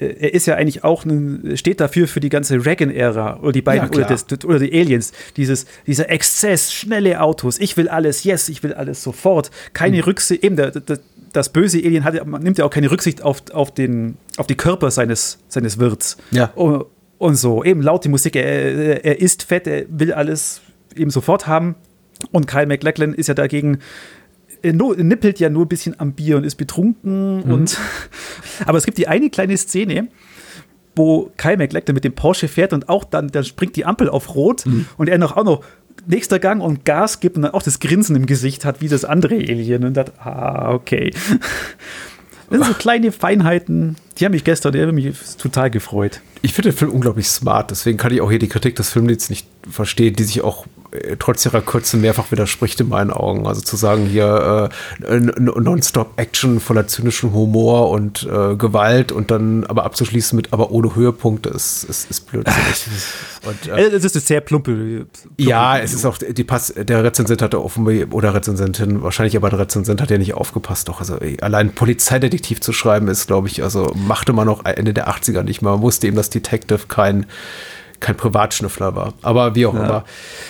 er 0.00 0.34
ist 0.34 0.46
ja 0.46 0.54
eigentlich 0.54 0.82
auch 0.82 1.04
ein, 1.04 1.56
steht 1.56 1.80
dafür 1.80 2.08
für 2.08 2.20
die 2.20 2.30
ganze 2.30 2.64
Reagan-Ära 2.64 3.40
oder 3.40 3.52
die 3.52 3.62
beiden 3.62 3.90
ja, 3.90 3.98
oder, 3.98 4.06
das, 4.06 4.26
oder, 4.44 4.58
die 4.58 4.72
Aliens. 4.72 5.12
Dieses, 5.36 5.66
dieser 5.86 6.08
Exzess, 6.08 6.72
schnelle 6.72 7.20
Autos, 7.20 7.58
ich 7.58 7.76
will 7.76 7.88
alles, 7.88 8.24
yes, 8.24 8.48
ich 8.48 8.62
will 8.62 8.72
alles 8.72 9.02
sofort. 9.02 9.50
Keine 9.72 9.98
mhm. 9.98 10.04
Rücksicht, 10.04 10.42
eben 10.42 10.56
der, 10.56 10.70
der, 10.70 10.98
das 11.32 11.50
böse 11.50 11.78
Alien 11.78 12.04
hat, 12.04 12.26
nimmt 12.42 12.58
ja 12.58 12.64
auch 12.64 12.70
keine 12.70 12.90
Rücksicht 12.90 13.22
auf, 13.22 13.42
auf, 13.52 13.72
den, 13.72 14.16
auf 14.36 14.46
die 14.46 14.56
Körper 14.56 14.90
seines, 14.90 15.38
seines 15.48 15.78
Wirts. 15.78 16.16
Ja. 16.30 16.50
Um, 16.54 16.86
und 17.18 17.36
so. 17.36 17.62
Eben 17.62 17.82
laut 17.82 18.04
die 18.04 18.08
Musik, 18.08 18.34
er, 18.34 19.04
er 19.04 19.20
ist 19.20 19.42
fett, 19.42 19.66
er 19.66 19.84
will 19.88 20.12
alles 20.12 20.62
eben 20.96 21.10
sofort 21.10 21.46
haben. 21.46 21.74
Und 22.32 22.46
Kyle 22.46 22.66
McLachlan 22.66 23.14
ist 23.14 23.28
ja 23.28 23.34
dagegen 23.34 23.78
er 24.62 24.72
nippelt 24.72 25.40
ja 25.40 25.50
nur 25.50 25.64
ein 25.64 25.68
bisschen 25.68 25.98
am 25.98 26.12
Bier 26.12 26.36
und 26.36 26.44
ist 26.44 26.56
betrunken. 26.56 27.44
Mhm. 27.44 27.52
Und, 27.52 27.78
aber 28.66 28.78
es 28.78 28.84
gibt 28.84 28.98
die 28.98 29.08
eine 29.08 29.30
kleine 29.30 29.56
Szene, 29.56 30.08
wo 30.96 31.30
Kyle 31.36 31.56
McLachlan 31.56 31.94
mit 31.94 32.04
dem 32.04 32.14
Porsche 32.14 32.48
fährt 32.48 32.72
und 32.72 32.88
auch 32.88 33.04
dann, 33.04 33.28
dann 33.28 33.44
springt 33.44 33.76
die 33.76 33.84
Ampel 33.84 34.08
auf 34.08 34.34
Rot 34.34 34.66
mhm. 34.66 34.86
und 34.96 35.08
er 35.08 35.18
noch 35.18 35.36
auch 35.36 35.44
noch 35.44 35.64
nächster 36.06 36.38
Gang 36.38 36.62
und 36.62 36.84
Gas 36.84 37.20
gibt 37.20 37.36
und 37.36 37.42
dann 37.42 37.52
auch 37.52 37.62
das 37.62 37.80
Grinsen 37.80 38.16
im 38.16 38.26
Gesicht 38.26 38.64
hat, 38.64 38.80
wie 38.80 38.88
das 38.88 39.04
andere 39.04 39.34
Alien. 39.34 39.84
Und 39.84 39.94
das, 39.94 40.12
ah, 40.18 40.72
okay. 40.72 41.12
Das 42.50 42.58
sind 42.58 42.66
so 42.66 42.74
kleine 42.74 43.12
Feinheiten, 43.12 43.94
die 44.18 44.24
haben 44.24 44.32
mich 44.32 44.42
gestern 44.42 44.72
die 44.72 44.82
haben 44.82 44.92
mich 44.96 45.14
total 45.38 45.70
gefreut. 45.70 46.20
Ich 46.42 46.52
finde 46.52 46.70
den 46.70 46.76
Film 46.76 46.90
unglaublich 46.90 47.28
smart, 47.28 47.70
deswegen 47.70 47.96
kann 47.96 48.12
ich 48.12 48.20
auch 48.20 48.28
hier 48.28 48.40
die 48.40 48.48
Kritik 48.48 48.74
des 48.74 48.90
Filmlieds 48.90 49.30
nicht 49.30 49.46
verstehen, 49.70 50.16
die 50.16 50.24
sich 50.24 50.42
auch 50.42 50.66
äh, 50.66 50.70
trotz 51.18 51.44
ihrer 51.46 51.60
Kürze 51.60 51.96
mehrfach 51.96 52.30
widerspricht 52.32 52.80
in 52.80 52.88
meinen 52.88 53.10
Augen. 53.10 53.46
Also 53.46 53.60
zu 53.60 53.76
sagen 53.76 54.06
hier 54.06 54.70
äh, 55.08 55.20
nonstop 55.20 56.12
Action 56.16 56.60
voller 56.60 56.86
zynischem 56.86 57.32
Humor 57.32 57.90
und 57.90 58.24
äh, 58.24 58.56
Gewalt 58.56 59.12
und 59.12 59.30
dann 59.30 59.64
aber 59.64 59.84
abzuschließen 59.84 60.36
mit 60.36 60.52
aber 60.52 60.70
ohne 60.70 60.94
Höhepunkte 60.94 61.48
ist, 61.50 61.84
ist, 61.84 62.10
ist 62.10 62.30
blödsinnig. 62.30 62.86
und, 63.46 63.68
äh, 63.68 63.88
es 63.90 64.04
ist 64.04 64.26
sehr 64.26 64.40
plumpe. 64.40 64.72
plumpe 64.72 65.06
ja, 65.36 65.78
es 65.78 65.92
ist 65.92 66.04
auch 66.04 66.18
die 66.18 66.44
Pass, 66.44 66.74
der 66.76 67.04
Rezensent 67.04 67.42
hatte 67.42 67.62
offenbar 67.62 67.94
oder 68.10 68.34
Rezensentin, 68.34 69.02
wahrscheinlich 69.02 69.36
aber 69.36 69.50
der 69.50 69.60
Rezensent 69.60 70.00
hat 70.00 70.10
ja 70.10 70.18
nicht 70.18 70.34
aufgepasst. 70.34 70.88
Doch, 70.88 71.00
also 71.00 71.16
ey, 71.16 71.38
allein 71.40 71.72
Polizeidetektiv 71.72 72.60
zu 72.60 72.72
schreiben 72.72 73.08
ist, 73.08 73.28
glaube 73.28 73.48
ich, 73.48 73.62
also 73.62 73.92
machte 73.94 74.32
man 74.32 74.46
noch 74.46 74.64
Ende 74.64 74.92
der 74.92 75.08
80er 75.08 75.42
nicht 75.42 75.62
mal. 75.62 75.70
Man 75.72 75.82
wusste 75.82 76.06
eben, 76.06 76.16
dass 76.16 76.30
Detective 76.30 76.86
kein 76.88 77.26
kein 78.00 78.16
Privatschnüffler 78.16 78.96
war. 78.96 79.14
Aber 79.22 79.54
wie 79.54 79.66
auch 79.66 79.74
ja. 79.74 79.84
immer. 79.84 80.04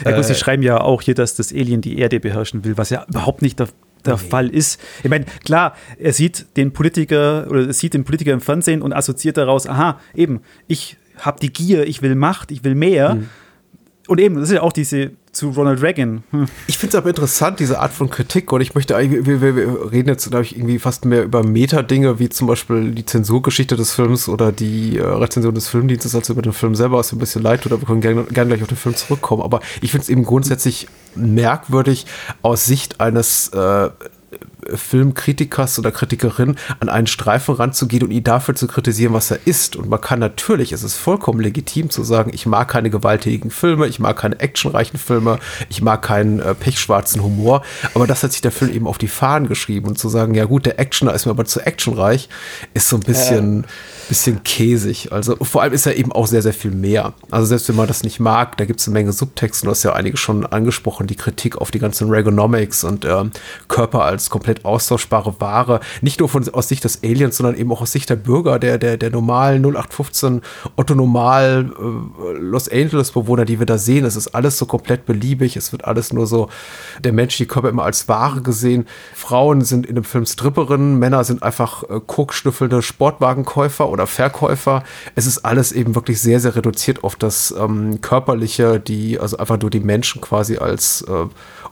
Ja, 0.04 0.12
gut, 0.12 0.20
äh, 0.20 0.24
sie 0.24 0.34
schreiben 0.34 0.62
ja 0.62 0.80
auch 0.80 1.02
hier, 1.02 1.14
dass 1.14 1.34
das 1.34 1.52
Alien 1.52 1.80
die 1.80 1.98
Erde 1.98 2.20
beherrschen 2.20 2.64
will, 2.64 2.78
was 2.78 2.90
ja 2.90 3.04
überhaupt 3.08 3.42
nicht 3.42 3.58
der, 3.58 3.68
der 4.06 4.14
nee. 4.14 4.20
Fall 4.20 4.48
ist. 4.48 4.80
Ich 5.02 5.10
meine, 5.10 5.26
klar, 5.44 5.74
er 5.98 6.12
sieht 6.12 6.56
den 6.56 6.72
Politiker 6.72 7.46
oder 7.50 7.66
er 7.66 7.72
sieht 7.72 7.94
den 7.94 8.04
Politiker 8.04 8.32
im 8.32 8.40
Fernsehen 8.40 8.82
und 8.82 8.92
assoziiert 8.92 9.36
daraus, 9.36 9.66
aha, 9.66 10.00
eben, 10.14 10.40
ich 10.66 10.96
habe 11.18 11.40
die 11.40 11.52
Gier, 11.52 11.86
ich 11.86 12.02
will 12.02 12.14
Macht, 12.14 12.50
ich 12.50 12.64
will 12.64 12.74
mehr. 12.74 13.16
Mhm. 13.16 13.28
Und 14.10 14.20
eben, 14.20 14.34
das 14.34 14.48
ist 14.48 14.56
ja 14.56 14.62
auch 14.62 14.72
diese 14.72 15.12
zu 15.30 15.50
Ronald 15.50 15.82
Reagan. 15.82 16.24
Hm. 16.32 16.46
Ich 16.66 16.78
finde 16.78 16.88
es 16.88 16.94
aber 16.96 17.10
interessant, 17.10 17.60
diese 17.60 17.78
Art 17.78 17.92
von 17.92 18.10
Kritik. 18.10 18.50
Und 18.50 18.60
ich 18.60 18.74
möchte 18.74 18.96
eigentlich, 18.96 19.24
wir, 19.24 19.40
wir, 19.40 19.92
reden 19.92 20.08
jetzt, 20.08 20.28
glaube 20.28 20.44
ich, 20.44 20.56
irgendwie 20.56 20.80
fast 20.80 21.04
mehr 21.04 21.22
über 21.22 21.44
Meta-Dinge, 21.44 22.18
wie 22.18 22.28
zum 22.28 22.48
Beispiel 22.48 22.90
die 22.90 23.06
Zensurgeschichte 23.06 23.76
des 23.76 23.92
Films 23.92 24.28
oder 24.28 24.50
die 24.50 24.98
äh, 24.98 25.02
Rezension 25.02 25.54
des 25.54 25.68
Filmdienstes, 25.68 26.16
als 26.16 26.28
über 26.28 26.42
den 26.42 26.52
Film 26.52 26.74
selber, 26.74 26.98
was 26.98 27.12
mir 27.12 27.18
ein 27.18 27.20
bisschen 27.20 27.42
leid 27.42 27.62
tut, 27.62 27.70
aber 27.70 27.82
wir 27.82 27.86
können 27.86 28.00
gerne 28.00 28.24
gern 28.24 28.48
gleich 28.48 28.62
auf 28.62 28.68
den 28.68 28.76
Film 28.76 28.96
zurückkommen. 28.96 29.44
Aber 29.44 29.60
ich 29.80 29.92
finde 29.92 30.02
es 30.02 30.08
eben 30.08 30.24
grundsätzlich 30.24 30.88
merkwürdig 31.14 32.06
aus 32.42 32.66
Sicht 32.66 33.00
eines 33.00 33.50
äh, 33.50 33.90
Filmkritikers 34.74 35.78
oder 35.78 35.90
Kritikerin 35.90 36.56
an 36.80 36.88
einen 36.88 37.06
Streifen 37.06 37.54
ranzugehen 37.54 38.04
und 38.04 38.10
ihn 38.10 38.24
dafür 38.24 38.54
zu 38.54 38.66
kritisieren, 38.66 39.12
was 39.12 39.30
er 39.30 39.38
ist. 39.44 39.76
Und 39.76 39.88
man 39.88 40.00
kann 40.00 40.18
natürlich, 40.18 40.72
es 40.72 40.82
ist 40.82 40.96
vollkommen 40.96 41.40
legitim 41.40 41.90
zu 41.90 42.04
sagen, 42.04 42.30
ich 42.34 42.46
mag 42.46 42.68
keine 42.68 42.90
gewalttätigen 42.90 43.50
Filme, 43.50 43.86
ich 43.86 43.98
mag 43.98 44.16
keine 44.16 44.38
actionreichen 44.40 44.98
Filme, 44.98 45.38
ich 45.68 45.82
mag 45.82 46.02
keinen 46.02 46.40
äh, 46.40 46.54
pechschwarzen 46.54 47.22
Humor, 47.22 47.62
aber 47.94 48.06
das 48.06 48.22
hat 48.22 48.32
sich 48.32 48.40
der 48.40 48.52
Film 48.52 48.72
eben 48.72 48.86
auf 48.86 48.98
die 48.98 49.08
Fahnen 49.08 49.48
geschrieben 49.48 49.88
und 49.88 49.98
zu 49.98 50.08
sagen, 50.08 50.34
ja 50.34 50.44
gut, 50.44 50.66
der 50.66 50.78
Actioner 50.78 51.14
ist 51.14 51.26
mir 51.26 51.32
aber 51.32 51.44
zu 51.44 51.60
actionreich, 51.60 52.28
ist 52.74 52.88
so 52.88 52.96
ein 52.96 53.00
bisschen, 53.00 53.62
ja. 53.62 53.68
bisschen 54.08 54.42
käsig. 54.44 55.12
Also 55.12 55.36
vor 55.42 55.62
allem 55.62 55.72
ist 55.72 55.86
er 55.86 55.96
eben 55.96 56.12
auch 56.12 56.26
sehr, 56.26 56.42
sehr 56.42 56.54
viel 56.54 56.70
mehr. 56.70 57.14
Also 57.30 57.46
selbst 57.46 57.68
wenn 57.68 57.76
man 57.76 57.88
das 57.88 58.02
nicht 58.02 58.20
mag, 58.20 58.56
da 58.56 58.64
gibt 58.64 58.80
es 58.80 58.86
eine 58.86 58.94
Menge 58.94 59.12
Subtexte, 59.12 59.64
du 59.64 59.70
hast 59.70 59.82
ja 59.82 59.92
einige 59.92 60.16
schon 60.16 60.46
angesprochen, 60.46 61.06
die 61.06 61.16
Kritik 61.16 61.58
auf 61.58 61.70
die 61.70 61.78
ganzen 61.78 62.10
Regonomics 62.10 62.84
und 62.84 63.04
äh, 63.04 63.24
Körper 63.68 64.04
als 64.04 64.30
komplett 64.30 64.59
austauschbare 64.64 65.40
Ware, 65.40 65.80
nicht 66.00 66.20
nur 66.20 66.28
von, 66.28 66.48
aus 66.50 66.68
Sicht 66.68 66.84
des 66.84 67.02
Aliens, 67.02 67.36
sondern 67.36 67.56
eben 67.56 67.72
auch 67.72 67.80
aus 67.80 67.92
Sicht 67.92 68.10
der 68.10 68.16
Bürger, 68.16 68.58
der, 68.58 68.78
der, 68.78 68.96
der 68.96 69.10
normalen 69.10 69.62
0815 69.64 70.42
Otto 70.76 70.94
Normal 70.94 71.70
äh, 71.78 72.38
Los 72.38 72.68
Angeles 72.68 73.12
Bewohner, 73.12 73.44
die 73.44 73.58
wir 73.58 73.66
da 73.66 73.78
sehen. 73.78 74.04
Es 74.04 74.16
ist 74.16 74.28
alles 74.28 74.58
so 74.58 74.66
komplett 74.66 75.06
beliebig, 75.06 75.56
es 75.56 75.72
wird 75.72 75.84
alles 75.84 76.12
nur 76.12 76.26
so, 76.26 76.48
der 77.02 77.12
Mensch, 77.12 77.36
die 77.36 77.46
Körper 77.46 77.68
immer 77.68 77.84
als 77.84 78.08
Ware 78.08 78.42
gesehen. 78.42 78.86
Frauen 79.14 79.62
sind 79.62 79.86
in 79.86 79.94
dem 79.94 80.04
Film 80.04 80.26
Stripperinnen, 80.26 80.98
Männer 80.98 81.24
sind 81.24 81.42
einfach 81.42 81.82
äh, 81.84 82.00
kokschnüffelnde 82.06 82.82
Sportwagenkäufer 82.82 83.88
oder 83.88 84.06
Verkäufer. 84.06 84.84
Es 85.14 85.26
ist 85.26 85.44
alles 85.44 85.72
eben 85.72 85.94
wirklich 85.94 86.20
sehr, 86.20 86.40
sehr 86.40 86.56
reduziert 86.56 87.04
auf 87.04 87.16
das 87.16 87.54
ähm, 87.58 88.00
Körperliche, 88.00 88.80
die, 88.80 89.18
also 89.18 89.36
einfach 89.36 89.60
nur 89.60 89.70
die 89.70 89.80
Menschen 89.80 90.20
quasi 90.20 90.58
als 90.58 91.02
äh, 91.02 91.26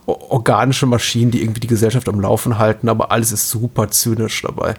organische 0.09 0.85
Maschinen, 0.85 1.31
die 1.31 1.41
irgendwie 1.41 1.59
die 1.59 1.67
Gesellschaft 1.67 2.09
am 2.09 2.19
Laufen 2.19 2.57
halten, 2.57 2.89
aber 2.89 3.11
alles 3.11 3.31
ist 3.31 3.49
super 3.49 3.89
zynisch 3.89 4.41
dabei. 4.41 4.75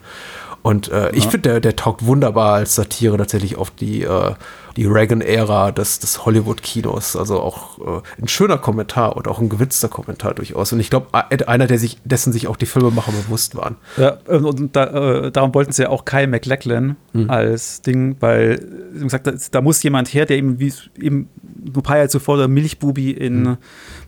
Und 0.62 0.88
äh, 0.88 1.07
ja. 1.07 1.11
ich 1.12 1.25
finde, 1.25 1.51
der, 1.51 1.61
der 1.61 1.77
taugt 1.77 2.05
wunderbar 2.05 2.55
als 2.55 2.75
Satire 2.75 3.16
tatsächlich 3.16 3.57
auf 3.57 3.71
die, 3.71 4.03
äh, 4.03 4.35
die 4.77 4.87
Reagan-Ära 4.87 5.73
des, 5.73 5.99
des 5.99 6.25
Hollywood-Kinos. 6.25 7.17
Also 7.17 7.41
auch 7.41 7.79
äh, 7.79 8.03
ein 8.21 8.29
schöner 8.29 8.59
Kommentar 8.59 9.17
und 9.17 9.29
auch 9.29 9.41
ein 9.41 9.49
gewitzter 9.49 9.89
Kommentar 9.89 10.35
durchaus. 10.35 10.73
Und 10.73 10.81
ich 10.81 10.91
glaube, 10.91 11.09
einer, 11.13 11.67
der 11.67 11.79
sich, 11.79 11.99
dessen 12.05 12.33
sich 12.33 12.47
auch 12.47 12.57
die 12.57 12.67
Filmemacher 12.67 13.13
bewusst 13.13 13.57
waren. 13.57 13.77
Ja, 13.97 14.19
und 14.29 14.77
da, 14.77 15.27
äh, 15.27 15.31
darum 15.31 15.55
wollten 15.55 15.73
sie 15.73 15.83
ja 15.83 15.89
auch 15.89 16.05
Kyle 16.05 16.27
McLachlan 16.27 16.97
mhm. 17.13 17.31
als 17.31 17.83
Ding, 17.83 18.17
weil, 18.21 18.61
wie 18.93 19.05
gesagt, 19.05 19.27
da, 19.27 19.33
da, 19.51 19.61
muss 19.61 19.83
jemand 19.83 20.13
her, 20.13 20.27
der 20.27 20.39
eben, 20.39 20.59
wie 20.61 20.73
eben 20.99 21.29
ein 21.67 21.73
paar 21.73 21.97
Jahre 21.97 22.09
zuvor 22.09 22.37
der 22.37 22.49
Milchbubi 22.49 23.11
in 23.11 23.43
mhm. 23.43 23.57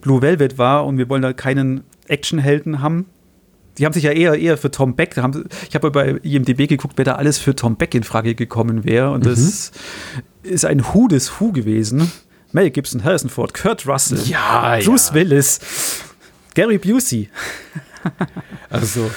Blue 0.01 0.23
Velvet 0.23 0.59
war 0.59 0.87
und 0.87 0.99
wir 0.99 1.09
wollen 1.09 1.23
da 1.23 1.33
keinen 1.33 1.85
Actionhelden 2.09 2.81
haben, 2.81 3.07
die 3.79 3.87
haben 3.87 3.93
sich 3.93 4.05
ja 4.05 4.13
eher, 4.13 4.35
eher 4.35 4.59
für 4.59 4.71
Tom 4.71 4.97
Beck, 4.97 5.17
haben, 5.17 5.47
ich 5.69 5.75
habe 5.75 5.91
bei 5.91 6.11
IMDB 6.23 6.69
geguckt, 6.69 6.95
wer 6.97 7.05
da 7.05 7.15
alles 7.15 7.39
für 7.39 7.57
Tom 7.57 7.77
Beck 7.77 7.95
in 7.95 8.03
Frage 8.03 8.35
gekommen 8.35 8.85
wäre. 8.85 9.11
Und 9.11 9.25
mhm. 9.25 9.31
das 9.31 9.73
ist 10.43 10.65
ein 10.65 10.93
Hu 10.93 11.09
des 11.09 11.41
Hu 11.41 11.53
gewesen. 11.53 12.11
Mel 12.53 12.71
Gibson, 12.71 13.03
Harrison 13.03 13.31
Ford, 13.31 13.55
Kurt 13.55 13.87
Russell, 13.87 14.21
ja, 14.27 14.79
Bruce 14.85 15.09
ja. 15.09 15.15
Willis, 15.15 15.61
Gary 16.55 16.77
Busey. 16.77 17.31
also, 18.69 19.11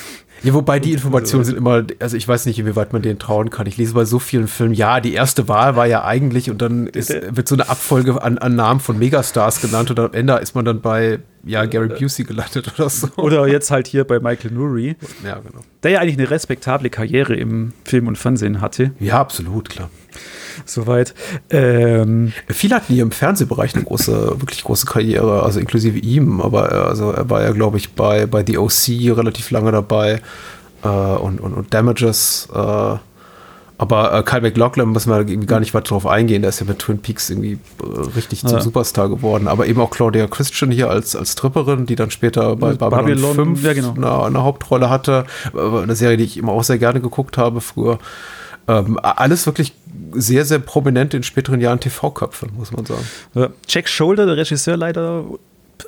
ja, 0.45 0.53
wobei 0.53 0.79
die 0.79 0.93
Informationen 0.93 1.43
sind 1.43 1.57
immer, 1.57 1.83
also 1.99 2.15
ich 2.15 2.27
weiß 2.27 2.45
nicht, 2.45 2.59
inwieweit 2.59 2.93
man 2.93 3.01
denen 3.01 3.17
trauen 3.17 3.49
kann. 3.49 3.65
Ich 3.65 3.77
lese 3.77 3.93
bei 3.95 4.05
so 4.05 4.19
vielen 4.19 4.47
Filmen, 4.47 4.75
ja, 4.75 4.99
die 4.99 5.13
erste 5.13 5.47
Wahl 5.47 5.75
war 5.75 5.87
ja 5.87 6.03
eigentlich 6.03 6.51
und 6.51 6.61
dann 6.61 6.87
ist, 6.87 7.09
wird 7.09 7.47
so 7.47 7.55
eine 7.55 7.67
Abfolge 7.67 8.21
an, 8.21 8.37
an 8.37 8.55
Namen 8.55 8.79
von 8.79 8.99
Megastars 8.99 9.59
genannt 9.59 9.89
und 9.89 9.99
am 9.99 10.13
Ende 10.13 10.33
ist 10.35 10.53
man 10.53 10.63
dann 10.63 10.81
bei 10.81 11.19
ja, 11.45 11.65
Gary 11.65 11.89
Busey 11.89 12.25
gelandet 12.25 12.71
oder 12.75 12.89
so. 12.89 13.07
Oder 13.17 13.47
jetzt 13.47 13.71
halt 13.71 13.87
hier 13.87 14.03
bei 14.03 14.19
Michael 14.19 14.51
Nuri. 14.51 14.95
Ja, 15.23 15.39
genau. 15.39 15.61
Der 15.83 15.91
ja 15.91 15.99
eigentlich 15.99 16.17
eine 16.17 16.29
respektable 16.29 16.89
Karriere 16.89 17.35
im 17.35 17.73
Film 17.83 18.07
und 18.07 18.17
Fernsehen 18.17 18.61
hatte. 18.61 18.91
Ja, 18.99 19.19
absolut, 19.19 19.69
klar. 19.69 19.89
Soweit. 20.65 21.13
Ähm, 21.49 22.33
Viele 22.47 22.75
hatten 22.75 22.93
hier 22.93 23.03
im 23.03 23.11
Fernsehbereich 23.11 23.75
eine 23.75 23.83
große, 23.83 24.39
wirklich 24.39 24.63
große 24.63 24.85
Karriere, 24.85 25.43
also 25.43 25.59
inklusive 25.59 25.97
ihm, 25.97 26.41
aber 26.41 26.69
er, 26.69 26.85
also 26.85 27.11
er 27.11 27.29
war 27.29 27.43
ja, 27.43 27.51
glaube 27.51 27.77
ich, 27.77 27.93
bei, 27.93 28.25
bei 28.25 28.43
The 28.45 28.57
OC 28.57 29.17
relativ 29.17 29.51
lange 29.51 29.71
dabei 29.71 30.21
äh, 30.83 30.87
und, 30.87 31.39
und, 31.39 31.53
und 31.53 31.73
Damages. 31.73 32.47
Äh, 32.53 32.97
aber 33.77 34.13
äh, 34.13 34.23
Kyle 34.23 34.41
McLaughlin 34.41 34.91
man 35.05 35.27
irgendwie 35.27 35.47
gar 35.47 35.59
nicht 35.59 35.73
weiter 35.73 35.89
drauf 35.89 36.07
eingehen. 36.07 36.41
Der 36.41 36.49
ist 36.49 36.61
ja 36.61 36.65
mit 36.65 36.79
Twin 36.79 36.99
Peaks 36.99 37.29
irgendwie 37.29 37.59
äh, 37.83 37.99
richtig 38.15 38.41
zum 38.41 38.57
ja. 38.57 38.61
Superstar 38.61 39.09
geworden. 39.09 39.47
Aber 39.47 39.67
eben 39.67 39.81
auch 39.81 39.89
Claudia 39.89 40.27
Christian 40.27 40.71
hier 40.71 40.89
als, 40.89 41.15
als 41.15 41.35
Tripperin, 41.35 41.85
die 41.85 41.95
dann 41.95 42.09
später 42.09 42.55
bei 42.55 42.73
Babylon, 42.73 43.05
Babylon 43.05 43.35
5 43.35 43.63
ja, 43.63 43.73
genau. 43.73 43.93
eine, 43.95 44.23
eine, 44.23 44.43
Hauptrolle 44.43 44.89
hatte. 44.89 45.25
Eine 45.53 45.95
Serie, 45.95 46.15
die 46.15 46.23
ich 46.23 46.37
immer 46.37 46.53
auch 46.53 46.63
sehr 46.63 46.77
gerne 46.77 47.01
geguckt 47.01 47.37
habe 47.37 47.59
früher. 47.59 47.99
Ähm, 48.67 48.99
alles 49.01 49.45
wirklich 49.45 49.73
sehr, 50.13 50.45
sehr 50.45 50.59
prominent 50.59 51.13
in 51.13 51.23
späteren 51.23 51.61
Jahren 51.61 51.79
TV-Köpfe, 51.79 52.47
muss 52.55 52.71
man 52.71 52.85
sagen. 52.85 53.05
Ja. 53.33 53.49
Jack 53.67 53.87
Shoulder, 53.87 54.25
der 54.25 54.37
Regisseur, 54.37 54.77
leider 54.77 55.25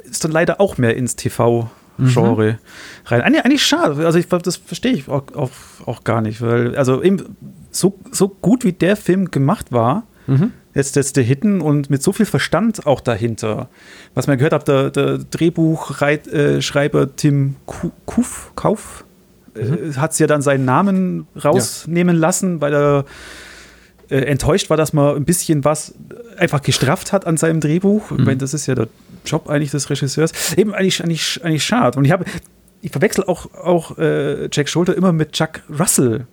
ist 0.04 0.24
dann 0.24 0.32
leider 0.32 0.60
auch 0.60 0.78
mehr 0.78 0.96
ins 0.96 1.16
TV 1.16 1.70
Genre 2.00 2.52
mhm. 2.52 2.58
rein. 3.06 3.22
Eigentlich, 3.22 3.46
eigentlich 3.46 3.66
schade. 3.66 4.06
Also 4.06 4.20
ich, 4.20 4.28
das 4.28 4.58
verstehe 4.58 4.94
ich 4.94 5.08
auch, 5.08 5.24
auch, 5.34 5.50
auch, 5.86 6.04
gar 6.04 6.22
nicht, 6.22 6.42
weil 6.42 6.76
also 6.76 7.02
eben 7.02 7.36
so, 7.72 7.98
so 8.12 8.30
gut 8.30 8.64
wie 8.64 8.74
der 8.74 8.96
Film 8.96 9.32
gemacht 9.32 9.72
war, 9.72 10.04
mhm. 10.28 10.52
jetzt, 10.76 10.96
jetzt 10.96 11.18
der 11.18 11.24
Hitten 11.24 11.60
und 11.60 11.90
mit 11.90 12.04
so 12.04 12.12
viel 12.12 12.28
Verstand 12.28 12.86
auch 12.86 13.02
dahinter. 13.02 13.70
Was 14.14 14.28
man 14.28 14.38
gehört 14.38 14.54
hat, 14.54 14.68
der, 14.68 14.92
der 14.92 15.18
Drehbuchschreiber 15.18 17.02
äh, 17.02 17.08
Tim 17.16 17.56
Kuf, 17.66 18.52
Kauf 18.56 19.04
mhm. 19.58 19.98
hat 19.98 20.12
es 20.12 20.20
ja 20.20 20.28
dann 20.28 20.42
seinen 20.42 20.66
Namen 20.66 21.28
rausnehmen 21.44 22.16
ja. 22.16 22.22
lassen, 22.22 22.62
weil 22.62 22.74
er 22.74 23.06
äh, 24.10 24.20
enttäuscht 24.20 24.70
war, 24.70 24.78
dass 24.78 24.94
man 24.94 25.16
ein 25.16 25.26
bisschen 25.26 25.66
was 25.66 25.94
einfach 26.38 26.62
gestrafft 26.62 27.12
hat 27.12 27.26
an 27.28 27.38
seinem 27.38 27.60
Drehbuch. 27.60 28.12
Mhm. 28.12 28.20
Ich 28.20 28.26
meine, 28.26 28.38
das 28.38 28.54
ist 28.54 28.68
ja 28.68 28.76
der 28.76 28.88
Job 29.26 29.50
eigentlich 29.50 29.72
des 29.72 29.90
Regisseurs. 29.90 30.32
Eben 30.56 30.74
eigentlich, 30.74 31.04
eigentlich, 31.04 31.44
eigentlich 31.44 31.66
schade. 31.66 31.98
Und 31.98 32.06
ich 32.06 32.12
habe, 32.12 32.26
ich 32.82 32.92
verwechsel 32.92 33.24
auch, 33.26 33.54
auch 33.54 33.98
äh, 33.98 34.50
Jack 34.52 34.70
Schulter 34.70 34.96
immer 34.96 35.12
mit 35.12 35.34
Chuck 35.34 35.62
Russell. 35.70 36.28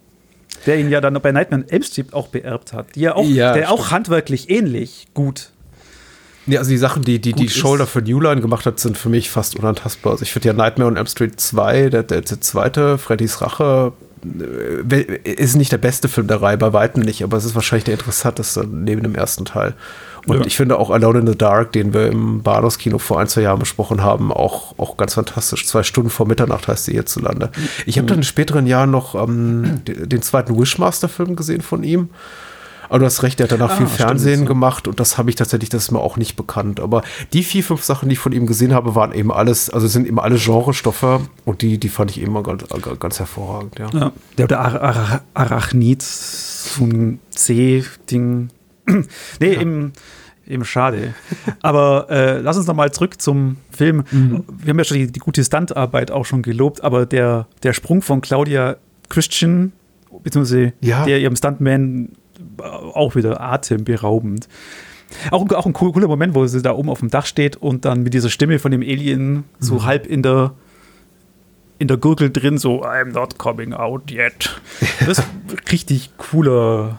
der 0.66 0.78
ihn 0.78 0.90
ja 0.90 1.00
dann 1.00 1.14
bei 1.14 1.32
Nightmare 1.32 1.62
on 1.62 1.68
Elm 1.68 1.82
Street 1.82 2.12
auch 2.12 2.28
beerbt 2.28 2.72
hat, 2.72 2.94
die 2.94 3.00
ja 3.00 3.14
auch, 3.14 3.24
ja, 3.24 3.52
der 3.54 3.64
stimmt. 3.64 3.80
auch 3.80 3.90
handwerklich 3.90 4.50
ähnlich 4.50 5.08
gut 5.14 5.50
ja, 6.46 6.58
also 6.58 6.70
die 6.70 6.78
Sachen, 6.78 7.02
die 7.02 7.20
die, 7.20 7.32
die 7.32 7.48
Shoulder 7.48 7.86
für 7.86 8.02
New 8.02 8.20
Line 8.20 8.40
gemacht 8.40 8.66
hat, 8.66 8.78
sind 8.78 8.98
für 8.98 9.08
mich 9.08 9.30
fast 9.30 9.56
unantastbar. 9.56 10.12
Also 10.12 10.22
ich 10.22 10.32
finde 10.32 10.48
ja 10.48 10.54
Nightmare 10.54 10.90
on 10.90 10.96
Elm 10.96 11.06
Street 11.06 11.40
2, 11.40 11.90
der, 11.90 12.02
der, 12.02 12.20
der 12.20 12.40
zweite, 12.40 12.98
Freddys 12.98 13.40
Rache, 13.40 13.92
äh, 14.24 15.30
ist 15.30 15.56
nicht 15.56 15.72
der 15.72 15.78
beste 15.78 16.08
Film 16.08 16.26
der 16.26 16.42
Reihe, 16.42 16.56
bei 16.58 16.72
weitem 16.72 17.02
nicht, 17.02 17.22
aber 17.22 17.36
es 17.36 17.44
ist 17.44 17.54
wahrscheinlich 17.54 17.84
der 17.84 17.94
interessanteste 17.94 18.66
neben 18.66 19.02
dem 19.02 19.14
ersten 19.14 19.44
Teil. 19.44 19.74
Und 20.26 20.40
ja. 20.40 20.46
ich 20.46 20.56
finde 20.56 20.78
auch 20.78 20.90
Alone 20.90 21.20
in 21.20 21.26
the 21.26 21.36
Dark, 21.36 21.72
den 21.72 21.92
wir 21.92 22.06
im 22.06 22.42
Bahnhofskino 22.42 22.98
vor 22.98 23.20
ein, 23.20 23.28
zwei 23.28 23.42
Jahren 23.42 23.58
besprochen 23.58 24.02
haben, 24.02 24.32
auch, 24.32 24.78
auch 24.78 24.96
ganz 24.96 25.14
fantastisch. 25.14 25.66
Zwei 25.66 25.82
Stunden 25.82 26.08
vor 26.08 26.26
Mitternacht 26.26 26.66
heißt 26.66 26.86
sie 26.86 26.92
hierzulande. 26.92 27.50
Ich 27.84 27.98
habe 27.98 28.08
dann 28.08 28.18
in 28.18 28.24
späteren 28.24 28.66
Jahren 28.66 28.90
noch 28.90 29.14
ähm, 29.14 29.82
den 29.84 30.22
zweiten 30.22 30.58
Wishmaster-Film 30.58 31.36
gesehen 31.36 31.60
von 31.60 31.82
ihm. 31.84 32.08
Aber 32.94 33.00
du 33.00 33.06
hast 33.06 33.24
recht, 33.24 33.40
er 33.40 33.44
hat 33.44 33.50
danach 33.50 33.72
ah, 33.72 33.76
viel 33.76 33.88
Fernsehen 33.88 34.34
stimmt, 34.34 34.46
gemacht 34.46 34.86
und 34.86 35.00
das 35.00 35.18
habe 35.18 35.28
ich 35.28 35.34
tatsächlich, 35.34 35.68
das 35.68 35.82
ist 35.82 35.90
mir 35.90 35.98
auch 35.98 36.16
nicht 36.16 36.36
bekannt. 36.36 36.78
Aber 36.78 37.02
die 37.32 37.42
vier, 37.42 37.64
fünf 37.64 37.82
Sachen, 37.82 38.08
die 38.08 38.12
ich 38.12 38.20
von 38.20 38.30
ihm 38.30 38.46
gesehen 38.46 38.72
habe, 38.72 38.94
waren 38.94 39.10
eben 39.10 39.32
alles, 39.32 39.68
also 39.68 39.88
sind 39.88 40.06
eben 40.06 40.20
alle 40.20 40.36
Genrestoffe 40.36 41.22
und 41.44 41.62
die, 41.62 41.78
die 41.78 41.88
fand 41.88 42.12
ich 42.12 42.20
immer 42.20 42.44
ganz, 42.44 42.62
ganz 43.00 43.18
hervorragend, 43.18 43.80
ja. 43.80 43.88
ja. 43.92 44.12
Der, 44.38 44.46
der 44.46 44.60
Ar 44.60 45.22
Arachnid, 45.34 46.02
so 46.02 46.84
ein 46.84 47.18
C-Ding. 47.30 48.50
nee, 48.86 49.04
ja. 49.40 49.60
eben 49.60 49.92
eben 50.46 50.64
schade. 50.64 51.14
Aber 51.62 52.06
äh, 52.10 52.38
lass 52.38 52.56
uns 52.56 52.68
noch 52.68 52.76
mal 52.76 52.92
zurück 52.92 53.20
zum 53.20 53.56
Film. 53.72 54.04
Mhm. 54.12 54.44
Wir 54.56 54.70
haben 54.70 54.78
ja 54.78 54.84
schon 54.84 54.98
die, 54.98 55.10
die 55.10 55.18
gute 55.18 55.42
Standarbeit 55.42 56.12
auch 56.12 56.26
schon 56.26 56.42
gelobt, 56.42 56.84
aber 56.84 57.06
der, 57.06 57.48
der 57.64 57.72
Sprung 57.72 58.02
von 58.02 58.20
Claudia 58.20 58.76
Christian, 59.08 59.72
beziehungsweise 60.22 60.74
ja. 60.80 61.04
der 61.04 61.18
ihrem 61.18 61.34
Stuntman 61.34 62.10
auch 62.58 63.14
wieder 63.14 63.40
atemberaubend. 63.40 64.48
Auch, 65.30 65.48
auch 65.52 65.66
ein 65.66 65.72
cooler 65.72 66.08
Moment, 66.08 66.34
wo 66.34 66.46
sie 66.46 66.62
da 66.62 66.72
oben 66.72 66.90
auf 66.90 67.00
dem 67.00 67.10
Dach 67.10 67.26
steht 67.26 67.56
und 67.56 67.84
dann 67.84 68.02
mit 68.02 68.14
dieser 68.14 68.30
Stimme 68.30 68.58
von 68.58 68.72
dem 68.72 68.82
Alien 68.82 69.44
so 69.60 69.74
mhm. 69.74 69.84
halb 69.84 70.06
in 70.06 70.22
der 70.22 70.54
in 71.78 71.88
der 71.88 71.96
Gurgel 71.96 72.30
drin, 72.30 72.56
so 72.56 72.84
I'm 72.84 73.12
not 73.12 73.38
coming 73.38 73.72
out 73.72 74.10
yet. 74.10 74.60
Das 75.06 75.18
ist 75.18 75.28
richtig 75.72 76.16
cooler, 76.16 76.98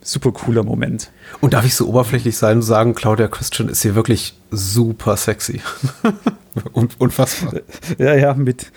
super 0.00 0.32
cooler 0.32 0.62
Moment. 0.62 1.10
Und 1.40 1.52
darf 1.52 1.64
ich 1.64 1.74
so 1.74 1.88
oberflächlich 1.88 2.36
sein 2.36 2.58
und 2.58 2.62
sagen, 2.62 2.94
Claudia 2.94 3.28
Christian 3.28 3.68
ist 3.68 3.82
hier 3.82 3.94
wirklich 3.94 4.34
super 4.50 5.16
sexy. 5.16 5.60
Unfassbar. 6.98 7.60
Ja, 7.98 8.14
ja, 8.14 8.34
mit 8.34 8.72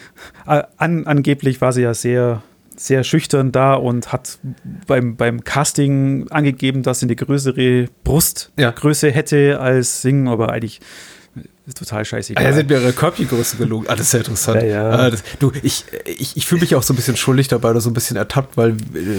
an, 0.45 1.05
angeblich 1.05 1.61
war 1.61 1.71
sie 1.71 1.83
ja 1.83 1.93
sehr 1.93 2.43
sehr 2.75 3.03
schüchtern 3.03 3.51
da 3.51 3.73
und 3.73 4.11
hat 4.11 4.39
beim, 4.87 5.15
beim 5.15 5.43
Casting 5.43 6.27
angegeben, 6.29 6.83
dass 6.83 6.99
sie 6.99 7.05
eine 7.05 7.15
größere 7.15 7.87
Brustgröße 8.03 9.07
ja. 9.07 9.13
hätte 9.13 9.59
als 9.59 10.01
Singen, 10.01 10.27
aber 10.27 10.51
eigentlich 10.51 10.81
total 11.75 12.03
scheiße. 12.03 12.33
Ah, 12.35 12.43
ja, 12.43 12.53
sind 12.53 12.69
mir 12.69 12.81
ihre 12.81 12.93
Körbchengröße 12.93 13.57
gelogen. 13.57 13.87
Alles 13.87 14.07
ah, 14.07 14.11
sehr 14.11 14.19
interessant. 14.21 14.61
Ja, 14.63 14.67
ja. 14.67 14.89
Ah, 14.89 15.09
das, 15.09 15.23
du, 15.39 15.51
ich, 15.61 15.85
ich, 16.05 16.35
ich 16.35 16.45
fühle 16.45 16.61
mich 16.61 16.75
auch 16.75 16.83
so 16.83 16.93
ein 16.93 16.95
bisschen 16.95 17.15
schuldig 17.15 17.47
dabei 17.47 17.71
oder 17.71 17.81
so 17.81 17.89
ein 17.89 17.93
bisschen 17.93 18.17
ertappt, 18.17 18.57
weil, 18.57 18.75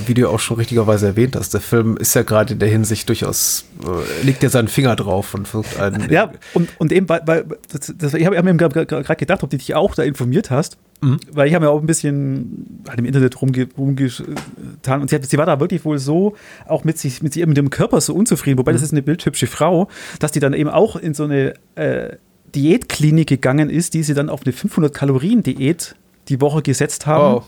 wie 0.06 0.14
du 0.14 0.28
auch 0.28 0.40
schon 0.40 0.56
richtigerweise 0.56 1.06
erwähnt 1.06 1.36
hast, 1.36 1.54
der 1.54 1.60
Film 1.60 1.96
ist 1.96 2.14
ja 2.14 2.22
gerade 2.22 2.54
in 2.54 2.58
der 2.58 2.68
Hinsicht 2.68 3.08
durchaus, 3.08 3.64
äh, 3.84 4.24
legt 4.24 4.42
ja 4.42 4.48
seinen 4.48 4.68
Finger 4.68 4.96
drauf 4.96 5.34
und 5.34 5.48
versucht 5.48 5.78
einen. 5.78 6.10
Ja, 6.10 6.32
und, 6.54 6.68
und 6.78 6.92
eben, 6.92 7.08
weil, 7.08 7.22
weil 7.26 7.44
das, 7.70 7.92
das, 7.96 8.14
ich 8.14 8.26
habe 8.26 8.36
hab 8.36 8.44
mir 8.44 8.54
gerade 8.54 8.86
gedacht, 8.86 9.42
ob 9.42 9.50
du 9.50 9.56
dich 9.56 9.74
auch 9.74 9.94
da 9.94 10.02
informiert 10.02 10.50
hast. 10.50 10.76
Mhm. 11.02 11.18
Weil 11.32 11.48
ich 11.48 11.54
habe 11.54 11.64
mir 11.64 11.70
auch 11.70 11.80
ein 11.80 11.86
bisschen 11.86 12.80
halt 12.88 12.98
im 13.00 13.04
Internet 13.04 13.42
rumge 13.42 13.66
rumgetan 13.76 15.00
und 15.00 15.10
sie, 15.10 15.16
hat, 15.16 15.24
sie, 15.26 15.36
war 15.36 15.46
da 15.46 15.58
wirklich 15.58 15.84
wohl 15.84 15.98
so, 15.98 16.36
auch 16.66 16.84
mit 16.84 16.96
sich, 16.96 17.22
mit, 17.22 17.32
sich, 17.32 17.44
mit 17.44 17.56
dem 17.56 17.70
Körper 17.70 18.00
so 18.00 18.14
unzufrieden, 18.14 18.58
wobei 18.58 18.70
mhm. 18.70 18.76
das 18.76 18.82
ist 18.82 18.92
eine 18.92 19.02
bildhübsche 19.02 19.48
Frau, 19.48 19.88
dass 20.20 20.30
die 20.30 20.40
dann 20.40 20.54
eben 20.54 20.70
auch 20.70 20.94
in 20.94 21.12
so 21.12 21.24
eine 21.24 21.54
äh, 21.74 22.16
Diätklinik 22.54 23.28
gegangen 23.28 23.68
ist, 23.68 23.94
die 23.94 24.04
sie 24.04 24.14
dann 24.14 24.28
auf 24.28 24.42
eine 24.44 24.54
500-Kalorien-Diät 24.54 25.96
die 26.28 26.40
Woche 26.40 26.62
gesetzt 26.62 27.06
haben. 27.06 27.38
Oh. 27.38 27.44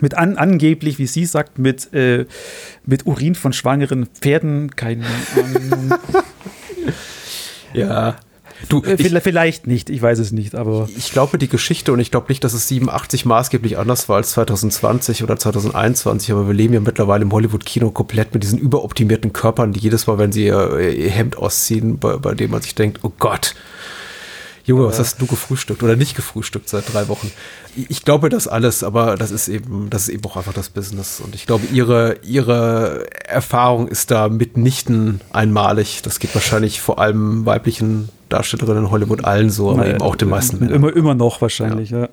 Mit 0.00 0.14
an, 0.14 0.36
angeblich, 0.36 0.98
wie 0.98 1.06
sie 1.06 1.26
sagt, 1.26 1.58
mit, 1.58 1.92
äh, 1.92 2.26
mit 2.84 3.06
Urin 3.06 3.34
von 3.34 3.52
schwangeren 3.52 4.06
Pferden. 4.06 4.70
Keine 4.76 5.04
Ahnung. 5.34 5.94
ja. 7.74 8.16
Du, 8.68 8.82
äh, 8.82 8.94
ich, 8.94 9.12
vielleicht 9.22 9.66
nicht, 9.66 9.90
ich 9.90 10.00
weiß 10.00 10.18
es 10.18 10.32
nicht, 10.32 10.54
aber. 10.54 10.88
Ich 10.96 11.12
glaube 11.12 11.38
die 11.38 11.48
Geschichte 11.48 11.92
und 11.92 12.00
ich 12.00 12.10
glaube 12.10 12.26
nicht, 12.28 12.42
dass 12.42 12.54
es 12.54 12.68
87 12.68 13.24
maßgeblich 13.24 13.78
anders 13.78 14.08
war 14.08 14.16
als 14.16 14.30
2020 14.32 15.22
oder 15.22 15.38
2021, 15.38 16.32
aber 16.32 16.46
wir 16.46 16.54
leben 16.54 16.74
ja 16.74 16.80
mittlerweile 16.80 17.22
im 17.22 17.32
Hollywood-Kino 17.32 17.90
komplett 17.90 18.34
mit 18.34 18.42
diesen 18.42 18.58
überoptimierten 18.58 19.32
Körpern, 19.32 19.72
die 19.72 19.80
jedes 19.80 20.06
Mal, 20.06 20.18
wenn 20.18 20.32
sie 20.32 20.46
ihr, 20.46 20.78
ihr 20.78 21.10
Hemd 21.10 21.36
ausziehen, 21.36 21.98
bei, 21.98 22.16
bei 22.16 22.34
dem 22.34 22.50
man 22.50 22.62
sich 22.62 22.74
denkt, 22.74 23.00
oh 23.02 23.12
Gott, 23.18 23.54
Junge, 24.66 24.84
was 24.86 24.98
hast 24.98 25.20
du 25.22 25.26
gefrühstückt 25.26 25.84
oder 25.84 25.94
nicht 25.94 26.16
gefrühstückt 26.16 26.68
seit 26.68 26.92
drei 26.92 27.06
Wochen? 27.06 27.30
Ich 27.88 28.04
glaube 28.04 28.28
das 28.30 28.48
alles, 28.48 28.82
aber 28.82 29.14
das 29.16 29.30
ist 29.30 29.46
eben, 29.46 29.88
das 29.90 30.02
ist 30.02 30.08
eben 30.08 30.24
auch 30.24 30.36
einfach 30.36 30.52
das 30.52 30.70
Business. 30.70 31.20
Und 31.20 31.36
ich 31.36 31.46
glaube, 31.46 31.66
ihre, 31.72 32.18
ihre 32.24 33.06
Erfahrung 33.28 33.86
ist 33.86 34.10
da 34.10 34.28
mitnichten 34.28 35.20
einmalig. 35.30 36.00
Das 36.02 36.18
geht 36.18 36.34
wahrscheinlich 36.34 36.80
vor 36.80 36.98
allem 36.98 37.46
weiblichen 37.46 38.08
Darstellerinnen 38.28 38.84
in 38.84 38.90
Hollywood 38.90 39.24
allen 39.24 39.50
so, 39.50 39.70
aber 39.70 39.86
eben 39.86 40.02
auch 40.02 40.16
den 40.16 40.28
meisten 40.28 40.58
Männern. 40.58 40.76
Immer, 40.76 40.96
immer 40.96 41.14
noch 41.14 41.40
wahrscheinlich, 41.40 41.90
ja. 41.90 42.00
ja. 42.00 42.08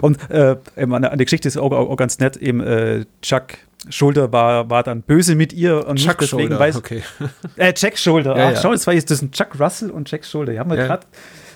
Und 0.00 0.18
äh, 0.30 0.56
an, 0.76 1.02
der, 1.02 1.16
Geschichte 1.16 1.48
ist 1.48 1.56
auch, 1.56 1.72
auch, 1.72 1.96
ganz 1.96 2.18
nett, 2.18 2.36
eben 2.36 2.60
äh, 2.60 3.04
Chuck 3.22 3.54
Schulter 3.90 4.32
war, 4.32 4.70
war 4.70 4.82
dann 4.82 5.02
böse 5.02 5.34
mit 5.34 5.52
ihr 5.52 5.86
und 5.86 5.96
Chuck 5.96 6.18
deswegen 6.18 6.48
Schulter, 6.48 6.58
weiß. 6.58 6.76
Okay. 6.76 7.02
Äh, 7.56 7.72
Jack 7.76 7.98
Schulter. 7.98 8.36
Ja, 8.36 8.48
Ach, 8.48 8.52
ja. 8.52 8.60
schau, 8.60 8.72
das 8.72 8.86
war 8.86 8.94
jetzt 8.94 9.10
das 9.10 9.18
sind 9.18 9.34
Chuck 9.34 9.58
Russell 9.58 9.90
und 9.90 10.10
Jack 10.10 10.24
Schulter. 10.24 10.52
Die 10.52 10.58
haben 10.58 10.70
wir 10.70 10.78
ja. 10.78 10.86
gerade 10.86 11.06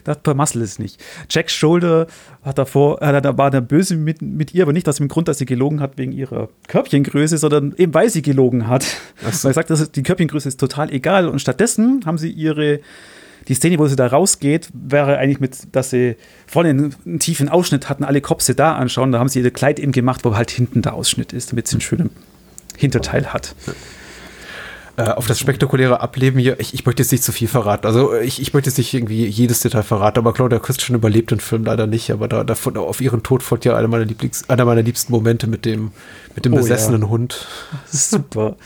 das 0.05 0.19
per 0.19 0.35
Muscle 0.35 0.63
ist 0.63 0.79
nicht. 0.79 1.01
Jack 1.31 1.51
Shoulder 1.51 2.07
hat 2.43 2.59
davor, 2.59 3.01
äh, 3.03 3.21
da 3.21 3.39
war 3.39 3.51
der 3.51 3.61
böse 3.61 3.97
mit, 3.97 4.21
mit 4.21 4.53
ihr, 4.55 4.65
aber 4.65 4.73
nicht 4.73 4.89
aus 4.89 4.97
dem 4.97 5.09
Grund, 5.09 5.29
dass 5.29 5.39
sie 5.39 5.47
gelogen 5.47 5.81
hat 5.81 5.97
wegen 5.97 6.13
ihrer 6.13 6.49
Körbchengröße, 6.69 7.39
sondern 7.39 7.75
eben 7.77 7.95
weil 7.95 8.11
sie 8.11 8.23
gelogen 8.23 8.67
hat. 8.69 8.83
So. 9.31 9.45
Weil 9.45 9.51
er 9.51 9.55
sagt, 9.55 9.71
dass 9.71 9.93
die 9.93 10.03
Körbchengröße 10.03 10.49
ist 10.49 10.59
total 10.59 10.91
egal. 10.91 11.29
Und 11.29 11.41
stattdessen 11.41 12.03
haben 12.05 12.19
sie 12.19 12.31
ihre 12.31 12.81
die 13.49 13.55
Szene, 13.55 13.79
wo 13.79 13.87
sie 13.87 13.97
da 13.97 14.07
rausgeht, 14.07 14.69
wäre 14.73 15.19
eigentlich 15.19 15.41
mit, 15.41 15.75
dass 15.75 15.91
sie 15.91 16.17
vorne 16.47 16.71
einen, 16.71 16.95
einen 17.05 17.19
tiefen 17.19 17.49
Ausschnitt 17.49 17.89
hatten, 17.89 18.05
alle 18.05 18.21
Kopse 18.21 18.55
da 18.55 18.75
anschauen. 18.75 19.13
Da 19.13 19.19
haben 19.19 19.29
sie 19.29 19.41
ihr 19.41 19.51
Kleid 19.51 19.79
eben 19.79 19.93
gemacht, 19.93 20.25
wo 20.25 20.37
halt 20.37 20.51
hinten 20.51 20.83
der 20.83 20.95
Ausschnitt 20.95 21.33
ist, 21.33 21.53
damit 21.53 21.69
sie 21.69 21.75
einen 21.75 21.81
schönen 21.81 22.11
Hinterteil 22.77 23.33
hat. 23.33 23.55
Äh, 24.99 25.05
auf 25.05 25.27
das 25.27 25.39
spektakuläre 25.39 26.01
Ableben 26.01 26.39
hier, 26.39 26.61
ich, 26.61 26.75
ich 26.75 26.85
möchte 26.85 27.03
jetzt 27.03 27.13
nicht 27.13 27.25
zu 27.25 27.33
viel 27.33 27.49
verraten. 27.49 27.87
Also 27.87 28.15
ich, 28.15 28.43
ich 28.43 28.53
möchte 28.53 28.69
jetzt 28.69 28.77
nicht 28.77 28.93
irgendwie 28.93 29.25
jedes 29.27 29.61
Detail 29.61 29.83
verraten, 29.83 30.19
aber 30.19 30.35
Claudia 30.35 30.59
Christian 30.59 30.97
überlebt 30.97 31.31
den 31.31 31.41
Film 31.41 31.65
leider 31.65 31.87
nicht, 31.87 32.11
aber 32.11 32.29
da, 32.29 32.45
da 32.45 32.55
auf 32.81 33.01
ihren 33.01 33.23
Tod 33.23 33.43
folgt 33.43 33.65
ja 33.65 33.75
einer 33.75 33.89
meiner, 33.89 34.05
Lieblings, 34.05 34.51
einer 34.51 34.67
meiner 34.67 34.83
liebsten 34.83 35.11
Momente 35.11 35.47
mit 35.47 35.65
dem, 35.65 35.93
mit 36.35 36.45
dem 36.45 36.53
oh, 36.53 36.57
besessenen 36.57 37.03
ja. 37.03 37.09
Hund. 37.09 37.47
Super. 37.87 38.57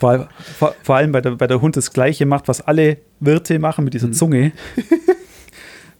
vor, 0.00 0.28
vor, 0.58 0.74
vor, 0.82 0.96
allem, 0.96 1.12
bei 1.12 1.22
der, 1.22 1.30
bei 1.32 1.46
der 1.46 1.62
Hund 1.62 1.78
das 1.78 1.94
Gleiche 1.94 2.26
macht, 2.26 2.46
was 2.46 2.60
alle 2.60 2.98
Wirte 3.20 3.58
machen 3.58 3.84
mit 3.84 3.94
dieser 3.94 4.08
mhm. 4.08 4.12
Zunge. 4.14 4.52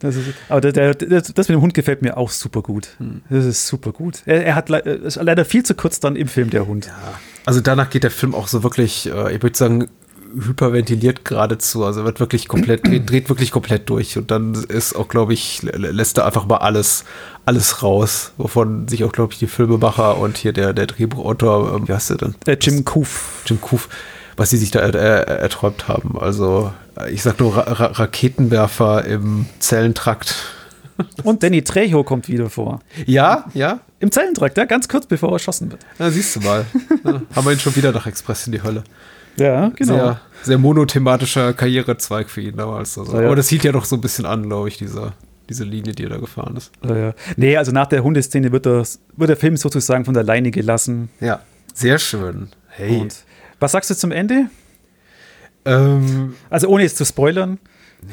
Das 0.01 0.15
ist, 0.15 0.29
aber 0.49 0.61
der, 0.61 0.95
der, 0.95 1.21
das 1.23 1.49
mit 1.49 1.57
dem 1.57 1.61
Hund 1.61 1.75
gefällt 1.75 2.03
mir 2.03 2.17
auch 2.17 2.31
super 2.31 2.63
gut. 2.63 2.95
Hm. 2.99 3.23
Das 3.31 3.45
ist 3.45 3.67
super 3.67 3.91
gut. 3.91 4.23
Er, 4.27 4.47
er 4.47 4.55
hat 4.55 4.69
le 4.69 4.79
ist 4.79 5.17
leider 5.17 5.45
viel 5.45 5.65
zu 5.65 5.75
kurz 5.75 5.99
dann 5.99 6.15
im 6.15 6.29
Film, 6.29 6.51
der 6.51 6.69
Hund. 6.69 6.87
Ja. 6.87 7.19
Also 7.49 7.63
danach 7.63 7.89
geht 7.89 8.03
der 8.03 8.11
Film 8.11 8.35
auch 8.35 8.47
so 8.47 8.63
wirklich, 8.63 9.11
äh, 9.11 9.35
ich 9.35 9.43
würde 9.43 9.57
sagen, 9.57 9.89
hyperventiliert 10.35 11.25
geradezu. 11.25 11.83
Also 11.83 12.05
wird 12.05 12.21
wirklich 12.21 12.47
komplett, 12.47 12.87
dreht, 12.87 13.09
dreht, 13.09 13.31
wirklich 13.31 13.53
komplett 13.53 13.89
durch. 13.89 14.19
Und 14.19 14.31
dann 14.31 14.53
ist 14.53 14.95
auch, 14.95 15.09
glaube 15.09 15.33
ich, 15.33 15.63
lässt 15.63 16.19
er 16.19 16.27
einfach 16.27 16.45
mal 16.45 16.59
alles, 16.59 17.07
alles 17.47 17.83
raus, 17.83 18.33
wovon 18.37 18.87
sich 18.87 19.03
auch, 19.03 19.13
glaube 19.13 19.33
ich, 19.33 19.39
die 19.39 19.47
Filmemacher 19.47 20.19
und 20.19 20.37
hier 20.37 20.53
der, 20.53 20.75
der 20.75 20.89
Drehbuchautor, 20.89 21.75
ähm, 21.75 21.89
wie 21.89 21.95
heißt 21.95 22.11
der 22.11 22.17
denn? 22.19 22.35
Der 22.45 22.53
äh, 22.53 22.59
Jim 22.61 22.85
Koof. 22.85 23.45
Jim 23.47 23.63
Koof, 23.63 23.89
was 24.37 24.51
sie 24.51 24.59
sich 24.59 24.71
da 24.71 24.81
er, 24.81 25.27
erträumt 25.27 25.89
haben. 25.89 26.19
Also 26.21 26.71
ich 27.11 27.23
sag 27.23 27.41
nur 27.41 27.57
Ra 27.57 27.63
Ra 27.63 27.87
Raketenwerfer 27.87 29.07
im 29.07 29.47
Zellentrakt. 29.59 30.35
Und 31.25 31.43
Danny 31.43 31.63
Trejo 31.63 32.05
kommt 32.05 32.29
wieder 32.29 32.51
vor. 32.51 32.81
Ja, 33.07 33.45
ja. 33.55 33.81
Im 34.01 34.11
Zellentrakt, 34.11 34.57
ja, 34.57 34.65
ganz 34.65 34.89
kurz 34.89 35.07
bevor 35.07 35.31
er 35.31 35.35
erschossen 35.35 35.71
wird. 35.71 35.85
Ja, 35.99 36.11
siehst 36.11 36.37
du 36.37 36.41
mal. 36.41 36.65
Ja, 37.05 37.23
haben 37.35 37.47
wir 37.47 37.53
ihn 37.53 37.59
schon 37.59 37.75
wieder 37.77 37.93
nach 37.93 38.07
Express 38.07 38.47
in 38.47 38.53
die 38.53 38.63
Hölle. 38.63 38.85
Ja, 39.37 39.69
genau. 39.75 39.95
Sehr, 39.95 40.21
sehr 40.43 40.59
monothematischer 40.59 41.53
Karrierezweig 41.53 42.29
für 42.29 42.41
ihn 42.41 42.57
damals. 42.57 42.99
Also. 42.99 43.19
Ja, 43.19 43.27
Aber 43.27 43.37
das 43.37 43.49
sieht 43.49 43.65
ja 43.65 43.73
doch 43.73 43.85
so 43.85 43.97
ein 43.97 44.01
bisschen 44.01 44.27
an, 44.27 44.45
glaube 44.45 44.69
ich, 44.69 44.79
diese, 44.79 45.13
diese 45.49 45.65
Linie, 45.65 45.95
die 45.95 46.05
er 46.05 46.11
da 46.11 46.17
gefahren 46.19 46.57
ist. 46.57 46.73
Ja, 46.85 46.97
ja. 46.97 47.15
Nee, 47.37 47.57
also 47.57 47.73
nach 47.73 47.87
der 47.87 48.03
Hundeszene 48.03 48.53
wird, 48.53 48.67
das, 48.67 49.01
wird 49.17 49.31
der 49.31 49.37
Film 49.37 49.57
sozusagen 49.57 50.05
von 50.05 50.15
der 50.15 50.25
Leine 50.25 50.51
gelassen. 50.51 51.09
Ja, 51.21 51.41
sehr 51.75 51.99
schön. 51.99 52.49
Hey. 52.69 53.01
Und 53.01 53.25
was 53.61 53.73
sagst 53.73 53.91
du 53.91 53.95
zum 53.95 54.13
Ende? 54.13 54.47
Ähm, 55.65 56.35
also 56.51 56.69
ohne 56.69 56.85
es 56.85 56.95
zu 56.95 57.05
spoilern. 57.05 57.59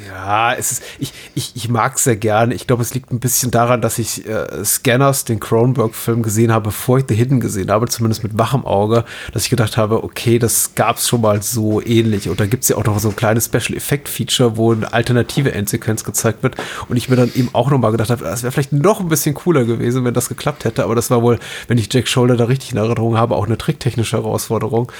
Ja, 0.07 0.53
es 0.53 0.73
ist, 0.73 0.83
ich, 0.99 1.13
ich, 1.35 1.55
ich 1.55 1.69
mag 1.69 1.95
es 1.95 2.03
sehr 2.03 2.17
gerne. 2.17 2.53
Ich 2.53 2.67
glaube, 2.67 2.81
es 2.81 2.93
liegt 2.93 3.11
ein 3.11 3.19
bisschen 3.19 3.49
daran, 3.49 3.81
dass 3.81 3.97
ich 3.97 4.27
äh, 4.27 4.65
Scanners, 4.65 5.23
den 5.23 5.39
Cronenberg-Film, 5.39 6.21
gesehen 6.21 6.51
habe, 6.51 6.65
bevor 6.65 6.97
ich 6.97 7.05
The 7.07 7.15
Hidden 7.15 7.39
gesehen 7.39 7.71
habe, 7.71 7.87
zumindest 7.87 8.23
mit 8.23 8.37
wachem 8.37 8.65
Auge, 8.65 9.05
dass 9.31 9.43
ich 9.43 9.49
gedacht 9.49 9.77
habe, 9.77 10.03
okay, 10.03 10.37
das 10.37 10.75
gab 10.75 10.97
es 10.97 11.07
schon 11.07 11.21
mal 11.21 11.41
so 11.41 11.81
ähnlich. 11.81 12.27
Und 12.27 12.39
da 12.41 12.45
gibt 12.45 12.63
es 12.63 12.69
ja 12.69 12.75
auch 12.75 12.83
noch 12.83 12.99
so 12.99 13.09
ein 13.09 13.15
kleines 13.15 13.45
Special-Effect-Feature, 13.45 14.57
wo 14.57 14.73
eine 14.73 14.91
alternative 14.91 15.53
Endsequenz 15.53 16.03
gezeigt 16.03 16.43
wird. 16.43 16.55
Und 16.89 16.97
ich 16.97 17.07
mir 17.07 17.15
dann 17.15 17.31
eben 17.33 17.49
auch 17.53 17.71
nochmal 17.71 17.91
gedacht 17.91 18.09
habe, 18.09 18.25
das 18.25 18.43
wäre 18.43 18.51
vielleicht 18.51 18.73
noch 18.73 18.99
ein 18.99 19.07
bisschen 19.07 19.33
cooler 19.33 19.63
gewesen, 19.63 20.03
wenn 20.03 20.13
das 20.13 20.27
geklappt 20.27 20.65
hätte. 20.65 20.83
Aber 20.83 20.95
das 20.95 21.09
war 21.09 21.21
wohl, 21.21 21.39
wenn 21.67 21.77
ich 21.77 21.93
Jack 21.93 22.09
Shoulder 22.09 22.35
da 22.35 22.45
richtig 22.45 22.73
in 22.73 22.77
Erinnerung 22.77 23.17
habe, 23.17 23.35
auch 23.35 23.45
eine 23.45 23.57
tricktechnische 23.57 24.17
Herausforderung. 24.17 24.91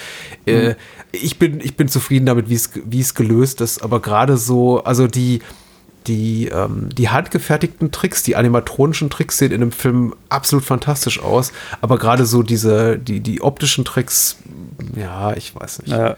Mhm. 0.45 0.53
Äh, 0.53 0.75
ich 1.11 1.37
bin, 1.37 1.59
ich 1.59 1.75
bin 1.75 1.89
zufrieden 1.89 2.25
damit, 2.25 2.47
wie 2.49 2.99
es 2.99 3.13
gelöst 3.13 3.61
ist, 3.61 3.83
aber 3.83 4.01
gerade 4.01 4.37
so, 4.37 4.84
also 4.85 5.07
die, 5.07 5.41
die, 6.07 6.47
ähm, 6.47 6.89
die 6.95 7.09
handgefertigten 7.09 7.91
Tricks, 7.91 8.23
die 8.23 8.35
animatronischen 8.35 9.09
Tricks 9.09 9.37
sehen 9.37 9.51
in 9.51 9.61
dem 9.61 9.71
Film 9.71 10.13
absolut 10.29 10.65
fantastisch 10.65 11.21
aus, 11.21 11.51
aber 11.81 11.97
gerade 11.97 12.25
so 12.25 12.43
diese, 12.43 12.97
die, 12.97 13.19
die 13.19 13.41
optischen 13.41 13.85
Tricks, 13.85 14.37
ja, 14.95 15.33
ich 15.33 15.55
weiß 15.55 15.79
nicht. 15.79 15.91
Ja, 15.91 16.17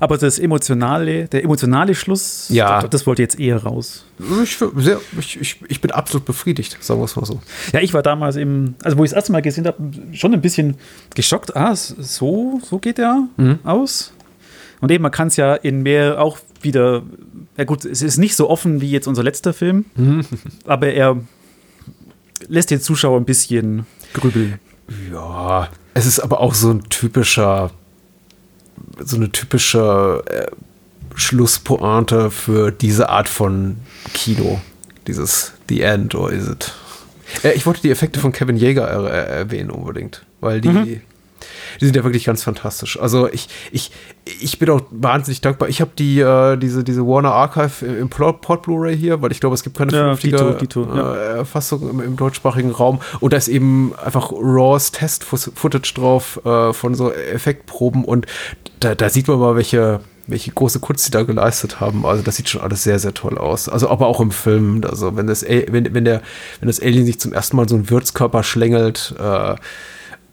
aber 0.00 0.18
das 0.18 0.38
emotionale, 0.38 1.26
der 1.28 1.44
emotionale 1.44 1.94
Schluss, 1.94 2.48
ja. 2.48 2.80
das, 2.80 2.90
das 2.90 3.06
wollte 3.06 3.22
jetzt 3.22 3.38
eher 3.38 3.62
raus. 3.62 4.04
Ich, 4.42 4.58
sehr, 4.76 5.00
ich, 5.18 5.40
ich, 5.40 5.60
ich 5.68 5.80
bin 5.80 5.92
absolut 5.92 6.24
befriedigt, 6.24 6.76
sagen 6.82 7.00
wir 7.00 7.04
es 7.04 7.14
mal 7.14 7.24
so. 7.24 7.40
Ja, 7.72 7.80
ich 7.80 7.94
war 7.94 8.02
damals 8.02 8.36
eben, 8.36 8.74
also 8.82 8.98
wo 8.98 9.04
ich 9.04 9.10
das 9.10 9.16
erste 9.16 9.32
Mal 9.32 9.42
gesehen 9.42 9.66
habe, 9.66 9.78
schon 10.12 10.34
ein 10.34 10.40
bisschen 10.40 10.76
geschockt. 11.14 11.54
Ah, 11.56 11.74
so, 11.76 12.60
so 12.68 12.78
geht 12.78 12.98
er 12.98 13.28
mhm. 13.36 13.60
aus. 13.62 14.12
Und 14.80 14.90
eben, 14.90 15.02
man 15.02 15.12
kann 15.12 15.28
es 15.28 15.36
ja 15.36 15.54
in 15.54 15.82
mehr 15.82 16.20
auch 16.20 16.38
wieder, 16.62 17.02
ja 17.56 17.64
gut, 17.64 17.84
es 17.84 18.02
ist 18.02 18.18
nicht 18.18 18.36
so 18.36 18.48
offen 18.48 18.80
wie 18.80 18.90
jetzt 18.90 19.06
unser 19.06 19.22
letzter 19.22 19.52
Film, 19.52 19.86
mhm. 19.96 20.24
aber 20.64 20.88
er 20.88 21.16
lässt 22.48 22.70
den 22.70 22.80
Zuschauer 22.80 23.18
ein 23.18 23.24
bisschen 23.24 23.86
grübeln. 24.12 24.58
Ja, 25.12 25.68
es 25.94 26.06
ist 26.06 26.20
aber 26.20 26.40
auch 26.40 26.54
so 26.54 26.70
ein 26.70 26.82
typischer, 26.88 27.70
so 29.00 29.16
eine 29.16 29.30
typische 29.30 30.22
äh, 30.26 30.46
Schlusspointe 31.14 32.30
für 32.30 32.70
diese 32.70 33.08
Art 33.08 33.28
von 33.28 33.78
Kino. 34.14 34.60
Dieses 35.06 35.52
The 35.68 35.82
End, 35.82 36.14
or 36.14 36.30
is 36.30 36.48
it? 36.48 36.74
Äh, 37.42 37.52
ich 37.52 37.66
wollte 37.66 37.82
die 37.82 37.90
Effekte 37.90 38.20
von 38.20 38.32
Kevin 38.32 38.56
Jäger 38.56 38.86
er 38.86 39.26
erwähnen 39.26 39.70
unbedingt, 39.70 40.24
weil 40.40 40.60
die, 40.60 40.68
mhm 40.68 41.00
die 41.80 41.84
sind 41.84 41.96
ja 41.96 42.04
wirklich 42.04 42.24
ganz 42.24 42.42
fantastisch. 42.42 42.98
Also 43.00 43.28
ich, 43.28 43.48
ich, 43.72 43.90
ich 44.24 44.58
bin 44.58 44.70
auch 44.70 44.80
wahnsinnig 44.90 45.40
dankbar. 45.40 45.68
Ich 45.68 45.80
habe 45.80 45.90
die, 45.98 46.20
äh, 46.20 46.56
diese, 46.56 46.84
diese 46.84 47.06
Warner 47.06 47.32
Archive 47.32 47.86
im 47.86 48.08
Port 48.08 48.62
Blu-ray 48.62 48.96
hier, 48.96 49.22
weil 49.22 49.32
ich 49.32 49.40
glaube, 49.40 49.54
es 49.54 49.62
gibt 49.62 49.76
keine 49.76 49.92
ja, 49.92 49.98
vernünftige 49.98 50.36
Dito, 50.36 50.82
Dito, 50.84 50.96
ja. 50.96 51.40
äh, 51.40 51.44
Fassung 51.44 51.88
im, 51.88 52.00
im, 52.00 52.16
deutschsprachigen 52.16 52.70
Raum. 52.70 53.00
Und 53.20 53.32
da 53.32 53.36
ist 53.36 53.48
eben 53.48 53.94
einfach 53.96 54.32
Raws 54.32 54.92
Test-Footage 54.92 55.94
drauf 55.94 56.40
äh, 56.44 56.72
von 56.72 56.94
so 56.94 57.12
Effektproben 57.12 58.04
und 58.04 58.26
da, 58.80 58.94
da 58.94 59.08
sieht 59.08 59.28
man 59.28 59.38
mal, 59.38 59.56
welche, 59.56 60.00
welche 60.26 60.52
große 60.52 60.80
Kunst 60.80 61.04
sie 61.04 61.10
da 61.10 61.22
geleistet 61.22 61.80
haben. 61.80 62.06
Also 62.06 62.22
das 62.22 62.36
sieht 62.36 62.48
schon 62.48 62.60
alles 62.60 62.82
sehr, 62.82 62.98
sehr 62.98 63.14
toll 63.14 63.38
aus. 63.38 63.68
Also 63.68 63.88
aber 63.88 64.06
auch 64.06 64.20
im 64.20 64.30
Film. 64.30 64.82
Also 64.88 65.16
wenn 65.16 65.26
das, 65.26 65.42
wenn, 65.42 65.94
wenn 65.94 66.04
der, 66.04 66.22
wenn 66.60 66.68
das 66.68 66.80
Alien 66.80 67.06
sich 67.06 67.18
zum 67.18 67.32
ersten 67.32 67.56
Mal 67.56 67.68
so 67.68 67.74
einen 67.74 67.90
Würzkörper 67.90 68.42
schlängelt, 68.42 69.14
äh, 69.18 69.56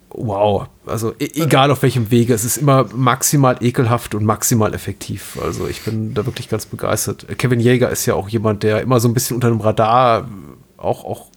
wow. 0.10 0.68
Also 0.86 1.14
e 1.20 1.30
egal 1.36 1.72
auf 1.72 1.82
welchem 1.82 2.12
Wege, 2.12 2.34
es 2.34 2.46
ist 2.46 2.58
immer 2.58 2.86
maximal 2.94 3.58
ekelhaft 3.62 4.16
und 4.16 4.26
maximal 4.26 4.74
effektiv. 4.74 5.38
Also 5.44 5.68
ich 5.68 5.82
bin 5.82 6.14
da 6.14 6.26
wirklich 6.26 6.50
ganz 6.50 6.66
begeistert. 6.66 7.26
Kevin 7.38 7.60
Jäger 7.60 7.90
ist 7.90 8.06
ja 8.06 8.14
auch 8.14 8.30
jemand, 8.30 8.64
der 8.64 8.82
immer 8.82 9.00
so 9.00 9.08
ein 9.08 9.14
bisschen 9.14 9.36
unter 9.36 9.50
dem 9.50 9.62
Radar 9.62 10.28
auch, 10.78 11.04
auch 11.04 11.28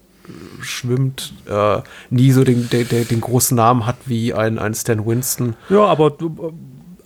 schwimmt, 0.61 1.33
äh, 1.47 1.81
nie 2.09 2.31
so 2.31 2.43
den, 2.43 2.69
den, 2.69 2.87
den 2.87 3.21
großen 3.21 3.55
Namen 3.55 3.85
hat 3.85 3.97
wie 4.05 4.33
ein, 4.33 4.59
ein 4.59 4.73
Stan 4.73 5.05
Winston. 5.05 5.55
Ja, 5.69 5.85
aber 5.85 6.11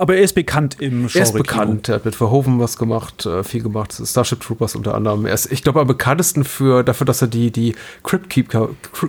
aber 0.03 0.17
er 0.17 0.21
ist 0.21 0.33
bekannt 0.33 0.75
im 0.81 1.07
Genre. 1.07 1.11
Er 1.17 1.23
ist 1.23 1.33
bekannt. 1.33 1.87
Er 1.87 1.95
hat 1.95 2.03
mit 2.03 2.13
Verhoeven 2.13 2.59
was 2.59 2.77
gemacht, 2.77 3.25
äh, 3.25 3.41
viel 3.45 3.63
gemacht. 3.63 3.93
Starship 3.93 4.41
Troopers 4.41 4.75
unter 4.75 4.95
anderem. 4.95 5.25
Er 5.25 5.33
ist, 5.33 5.49
ich 5.49 5.63
glaube, 5.63 5.79
am 5.79 5.87
bekanntesten 5.87 6.43
für, 6.43 6.83
dafür, 6.83 7.05
dass 7.05 7.21
er 7.21 7.29
die, 7.29 7.51
die 7.51 7.73
Crypt 8.03 8.29
Keeper, 8.29 8.67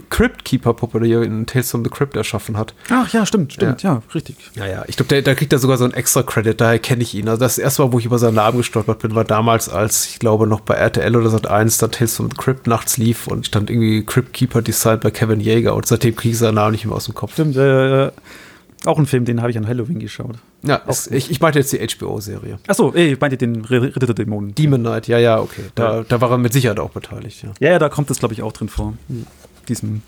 Crypt 0.09 0.45
Keeper 0.45 0.73
Puppe 0.73 1.05
in 1.05 1.47
Tales 1.47 1.73
from 1.73 1.83
the 1.83 1.91
Crypt 1.91 2.15
erschaffen 2.15 2.57
hat. 2.57 2.75
Ach 2.91 3.13
ja, 3.13 3.27
stimmt, 3.27 3.55
stimmt, 3.55 3.83
ja, 3.83 3.95
ja 3.95 4.03
richtig. 4.15 4.37
Ja, 4.55 4.67
ja. 4.67 4.85
Ich 4.87 4.97
glaube, 4.97 5.21
da 5.21 5.35
kriegt 5.35 5.53
er 5.53 5.59
sogar 5.59 5.79
so 5.79 5.85
einen 5.85 5.95
extra 5.95 6.23
Credit, 6.23 6.61
daher 6.61 6.79
kenne 6.79 7.03
ich 7.03 7.13
ihn. 7.17 7.29
Also 7.29 7.41
das 7.41 7.59
erste 7.59 7.83
Mal, 7.83 7.93
wo 7.93 7.99
ich 7.99 8.05
über 8.05 8.21
seinen 8.21 8.37
Namen 8.37 8.59
gestolpert 8.59 9.01
bin, 9.01 9.17
war 9.17 9.25
damals, 9.25 9.69
als 9.69 10.07
ich 10.07 10.21
glaube, 10.21 10.47
noch 10.47 10.61
bei 10.61 10.75
RTL 10.75 11.17
oder 11.17 11.29
Sat 11.29 11.49
1 11.49 11.79
da 11.79 11.89
Tales 11.89 12.15
from 12.15 12.31
the 12.31 12.37
Crypt 12.37 12.69
nachts 12.69 12.99
lief 12.99 13.27
und 13.27 13.47
stand 13.47 13.69
irgendwie 13.69 14.05
Crypt 14.05 14.33
Keeper 14.33 14.63
Designed 14.63 15.01
bei 15.01 15.11
Kevin 15.11 15.41
Yeager 15.41 15.75
und 15.75 15.87
seitdem 15.87 16.15
kriege 16.15 16.35
ich 16.35 16.39
seinen 16.39 16.55
Namen 16.55 16.71
nicht 16.71 16.85
mehr 16.85 16.95
aus 16.95 17.07
dem 17.07 17.15
Kopf. 17.15 17.33
Stimmt, 17.33 17.57
äh, 17.57 18.13
auch 18.87 18.99
ein 18.99 19.07
Film, 19.07 19.25
den 19.25 19.41
habe 19.41 19.51
ich 19.51 19.59
an 19.59 19.67
Halloween 19.67 19.99
geschaut. 19.99 20.37
Ja, 20.63 20.83
es, 20.87 21.07
ich, 21.07 21.31
ich 21.31 21.41
meinte 21.41 21.59
jetzt 21.59 21.73
die 21.73 21.79
HBO-Serie. 21.79 22.59
Achso, 22.67 22.95
ich 22.95 23.21
meinte 23.21 23.37
den 23.37 23.65
Ritter 23.65 24.07
der 24.07 24.15
Dämonen. 24.15 24.55
Demon 24.55 24.81
Knight, 24.81 25.09
ja, 25.09 25.19
ja, 25.19 25.41
okay. 25.41 25.63
Da, 25.75 25.99
ja. 25.99 26.05
da 26.05 26.21
war 26.21 26.31
er 26.31 26.39
mit 26.39 26.53
Sicherheit 26.53 26.79
auch 26.79 26.91
beteiligt, 26.91 27.43
ja. 27.43 27.51
Ja, 27.61 27.73
ja 27.73 27.79
da 27.79 27.89
kommt 27.89 28.11
es, 28.11 28.19
glaube 28.19 28.35
ich, 28.35 28.43
auch 28.43 28.53
drin 28.53 28.69
vor. 28.69 28.95
Hm. 29.09 29.27
Diesem 29.69 30.03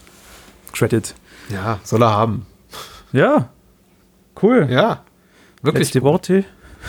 Credit. 0.73 1.15
Ja, 1.51 1.81
soll 1.85 2.03
er 2.03 2.11
haben. 2.11 2.47
Ja, 3.13 3.49
cool. 4.43 4.67
Ja, 4.71 5.03
wirklich. 5.63 5.89
Letzte 5.89 6.01
cool. 6.01 6.05
Worte? 6.05 6.45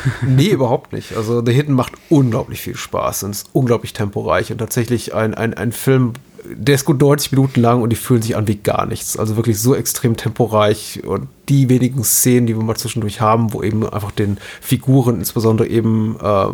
nee, 0.21 0.49
überhaupt 0.49 0.93
nicht. 0.93 1.15
Also 1.15 1.43
The 1.43 1.51
Hidden 1.51 1.73
macht 1.73 1.93
unglaublich 2.09 2.61
viel 2.61 2.75
Spaß 2.75 3.23
und 3.23 3.31
ist 3.31 3.49
unglaublich 3.53 3.93
temporeich 3.93 4.51
und 4.51 4.59
tatsächlich 4.59 5.13
ein, 5.13 5.33
ein, 5.33 5.53
ein 5.53 5.71
Film, 5.71 6.13
der 6.53 6.75
ist 6.75 6.85
gut 6.85 7.01
90 7.01 7.31
Minuten 7.31 7.61
lang 7.61 7.81
und 7.81 7.89
die 7.89 7.95
fühlen 7.95 8.21
sich 8.21 8.35
an 8.35 8.47
wie 8.47 8.55
gar 8.55 8.85
nichts. 8.85 9.17
Also 9.17 9.35
wirklich 9.35 9.59
so 9.59 9.75
extrem 9.75 10.17
temporeich 10.17 11.01
und 11.05 11.27
die 11.49 11.69
wenigen 11.69 12.03
Szenen, 12.03 12.47
die 12.47 12.55
wir 12.55 12.63
mal 12.63 12.75
zwischendurch 12.75 13.21
haben, 13.21 13.53
wo 13.53 13.63
eben 13.63 13.87
einfach 13.87 14.11
den 14.11 14.37
Figuren, 14.61 15.19
insbesondere 15.19 15.67
eben 15.67 16.17
äh, 16.21 16.47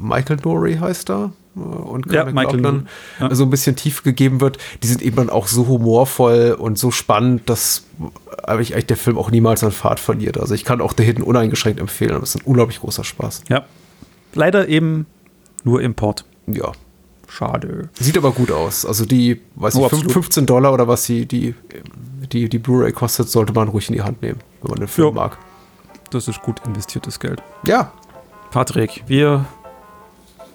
Michael 0.00 0.36
Dory 0.36 0.76
heißt 0.76 1.10
er, 1.10 1.32
äh, 1.56 1.60
und 1.60 2.10
ja, 2.12 2.24
Michael 2.24 2.62
dann 2.62 2.88
ja. 3.20 3.34
so 3.34 3.44
ein 3.44 3.50
bisschen 3.50 3.76
tief 3.76 4.02
gegeben 4.02 4.40
wird, 4.40 4.58
die 4.82 4.86
sind 4.86 5.02
eben 5.02 5.16
dann 5.16 5.30
auch 5.30 5.46
so 5.46 5.66
humorvoll 5.66 6.56
und 6.58 6.78
so 6.78 6.90
spannend, 6.90 7.48
dass 7.48 7.84
eigentlich 8.42 8.86
der 8.86 8.96
Film 8.96 9.18
auch 9.18 9.30
niemals 9.30 9.64
an 9.64 9.72
Fahrt 9.72 10.00
verliert. 10.00 10.38
Also 10.38 10.54
ich 10.54 10.64
kann 10.64 10.80
auch 10.80 10.92
The 10.96 11.04
Hidden 11.04 11.24
uneingeschränkt 11.24 11.80
empfehlen. 11.80 12.20
Das 12.20 12.34
ist 12.34 12.42
ein 12.42 12.46
unglaublich 12.46 12.80
großer 12.80 13.04
Spaß. 13.04 13.44
Ja. 13.48 13.64
Leider 14.34 14.68
eben 14.68 15.06
nur 15.62 15.80
Import. 15.80 16.24
Ja. 16.46 16.72
Schade. 17.34 17.88
Sieht 17.98 18.16
aber 18.16 18.30
gut 18.30 18.52
aus. 18.52 18.86
Also 18.86 19.04
die, 19.04 19.40
weiß 19.56 19.74
oh, 19.74 19.90
ich, 19.92 20.12
15 20.12 20.46
Dollar 20.46 20.72
oder 20.72 20.86
was 20.86 21.02
die, 21.06 21.26
die, 21.26 21.56
die, 22.30 22.48
die 22.48 22.58
Blu-ray 22.58 22.92
kostet, 22.92 23.28
sollte 23.28 23.52
man 23.52 23.66
ruhig 23.66 23.88
in 23.88 23.96
die 23.96 24.02
Hand 24.02 24.22
nehmen, 24.22 24.38
wenn 24.62 24.70
man 24.70 24.78
den 24.78 24.86
Film 24.86 25.08
ja. 25.08 25.14
mag. 25.14 25.38
Das 26.10 26.28
ist 26.28 26.40
gut 26.42 26.60
investiertes 26.64 27.18
Geld. 27.18 27.42
Ja. 27.66 27.92
Patrick, 28.52 29.02
wir. 29.08 29.46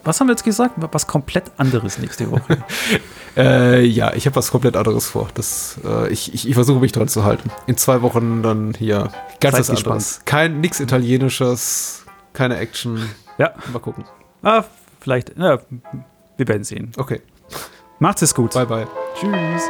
Was 0.05 0.21
haben 0.21 0.27
wir 0.27 0.31
jetzt 0.31 0.45
gesagt? 0.45 0.75
Was 0.77 1.05
komplett 1.05 1.51
anderes 1.57 1.97
nächste 1.97 2.31
Woche. 2.31 2.63
äh, 3.35 3.83
ja, 3.83 4.13
ich 4.13 4.25
habe 4.25 4.37
was 4.37 4.49
komplett 4.49 4.77
anderes 4.77 5.09
vor. 5.09 5.27
Das, 5.33 5.77
äh, 5.83 6.07
ich, 6.07 6.33
ich, 6.33 6.47
ich 6.47 6.53
versuche 6.53 6.79
mich 6.79 6.93
dran 6.93 7.09
zu 7.09 7.25
halten. 7.25 7.51
In 7.67 7.75
zwei 7.75 8.01
Wochen 8.01 8.41
dann 8.41 8.73
hier 8.73 9.11
ganz 9.41 9.67
Seid 9.67 9.77
anderes. 9.77 10.21
Kein 10.23 10.61
nix 10.61 10.79
Italienisches, 10.79 12.05
keine 12.31 12.55
Action. 12.55 13.09
Ja. 13.37 13.51
Mal 13.73 13.79
gucken. 13.79 14.05
Ah, 14.43 14.63
vielleicht. 15.01 15.37
Ja, 15.37 15.59
wir 16.39 16.47
werden 16.47 16.63
sehen. 16.63 16.91
Okay. 16.97 17.21
Macht 17.99 18.21
es 18.21 18.33
gut. 18.33 18.53
Bye, 18.53 18.65
bye. 18.65 18.87
Tschüss. 19.15 19.69